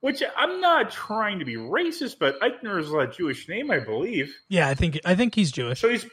Which 0.00 0.22
I'm 0.36 0.60
not 0.60 0.92
trying 0.92 1.40
to 1.40 1.44
be 1.44 1.56
racist, 1.56 2.18
but 2.20 2.40
Eichner 2.40 2.80
is 2.80 2.92
a 2.92 3.08
Jewish 3.08 3.48
name, 3.48 3.70
I 3.70 3.80
believe. 3.80 4.32
Yeah, 4.48 4.68
I 4.68 4.74
think 4.74 5.00
I 5.04 5.16
think 5.16 5.34
he's 5.34 5.50
Jewish. 5.50 5.80
So 5.80 5.88
he's 5.88 6.06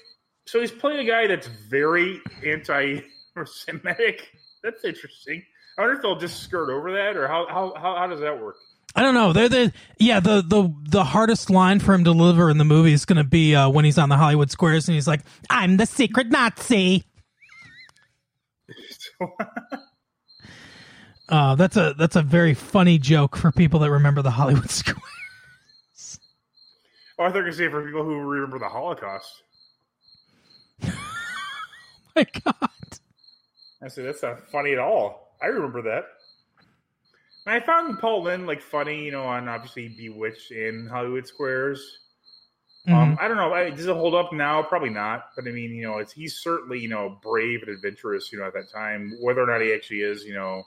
so 0.47 0.59
he's 0.59 0.71
playing 0.71 1.07
a 1.07 1.09
guy 1.09 1.27
that's 1.27 1.47
very 1.69 2.19
anti-Semitic. 2.45 4.31
That's 4.63 4.83
interesting. 4.83 5.43
I 5.77 5.81
wonder 5.81 5.95
if 5.95 6.01
they'll 6.01 6.15
just 6.15 6.41
skirt 6.41 6.71
over 6.71 6.91
that, 6.93 7.15
or 7.15 7.27
how 7.27 7.45
how 7.47 7.73
how, 7.75 7.95
how 7.95 8.07
does 8.07 8.19
that 8.21 8.41
work? 8.41 8.55
I 8.95 9.03
don't 9.03 9.13
know. 9.13 9.31
They're 9.31 9.49
the 9.49 9.73
yeah 9.99 10.19
the 10.19 10.41
the 10.41 10.73
the 10.89 11.03
hardest 11.03 11.51
line 11.51 11.79
for 11.79 11.93
him 11.93 12.03
to 12.03 12.11
deliver 12.11 12.49
in 12.49 12.57
the 12.57 12.65
movie 12.65 12.93
is 12.93 13.05
going 13.05 13.17
to 13.17 13.23
be 13.23 13.53
uh, 13.53 13.69
when 13.69 13.85
he's 13.85 13.99
on 13.99 14.09
the 14.09 14.17
Hollywood 14.17 14.49
Squares 14.49 14.87
and 14.87 14.95
he's 14.95 15.07
like, 15.07 15.21
"I'm 15.51 15.77
the 15.77 15.85
secret 15.85 16.29
Nazi." 16.29 17.03
uh, 21.29 21.55
that's 21.55 21.77
a 21.77 21.93
that's 21.97 22.15
a 22.15 22.21
very 22.21 22.53
funny 22.53 22.97
joke 22.97 23.35
for 23.35 23.51
people 23.51 23.79
that 23.81 23.91
remember 23.91 24.21
the 24.21 24.31
Hollywood 24.31 24.69
Squares. 24.69 24.99
Oh, 27.17 27.23
I 27.25 27.29
thought 27.29 27.37
you 27.39 27.43
were 27.45 27.51
say 27.53 27.69
for 27.69 27.85
people 27.85 28.03
who 28.03 28.19
remember 28.19 28.59
the 28.59 28.67
Holocaust. 28.69 29.41
My 32.15 32.25
God. 32.43 32.69
I 33.81 33.87
said 33.87 34.05
that's 34.05 34.23
not 34.23 34.49
funny 34.51 34.73
at 34.73 34.79
all. 34.79 35.35
I 35.41 35.47
remember 35.47 35.81
that. 35.83 36.05
And 37.45 37.53
I 37.55 37.65
found 37.65 37.99
Paul 37.99 38.23
Lynde 38.23 38.47
like 38.47 38.61
funny, 38.61 39.05
you 39.05 39.11
know, 39.11 39.23
on 39.23 39.47
obviously 39.47 39.89
Bewitched 39.89 40.51
in 40.51 40.87
Hollywood 40.91 41.27
Squares. 41.27 41.99
Um, 42.87 43.17
I 43.19 43.27
don't 43.27 43.37
know. 43.37 43.51
I- 43.51 43.71
Does 43.71 43.87
it 43.87 43.95
hold 43.95 44.13
up 44.13 44.31
now? 44.31 44.61
Probably 44.61 44.91
not. 44.91 45.25
But 45.35 45.47
I 45.47 45.51
mean, 45.51 45.71
you 45.71 45.83
know, 45.83 45.97
it's 45.97 46.13
he's 46.13 46.35
certainly 46.35 46.79
you 46.79 46.89
know 46.89 47.17
brave 47.21 47.61
and 47.63 47.69
adventurous. 47.69 48.31
You 48.31 48.39
know, 48.39 48.45
at 48.45 48.53
that 48.53 48.71
time, 48.71 49.11
whether 49.21 49.41
or 49.41 49.47
not 49.47 49.61
he 49.61 49.73
actually 49.73 50.01
is, 50.01 50.23
you 50.23 50.35
know, 50.35 50.63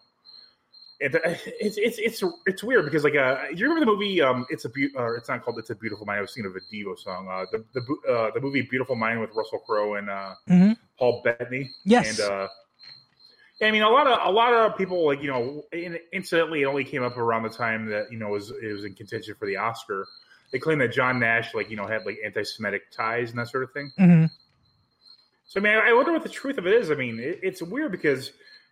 it, 1.00 1.14
it's 1.60 1.76
it's 1.78 1.98
it's 1.98 2.22
it's 2.46 2.62
weird 2.62 2.84
because 2.84 3.04
like 3.04 3.14
uh, 3.16 3.44
you 3.54 3.64
remember 3.68 3.80
the 3.80 3.92
movie? 3.92 4.20
Um, 4.20 4.46
it's 4.50 4.64
a 4.64 4.68
be- 4.68 4.90
or 4.94 5.16
it's 5.16 5.28
not 5.28 5.42
called 5.44 5.58
It's 5.58 5.70
a 5.70 5.74
Beautiful 5.74 6.06
Mind. 6.06 6.18
I 6.18 6.22
was 6.22 6.34
thinking 6.34 6.50
of 6.50 6.56
a 6.56 6.74
Devo 6.74 6.98
song. 6.98 7.28
Uh, 7.30 7.44
the 7.52 7.64
the 7.74 8.12
uh, 8.12 8.30
the 8.34 8.40
movie 8.40 8.62
Beautiful 8.62 8.96
Mind 8.96 9.20
with 9.20 9.30
Russell 9.34 9.60
Crowe 9.60 9.94
and 9.94 10.10
uh, 10.10 10.34
Mhm. 10.48 10.76
Paul 10.98 11.22
Bettany. 11.24 11.70
Yes. 11.84 12.18
And 12.18 12.30
uh, 12.30 12.48
I 13.60 13.70
mean, 13.72 13.82
a 13.82 13.90
lot 13.90 14.06
of 14.06 14.18
a 14.26 14.30
lot 14.30 14.52
of 14.52 14.76
people 14.78 15.04
like 15.06 15.20
you 15.22 15.28
know, 15.28 15.64
in, 15.72 15.98
incidentally, 16.12 16.62
it 16.62 16.66
only 16.66 16.84
came 16.84 17.02
up 17.02 17.16
around 17.16 17.42
the 17.42 17.48
time 17.50 17.86
that 17.86 18.10
you 18.12 18.18
know 18.18 18.28
it 18.28 18.32
was 18.32 18.50
it 18.50 18.72
was 18.72 18.84
in 18.84 18.94
contention 18.94 19.34
for 19.38 19.46
the 19.46 19.56
Oscar. 19.56 20.06
They 20.52 20.58
claim 20.58 20.78
that 20.78 20.92
John 20.92 21.18
Nash, 21.20 21.54
like 21.54 21.68
you 21.70 21.76
know, 21.76 21.86
had 21.86 22.06
like 22.06 22.18
anti-Semitic 22.24 22.90
ties 22.90 23.30
and 23.30 23.38
that 23.38 23.48
sort 23.48 23.64
of 23.64 23.72
thing. 23.72 23.92
hmm 23.98 24.24
So 25.46 25.60
I 25.60 25.62
mean, 25.62 25.74
I 25.74 25.92
wonder 25.92 26.12
what 26.12 26.22
the 26.22 26.28
truth 26.28 26.56
of 26.58 26.66
it 26.66 26.72
is. 26.72 26.90
I 26.90 26.94
mean, 26.94 27.18
it, 27.20 27.40
it's 27.42 27.60
weird 27.60 27.92
because 27.92 28.30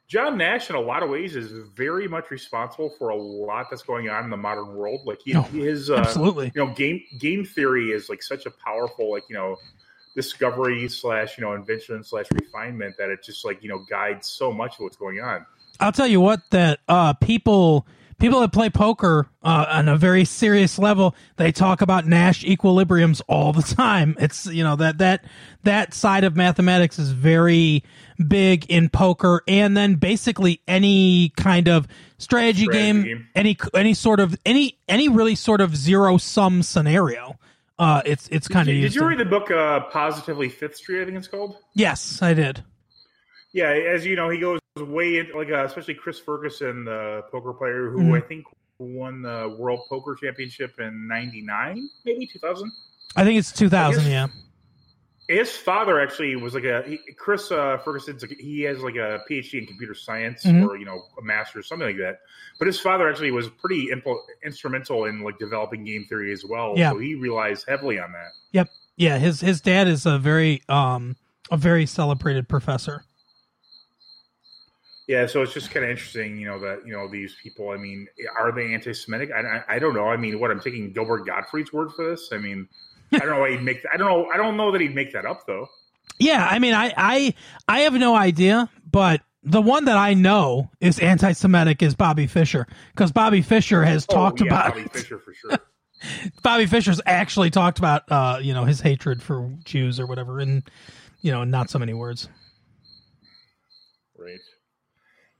John 0.08 0.38
Nash, 0.38 0.70
in 0.70 0.76
a 0.76 0.80
lot 0.80 1.02
of 1.02 1.10
ways, 1.10 1.34
is 1.34 1.50
very 1.74 2.06
much 2.06 2.30
responsible 2.30 2.90
for 2.98 3.08
a 3.08 3.16
lot 3.16 3.66
that's 3.70 3.82
going 3.82 4.08
on 4.08 4.24
in 4.24 4.30
the 4.30 4.36
modern 4.36 4.74
world. 4.76 5.00
Like 5.04 5.20
he, 5.24 5.34
Oh, 5.34 5.42
his, 5.42 5.90
uh, 5.90 5.96
Absolutely. 5.96 6.52
you 6.54 6.64
know, 6.64 6.72
game 6.74 7.02
game 7.18 7.44
theory 7.44 7.90
is 7.90 8.08
like 8.08 8.22
such 8.22 8.46
a 8.46 8.50
powerful, 8.50 9.10
like 9.10 9.24
you 9.28 9.34
know, 9.34 9.56
discovery 10.14 10.88
slash 10.88 11.36
you 11.36 11.44
know 11.44 11.54
invention 11.54 12.02
slash 12.04 12.26
refinement 12.32 12.96
that 12.98 13.10
it 13.10 13.22
just 13.22 13.44
like 13.44 13.62
you 13.62 13.68
know 13.68 13.84
guides 13.90 14.28
so 14.28 14.52
much 14.52 14.74
of 14.74 14.80
what's 14.80 14.96
going 14.96 15.20
on. 15.20 15.44
I'll 15.80 15.92
tell 15.92 16.06
you 16.06 16.20
what 16.20 16.40
that 16.50 16.78
uh, 16.88 17.12
people 17.14 17.86
people 18.18 18.40
that 18.40 18.52
play 18.52 18.70
poker 18.70 19.28
uh, 19.42 19.66
on 19.68 19.88
a 19.88 19.96
very 19.96 20.24
serious 20.24 20.78
level 20.78 21.14
they 21.36 21.52
talk 21.52 21.80
about 21.80 22.06
Nash 22.06 22.44
equilibriums 22.44 23.20
all 23.28 23.52
the 23.52 23.62
time. 23.62 24.16
It's 24.18 24.46
you 24.46 24.64
know 24.64 24.76
that 24.76 24.98
that 24.98 25.24
that 25.64 25.94
side 25.94 26.24
of 26.24 26.36
mathematics 26.36 26.98
is 26.98 27.10
very 27.12 27.82
big 28.26 28.66
in 28.70 28.88
poker, 28.88 29.42
and 29.46 29.76
then 29.76 29.96
basically 29.96 30.60
any 30.66 31.30
kind 31.36 31.68
of 31.68 31.86
strategy, 32.18 32.64
Strategy 32.64 33.02
game, 33.02 33.28
any 33.34 33.56
any 33.74 33.94
sort 33.94 34.20
of 34.20 34.36
any 34.46 34.78
any 34.88 35.08
really 35.08 35.34
sort 35.34 35.60
of 35.60 35.76
zero 35.76 36.16
sum 36.16 36.62
scenario. 36.62 37.38
Uh, 37.78 38.00
it's 38.06 38.26
it's 38.28 38.48
kind 38.48 38.68
of 38.68 38.74
Did, 38.74 38.80
did 38.80 38.94
you 38.94 39.04
read 39.06 39.18
the 39.18 39.26
book 39.26 39.50
uh, 39.50 39.80
Positively 39.90 40.48
Fifth 40.48 40.76
Street? 40.76 41.02
I 41.02 41.04
think 41.04 41.18
it's 41.18 41.28
called. 41.28 41.56
yes, 41.74 42.22
I 42.22 42.32
did. 42.32 42.64
Yeah, 43.52 43.68
as 43.70 44.04
you 44.04 44.16
know, 44.16 44.28
he 44.28 44.38
goes 44.38 44.60
way 44.84 45.18
in, 45.18 45.30
like 45.34 45.50
uh, 45.50 45.64
especially 45.64 45.94
Chris 45.94 46.18
Ferguson, 46.18 46.84
the 46.84 47.22
poker 47.30 47.52
player 47.52 47.90
who 47.90 47.98
Mhm. 48.00 48.16
I 48.16 48.20
think 48.26 48.44
won 48.78 49.22
the 49.22 49.56
World 49.58 49.80
Poker 49.88 50.14
Championship 50.20 50.78
in 50.78 51.06
'99, 51.08 51.88
maybe 52.04 52.26
2000. 52.26 52.70
I 53.16 53.24
think 53.24 53.38
it's 53.38 53.52
two 53.52 53.68
thousand. 53.68 54.04
guess- 54.04 54.10
Yeah. 54.12 54.26
His 55.28 55.50
father 55.56 56.00
actually 56.00 56.36
was 56.36 56.54
like 56.54 56.62
a 56.64 56.82
he, 56.86 56.98
Chris 57.18 57.50
uh, 57.50 57.78
Ferguson's. 57.84 58.22
Like, 58.22 58.38
he 58.38 58.60
has 58.62 58.78
like 58.80 58.94
a 58.94 59.20
PhD 59.28 59.54
in 59.58 59.66
computer 59.66 59.94
science 59.94 60.44
Mhm. 60.44 60.68
or 60.68 60.76
you 60.76 60.84
know 60.84 61.02
a 61.18 61.22
master's 61.22 61.66
something 61.66 61.88
like 61.88 61.96
that. 61.96 62.20
But 62.60 62.66
his 62.68 62.78
father 62.78 63.08
actually 63.08 63.32
was 63.32 63.48
pretty 63.48 63.88
impl- 63.88 64.20
instrumental 64.44 65.06
in 65.06 65.22
like 65.22 65.36
developing 65.38 65.84
game 65.84 66.04
theory 66.08 66.32
as 66.32 66.44
well. 66.44 66.74
Yeah. 66.76 66.90
So 66.92 66.98
he 66.98 67.16
relies 67.16 67.64
heavily 67.66 67.98
on 67.98 68.12
that. 68.12 68.30
Yep. 68.52 68.68
Yeah, 68.96 69.18
his 69.18 69.40
his 69.40 69.60
dad 69.60 69.88
is 69.88 70.06
a 70.06 70.16
very 70.18 70.62
um 70.68 71.16
a 71.50 71.56
very 71.56 71.86
celebrated 71.86 72.48
professor. 72.48 73.02
Yeah, 75.06 75.26
so 75.26 75.42
it's 75.42 75.52
just 75.52 75.70
kind 75.70 75.84
of 75.84 75.90
interesting, 75.90 76.36
you 76.36 76.46
know, 76.46 76.58
that 76.58 76.84
you 76.84 76.92
know 76.92 77.06
these 77.08 77.36
people. 77.40 77.70
I 77.70 77.76
mean, 77.76 78.08
are 78.36 78.50
they 78.50 78.74
anti-Semitic? 78.74 79.30
I, 79.30 79.40
I, 79.40 79.76
I 79.76 79.78
don't 79.78 79.94
know. 79.94 80.08
I 80.08 80.16
mean, 80.16 80.40
what 80.40 80.50
I'm 80.50 80.60
taking 80.60 80.92
Gilbert 80.92 81.26
Gottfried's 81.26 81.72
word 81.72 81.92
for 81.92 82.10
this. 82.10 82.30
I 82.32 82.38
mean, 82.38 82.66
I 83.12 83.18
don't 83.18 83.30
know. 83.30 83.40
Why 83.40 83.52
he'd 83.52 83.62
make. 83.62 83.84
I 83.92 83.96
don't 83.96 84.08
know. 84.08 84.28
I 84.34 84.36
don't 84.36 84.56
know 84.56 84.72
that 84.72 84.80
he'd 84.80 84.94
make 84.96 85.12
that 85.12 85.24
up 85.24 85.46
though. 85.46 85.68
Yeah, 86.18 86.46
I 86.50 86.58
mean, 86.58 86.74
I 86.74 86.92
I 86.96 87.34
I 87.68 87.80
have 87.80 87.94
no 87.94 88.16
idea, 88.16 88.68
but 88.90 89.20
the 89.44 89.62
one 89.62 89.84
that 89.84 89.96
I 89.96 90.14
know 90.14 90.70
is 90.80 90.98
anti-Semitic 90.98 91.82
is 91.82 91.94
Bobby 91.94 92.26
Fischer 92.26 92.66
because 92.92 93.12
Bobby 93.12 93.42
Fischer 93.42 93.84
has 93.84 94.06
talked 94.06 94.42
oh, 94.42 94.44
yeah, 94.44 94.50
about 94.50 94.68
Bobby 94.70 94.82
it. 94.86 94.92
Fischer 94.92 95.20
for 95.20 95.32
sure. 95.32 95.58
Bobby 96.42 96.66
Fischer's 96.66 97.00
actually 97.06 97.50
talked 97.50 97.78
about 97.78 98.10
uh 98.10 98.38
you 98.42 98.52
know 98.54 98.64
his 98.64 98.80
hatred 98.80 99.22
for 99.22 99.54
Jews 99.64 100.00
or 100.00 100.06
whatever 100.06 100.40
in 100.40 100.64
you 101.20 101.30
know 101.30 101.44
not 101.44 101.70
so 101.70 101.78
many 101.78 101.94
words. 101.94 102.28
Right. 104.18 104.40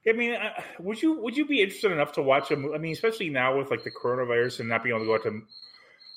I 0.09 0.13
mean, 0.13 0.35
uh, 0.35 0.51
would 0.79 1.03
you 1.03 1.15
would 1.21 1.37
you 1.37 1.45
be 1.47 1.63
interested 1.63 1.91
enough 1.93 2.13
to 2.13 2.23
watch 2.23 2.51
a 2.51 2.57
movie? 2.57 2.75
I 2.75 2.79
mean, 2.79 2.93
especially 2.93 3.29
now 3.29 3.59
with 3.59 3.71
like 3.71 3.85
the 3.85 3.91
coronavirus 3.91 4.61
and 4.61 4.69
not 4.69 4.85
being 4.85 4.95
able 4.95 5.05
to 5.05 5.09
go 5.09 5.15
out 5.15 5.23
to. 5.25 5.43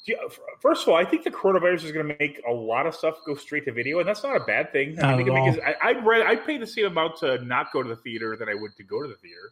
You- 0.06 0.30
First 0.60 0.84
of 0.84 0.90
all, 0.90 0.96
I 0.96 1.06
think 1.06 1.24
the 1.24 1.32
coronavirus 1.32 1.86
is 1.86 1.92
going 1.92 2.08
to 2.08 2.16
make 2.20 2.42
a 2.48 2.52
lot 2.52 2.88
of 2.88 2.96
stuff 2.96 3.16
go 3.26 3.36
straight 3.36 3.66
to 3.66 3.72
video, 3.72 4.00
and 4.00 4.08
that's 4.08 4.24
not 4.24 4.36
a 4.36 4.40
bad 4.40 4.72
thing. 4.72 4.96
Not 4.96 5.16
I 5.16 5.22
at 5.22 5.58
it 5.58 5.64
I, 5.64 5.90
I'd 5.90 6.06
rather 6.06 6.28
I'd 6.28 6.46
pay 6.46 6.58
the 6.58 6.68
same 6.68 6.86
amount 6.86 7.18
to 7.18 7.44
not 7.46 7.72
go 7.72 7.84
to 7.84 7.90
the 7.90 7.96
theater 7.96 8.36
than 8.36 8.50
I 8.50 8.56
would 8.56 8.76
to 8.78 8.84
go 8.84 9.02
to 9.02 9.08
the 9.08 9.16
theater. 9.16 9.52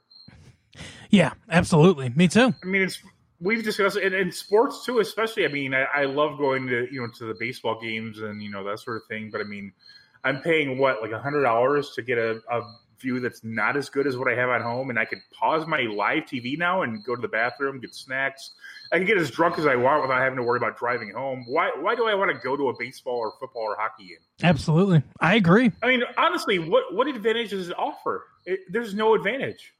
Yeah, 1.10 1.34
absolutely. 1.50 2.10
Me 2.10 2.28
too. 2.28 2.54
I 2.64 2.66
mean, 2.66 2.82
it's 2.82 3.02
we've 3.40 3.64
discussed 3.64 3.98
it 3.98 4.14
in, 4.14 4.14
in 4.14 4.32
sports 4.32 4.86
too, 4.86 5.00
especially. 5.00 5.46
I 5.46 5.50
mean, 5.50 5.74
I, 5.74 5.86
I 5.94 6.06
love 6.06 6.38
going 6.38 6.68
to 6.68 6.88
you 6.92 7.02
know 7.02 7.08
to 7.18 7.26
the 7.26 7.36
baseball 7.40 7.80
games 7.80 8.20
and 8.20 8.42
you 8.42 8.50
know 8.50 8.64
that 8.64 8.80
sort 8.80 8.98
of 8.98 9.04
thing. 9.08 9.30
But 9.32 9.42
I 9.42 9.46
mean, 9.46 9.72
I'm 10.24 10.42
paying 10.42 10.78
what 10.78 11.02
like 11.02 11.12
a 11.12 11.20
hundred 11.20 11.44
dollars 11.44 11.92
to 11.96 12.02
get 12.02 12.18
a, 12.18 12.42
a 12.52 12.62
view 13.00 13.20
that's 13.20 13.44
not 13.44 13.78
as 13.78 13.90
good 13.90 14.08
as 14.08 14.18
what 14.18 14.28
I 14.28 14.36
have 14.36 14.50
at 14.50 14.62
home, 14.62 14.90
and 14.90 15.00
I 15.00 15.06
could 15.06 15.20
pause 15.32 15.68
my 15.68 15.82
live 15.82 16.24
TV 16.24 16.58
now 16.58 16.82
and 16.82 17.04
go 17.04 17.16
to 17.16 17.22
the 17.22 17.28
bathroom, 17.28 17.80
get 17.80 17.94
snacks. 17.94 18.52
I 18.92 18.98
can 18.98 19.06
get 19.06 19.18
as 19.18 19.30
drunk 19.30 19.60
as 19.60 19.66
I 19.66 19.76
want 19.76 20.02
without 20.02 20.22
having 20.22 20.38
to 20.38 20.44
worry 20.44 20.58
about 20.58 20.78
driving 20.78 21.12
home. 21.12 21.46
Why? 21.48 21.72
Why 21.80 21.96
do 21.96 22.08
I 22.08 22.14
want 22.14 22.32
to 22.32 22.38
go 22.38 22.56
to 22.56 22.70
a 22.70 22.78
baseball 22.78 23.18
or 23.18 23.34
football 23.40 23.64
or 23.64 23.76
hockey 23.78 24.08
game? 24.08 24.18
Absolutely. 24.44 25.04
I 25.20 25.36
agree. 25.36 25.72
I 25.84 25.88
mean, 25.88 26.04
honestly, 26.18 26.60
what 26.60 26.94
what 26.94 27.08
advantage 27.08 27.52
does 27.52 27.70
it 27.70 27.78
offer? 27.78 28.26
It, 28.46 28.62
there's 28.70 28.94
no 28.94 29.14
advantage. 29.14 29.74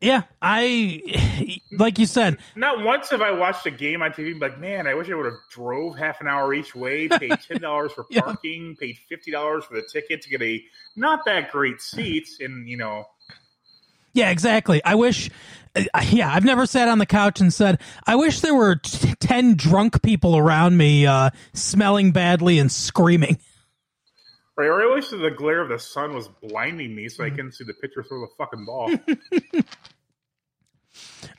Yeah, 0.00 0.22
I 0.42 1.50
like 1.72 1.98
you 1.98 2.04
said, 2.04 2.36
Not 2.54 2.84
once 2.84 3.08
have 3.10 3.22
I 3.22 3.30
watched 3.30 3.64
a 3.64 3.70
game 3.70 4.02
on 4.02 4.10
TV 4.12 4.38
like, 4.38 4.58
man, 4.58 4.86
I 4.86 4.92
wish 4.94 5.08
I 5.10 5.14
would 5.14 5.24
have 5.24 5.40
drove 5.50 5.96
half 5.96 6.20
an 6.20 6.28
hour 6.28 6.52
each 6.52 6.74
way, 6.74 7.08
paid 7.08 7.38
ten 7.48 7.60
dollars 7.60 7.92
for 7.92 8.04
Yeah. 8.10 8.20
parking, 8.20 8.76
paid 8.78 8.98
fifty 9.08 9.30
dollars 9.30 9.64
for 9.64 9.74
the 9.74 9.82
ticket 9.90 10.20
to 10.22 10.28
get 10.28 10.42
a 10.42 10.62
not 10.96 11.24
that 11.24 11.50
great 11.50 11.80
seat, 11.80 12.28
and 12.40 12.68
you 12.68 12.76
know, 12.76 13.06
Yeah, 14.12 14.30
exactly. 14.30 14.82
I 14.84 14.94
wish. 14.96 15.30
Yeah, 16.10 16.32
I've 16.32 16.44
never 16.44 16.64
sat 16.64 16.88
on 16.88 16.98
the 16.98 17.04
couch 17.06 17.40
and 17.40 17.52
said, 17.52 17.80
"I 18.06 18.16
wish 18.16 18.40
there 18.40 18.54
were 18.54 18.76
t- 18.76 19.14
ten 19.20 19.56
drunk 19.56 20.02
people 20.02 20.36
around 20.36 20.76
me, 20.78 21.06
uh, 21.06 21.30
smelling 21.54 22.12
badly 22.12 22.58
and 22.58 22.70
screaming." 22.70 23.38
right? 24.56 24.66
Or 24.66 24.82
I 24.82 24.94
wish 24.94 25.08
that 25.10 25.18
the 25.18 25.30
glare 25.30 25.60
of 25.60 25.68
the 25.68 25.78
sun 25.78 26.14
was 26.14 26.28
blinding 26.28 26.94
me 26.94 27.08
so 27.08 27.22
I 27.24 27.28
Mm-hmm. 27.28 27.36
couldn't 27.36 27.52
see 27.52 27.64
the 27.64 27.74
pitcher 27.74 28.02
throw 28.02 28.20
the 28.20 28.28
fucking 28.38 28.64
ball. 28.64 28.92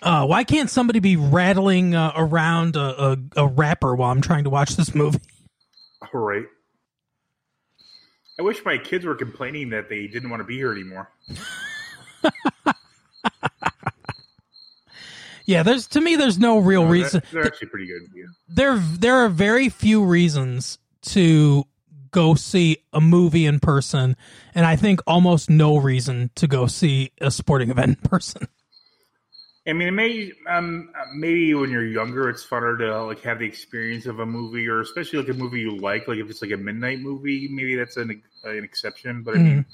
Uh, 0.03 0.23
why 0.25 0.43
can't 0.43 0.69
somebody 0.69 0.99
be 0.99 1.15
rattling 1.15 1.95
uh, 1.95 2.11
around 2.15 2.75
a, 2.75 3.03
a, 3.13 3.17
a 3.37 3.47
wrapper 3.47 3.95
while 3.95 4.11
I'm 4.11 4.21
trying 4.21 4.43
to 4.43 4.49
watch 4.51 4.75
this 4.75 4.93
movie? 4.93 5.17
All 6.13 6.19
right. 6.21 6.43
I 8.39 8.43
wish 8.43 8.63
my 8.63 8.77
kids 8.77 9.03
were 9.05 9.15
complaining 9.15 9.69
that 9.71 9.89
they 9.89 10.05
didn't 10.05 10.29
want 10.29 10.41
to 10.41 10.45
be 10.45 10.55
here 10.57 10.71
anymore. 10.71 11.09
Yeah, 15.45 15.63
there's 15.63 15.87
to 15.87 16.01
me, 16.01 16.17
there's 16.17 16.37
no 16.37 16.57
real 16.59 16.83
No, 16.83 16.89
reason. 16.91 17.21
they're, 17.31 17.41
they're 17.43 17.51
actually 17.53 17.69
pretty 17.69 17.87
good. 17.87 18.01
Yeah. 18.13 18.25
there 18.49 18.75
there 18.77 19.15
are 19.23 19.29
very 19.29 19.69
few 19.69 20.03
reasons 20.03 20.77
to 21.03 21.65
go 22.11 22.35
see 22.35 22.77
a 22.93 23.01
movie 23.01 23.45
in 23.45 23.59
person, 23.59 24.15
and 24.55 24.65
I 24.65 24.75
think 24.75 25.01
almost 25.07 25.49
no 25.49 25.77
reason 25.77 26.29
to 26.35 26.47
go 26.47 26.67
see 26.67 27.11
a 27.21 27.31
sporting 27.31 27.69
event 27.71 27.97
in 28.01 28.09
person. 28.09 28.47
I 29.67 29.73
mean, 29.73 29.89
it 29.89 29.91
may 29.91 30.31
um, 30.49 30.89
maybe 31.15 31.53
when 31.53 31.69
you're 31.69 31.85
younger, 31.85 32.29
it's 32.29 32.45
funner 32.45 32.77
to 32.77 33.03
like 33.03 33.21
have 33.23 33.39
the 33.39 33.45
experience 33.45 34.05
of 34.05 34.19
a 34.19 34.25
movie, 34.25 34.65
or 34.67 34.79
especially 34.79 35.19
like 35.19 35.27
a 35.29 35.33
movie 35.33 35.59
you 35.59 35.75
like. 35.77 36.07
Like 36.07 36.19
if 36.19 36.29
it's 36.29 36.41
like 36.41 36.51
a 36.51 36.57
midnight 36.57 36.99
movie, 37.01 37.49
maybe 37.51 37.75
that's 37.75 37.97
an 37.97 38.23
an 38.45 38.63
exception. 38.63 39.23
But 39.23 39.35
I 39.35 39.39
mean, 39.39 39.65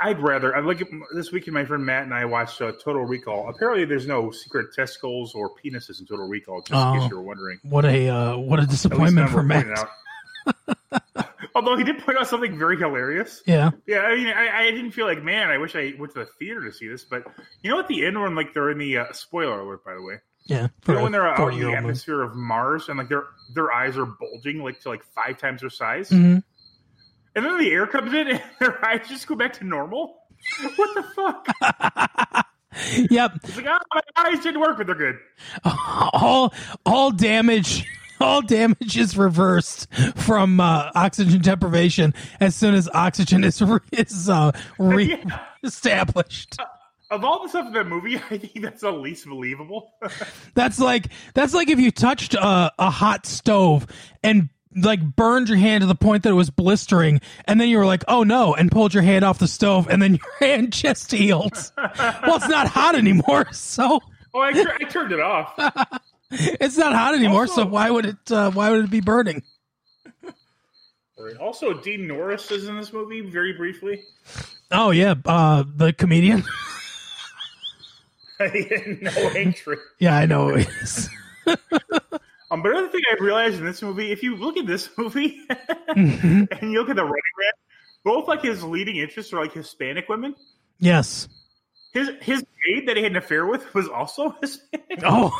I'd 0.00 0.18
rather. 0.20 0.56
I 0.56 0.60
like 0.60 0.82
this 1.14 1.30
weekend. 1.32 1.52
My 1.52 1.66
friend 1.66 1.84
Matt 1.84 2.04
and 2.04 2.14
I 2.14 2.24
watched 2.24 2.62
uh, 2.62 2.72
Total 2.82 3.04
Recall. 3.04 3.50
Apparently, 3.50 3.84
there's 3.84 4.06
no 4.06 4.30
secret 4.30 4.72
testicles 4.74 5.34
or 5.34 5.50
penises 5.62 6.00
in 6.00 6.06
Total 6.06 6.26
Recall. 6.26 6.62
Just 6.62 6.70
in 6.70 6.78
Oh. 6.78 6.98
case 6.98 7.10
you're 7.10 7.20
wondering. 7.20 7.58
What 7.64 7.84
a 7.84 8.08
uh, 8.08 8.36
what 8.38 8.58
a 8.58 8.64
disappointment 8.66 9.28
for 9.28 9.42
Matt. 9.42 9.66
Although 11.54 11.76
he 11.76 11.84
did 11.84 11.98
point 11.98 12.18
out 12.18 12.26
something 12.28 12.58
very 12.58 12.76
hilarious. 12.76 13.42
Yeah, 13.46 13.70
Yeah, 13.86 14.00
I 14.00 14.14
mean, 14.16 14.26
I, 14.28 14.58
I 14.66 14.70
didn't 14.70 14.92
feel 14.92 15.06
like, 15.06 15.22
man, 15.22 15.50
I 15.50 15.58
wish 15.58 15.74
I 15.76 15.94
went 15.98 16.12
to 16.14 16.20
the 16.20 16.26
theater 16.38 16.62
to 16.64 16.72
see 16.72 16.88
this. 16.88 17.04
But 17.04 17.24
you 17.62 17.70
know, 17.70 17.78
at 17.78 17.88
the 17.88 18.04
end 18.06 18.20
when 18.20 18.34
like 18.34 18.54
they're 18.54 18.70
in 18.70 18.78
the 18.78 18.98
uh, 18.98 19.12
spoiler 19.12 19.60
alert, 19.60 19.84
by 19.84 19.94
the 19.94 20.02
way, 20.02 20.14
yeah. 20.46 20.68
you 20.86 20.94
know, 20.94 21.02
when 21.02 21.12
they're 21.12 21.26
out 21.28 21.52
in 21.52 21.58
the 21.58 21.64
movie. 21.66 21.76
atmosphere 21.76 22.22
of 22.22 22.34
Mars 22.36 22.88
and 22.88 22.98
like 22.98 23.08
their 23.08 23.24
their 23.54 23.72
eyes 23.72 23.96
are 23.98 24.06
bulging 24.06 24.62
like 24.62 24.80
to 24.80 24.88
like 24.88 25.04
five 25.14 25.38
times 25.38 25.60
their 25.62 25.70
size, 25.70 26.10
Mhm. 26.10 26.42
and 27.36 27.44
then 27.44 27.58
the 27.58 27.70
air 27.70 27.86
comes 27.86 28.12
in 28.14 28.28
and 28.28 28.42
their 28.60 28.84
eyes 28.84 29.06
just 29.08 29.26
go 29.26 29.34
back 29.34 29.52
to 29.54 29.64
normal. 29.64 30.16
What 30.76 30.94
the 30.94 31.02
fuck? 31.14 32.44
Yep. 33.10 33.32
It's 33.42 33.56
like, 33.56 33.66
oh, 33.66 33.78
my 33.92 34.00
eyes 34.16 34.40
didn't 34.40 34.60
work, 34.60 34.76
but 34.76 34.86
they're 34.86 34.94
good. 34.94 35.16
all 35.64 36.54
all 36.86 37.10
damage 37.10 37.84
all 38.20 38.42
damage 38.42 38.96
is 38.98 39.16
reversed 39.16 39.86
from 40.16 40.60
uh, 40.60 40.90
oxygen 40.94 41.40
deprivation 41.40 42.14
as 42.40 42.54
soon 42.56 42.74
as 42.74 42.88
oxygen 42.94 43.44
is 43.44 43.60
re- 43.62 43.78
is 43.92 44.28
uh, 44.28 44.52
re- 44.78 45.04
Yeah. 45.24 45.40
established. 45.64 46.56
Of 47.10 47.24
all 47.24 47.42
the 47.42 47.48
stuff 47.48 47.68
in 47.68 47.72
that 47.72 47.86
movie, 47.86 48.16
I 48.30 48.36
think 48.36 48.60
that's 48.60 48.82
the 48.82 48.90
least 48.92 49.26
believable. 49.26 49.94
That's 50.52 50.78
like 50.78 51.06
that's 51.32 51.54
like 51.54 51.70
if 51.70 51.78
you 51.80 51.90
touched 51.90 52.34
a, 52.34 52.70
a 52.78 52.90
hot 52.90 53.24
stove 53.24 53.86
and 54.22 54.50
like 54.76 55.00
burned 55.16 55.48
your 55.48 55.56
hand 55.56 55.80
to 55.80 55.86
the 55.86 55.94
point 55.94 56.24
that 56.24 56.28
it 56.28 56.34
was 56.34 56.50
blistering, 56.50 57.22
and 57.46 57.58
then 57.58 57.70
you 57.70 57.78
were 57.78 57.86
like, 57.86 58.04
"Oh 58.08 58.24
no!" 58.24 58.54
and 58.54 58.70
pulled 58.70 58.92
your 58.92 59.02
hand 59.02 59.24
off 59.24 59.38
the 59.38 59.48
stove, 59.48 59.88
and 59.88 60.02
then 60.02 60.16
your 60.16 60.34
hand 60.50 60.74
just 60.74 61.10
healed. 61.10 61.54
well, 61.78 62.36
it's 62.36 62.48
not 62.50 62.66
hot 62.68 62.94
anymore, 62.94 63.50
so 63.54 64.00
oh, 64.34 64.40
I, 64.40 64.48
I 64.78 64.84
turned 64.84 65.10
it 65.12 65.20
off. 65.20 65.58
it's 66.60 66.76
not 66.76 66.94
hot 66.94 67.14
anymore. 67.14 67.46
so 67.46 67.64
why 67.66 67.90
would 67.90 68.06
it 68.06 68.30
uh, 68.32 68.50
why 68.50 68.70
would 68.70 68.84
it 68.84 68.90
be 68.90 69.00
burning? 69.00 69.42
Also, 71.40 71.74
Dean 71.74 72.06
Norris 72.06 72.50
is 72.52 72.68
in 72.68 72.76
this 72.76 72.92
movie 72.92 73.20
very 73.22 73.52
briefly. 73.54 74.02
Oh 74.70 74.90
yeah, 74.92 75.14
uh, 75.26 75.64
the 75.76 75.92
comedian. 75.92 76.44
no 78.40 79.10
entry. 79.34 79.76
yeah, 79.98 80.16
I 80.16 80.26
know 80.26 80.50
it 80.50 80.68
is. 80.80 81.10
Um, 82.50 82.62
but 82.62 82.70
another 82.70 82.88
thing 82.88 83.00
I 83.10 83.16
realized 83.22 83.58
in 83.58 83.66
this 83.66 83.82
movie, 83.82 84.12
if 84.12 84.22
you 84.22 84.36
look 84.36 84.56
at 84.56 84.66
this 84.66 84.88
movie 84.96 85.40
Mhm. 85.90 86.48
and 86.60 86.72
you 86.72 86.78
look 86.78 86.88
at 86.88 86.96
the 86.96 87.02
running 87.02 87.34
man, 87.38 87.52
both 88.04 88.28
like 88.28 88.42
his 88.42 88.62
leading 88.62 88.96
interests 88.96 89.32
are 89.32 89.40
like 89.42 89.52
Hispanic 89.52 90.08
women. 90.08 90.34
Yes. 90.78 91.28
His 91.92 92.10
his 92.20 92.44
maid 92.66 92.86
that 92.86 92.96
he 92.96 93.02
had 93.02 93.12
an 93.12 93.18
affair 93.18 93.44
with 93.44 93.74
was 93.74 93.88
also 93.88 94.36
Hispanic. 94.40 95.00
Oh, 95.04 95.30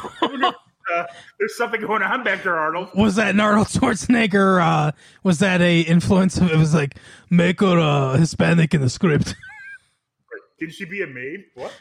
Uh, 0.94 1.04
there's 1.38 1.56
something 1.56 1.80
going 1.80 2.02
on 2.02 2.24
back 2.24 2.42
there, 2.42 2.56
Arnold. 2.56 2.88
was 2.94 3.16
that 3.16 3.34
an 3.34 3.40
Arnold 3.40 3.68
Schwarzenegger? 3.68 4.62
Uh, 4.62 4.92
was 5.22 5.38
that 5.40 5.60
a 5.60 5.80
influence? 5.80 6.38
Of, 6.38 6.50
it 6.50 6.56
was 6.56 6.74
like 6.74 6.96
make 7.30 7.60
her 7.60 7.78
uh, 7.78 8.16
Hispanic 8.16 8.74
in 8.74 8.80
the 8.80 8.90
script. 8.90 9.34
Can 10.58 10.70
she 10.70 10.84
be 10.84 11.02
a 11.02 11.06
maid? 11.06 11.44
What? 11.54 11.72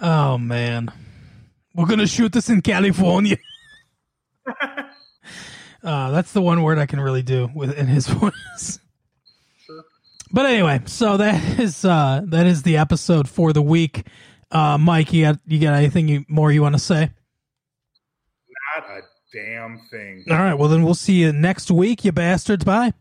Oh 0.00 0.38
man, 0.38 0.92
we're 1.74 1.86
gonna 1.86 2.06
shoot 2.06 2.32
this 2.32 2.48
in 2.48 2.62
California. 2.62 3.36
uh, 5.82 6.10
that's 6.10 6.32
the 6.32 6.40
one 6.40 6.62
word 6.62 6.78
I 6.78 6.86
can 6.86 7.00
really 7.00 7.22
do 7.22 7.50
with 7.52 7.76
in 7.76 7.86
his 7.86 8.06
voice. 8.06 8.78
But 10.30 10.46
anyway, 10.46 10.82
so 10.86 11.16
that 11.16 11.58
is 11.58 11.84
uh, 11.84 12.22
that 12.26 12.46
is 12.46 12.62
the 12.62 12.76
episode 12.76 13.28
for 13.28 13.52
the 13.52 13.62
week. 13.62 14.06
Uh, 14.50 14.78
Mike, 14.78 15.12
you 15.12 15.22
got 15.24 15.38
you 15.46 15.58
got 15.60 15.74
anything 15.74 16.08
you, 16.08 16.24
more 16.28 16.50
you 16.50 16.62
want 16.62 16.74
to 16.74 16.80
say? 16.80 17.10
Not 18.76 18.88
a 18.90 19.00
damn 19.32 19.80
thing. 19.90 20.24
All 20.30 20.36
right, 20.36 20.54
well 20.54 20.68
then 20.68 20.82
we'll 20.84 20.94
see 20.94 21.14
you 21.14 21.32
next 21.32 21.70
week, 21.70 22.04
you 22.04 22.12
bastards. 22.12 22.64
Bye. 22.64 22.92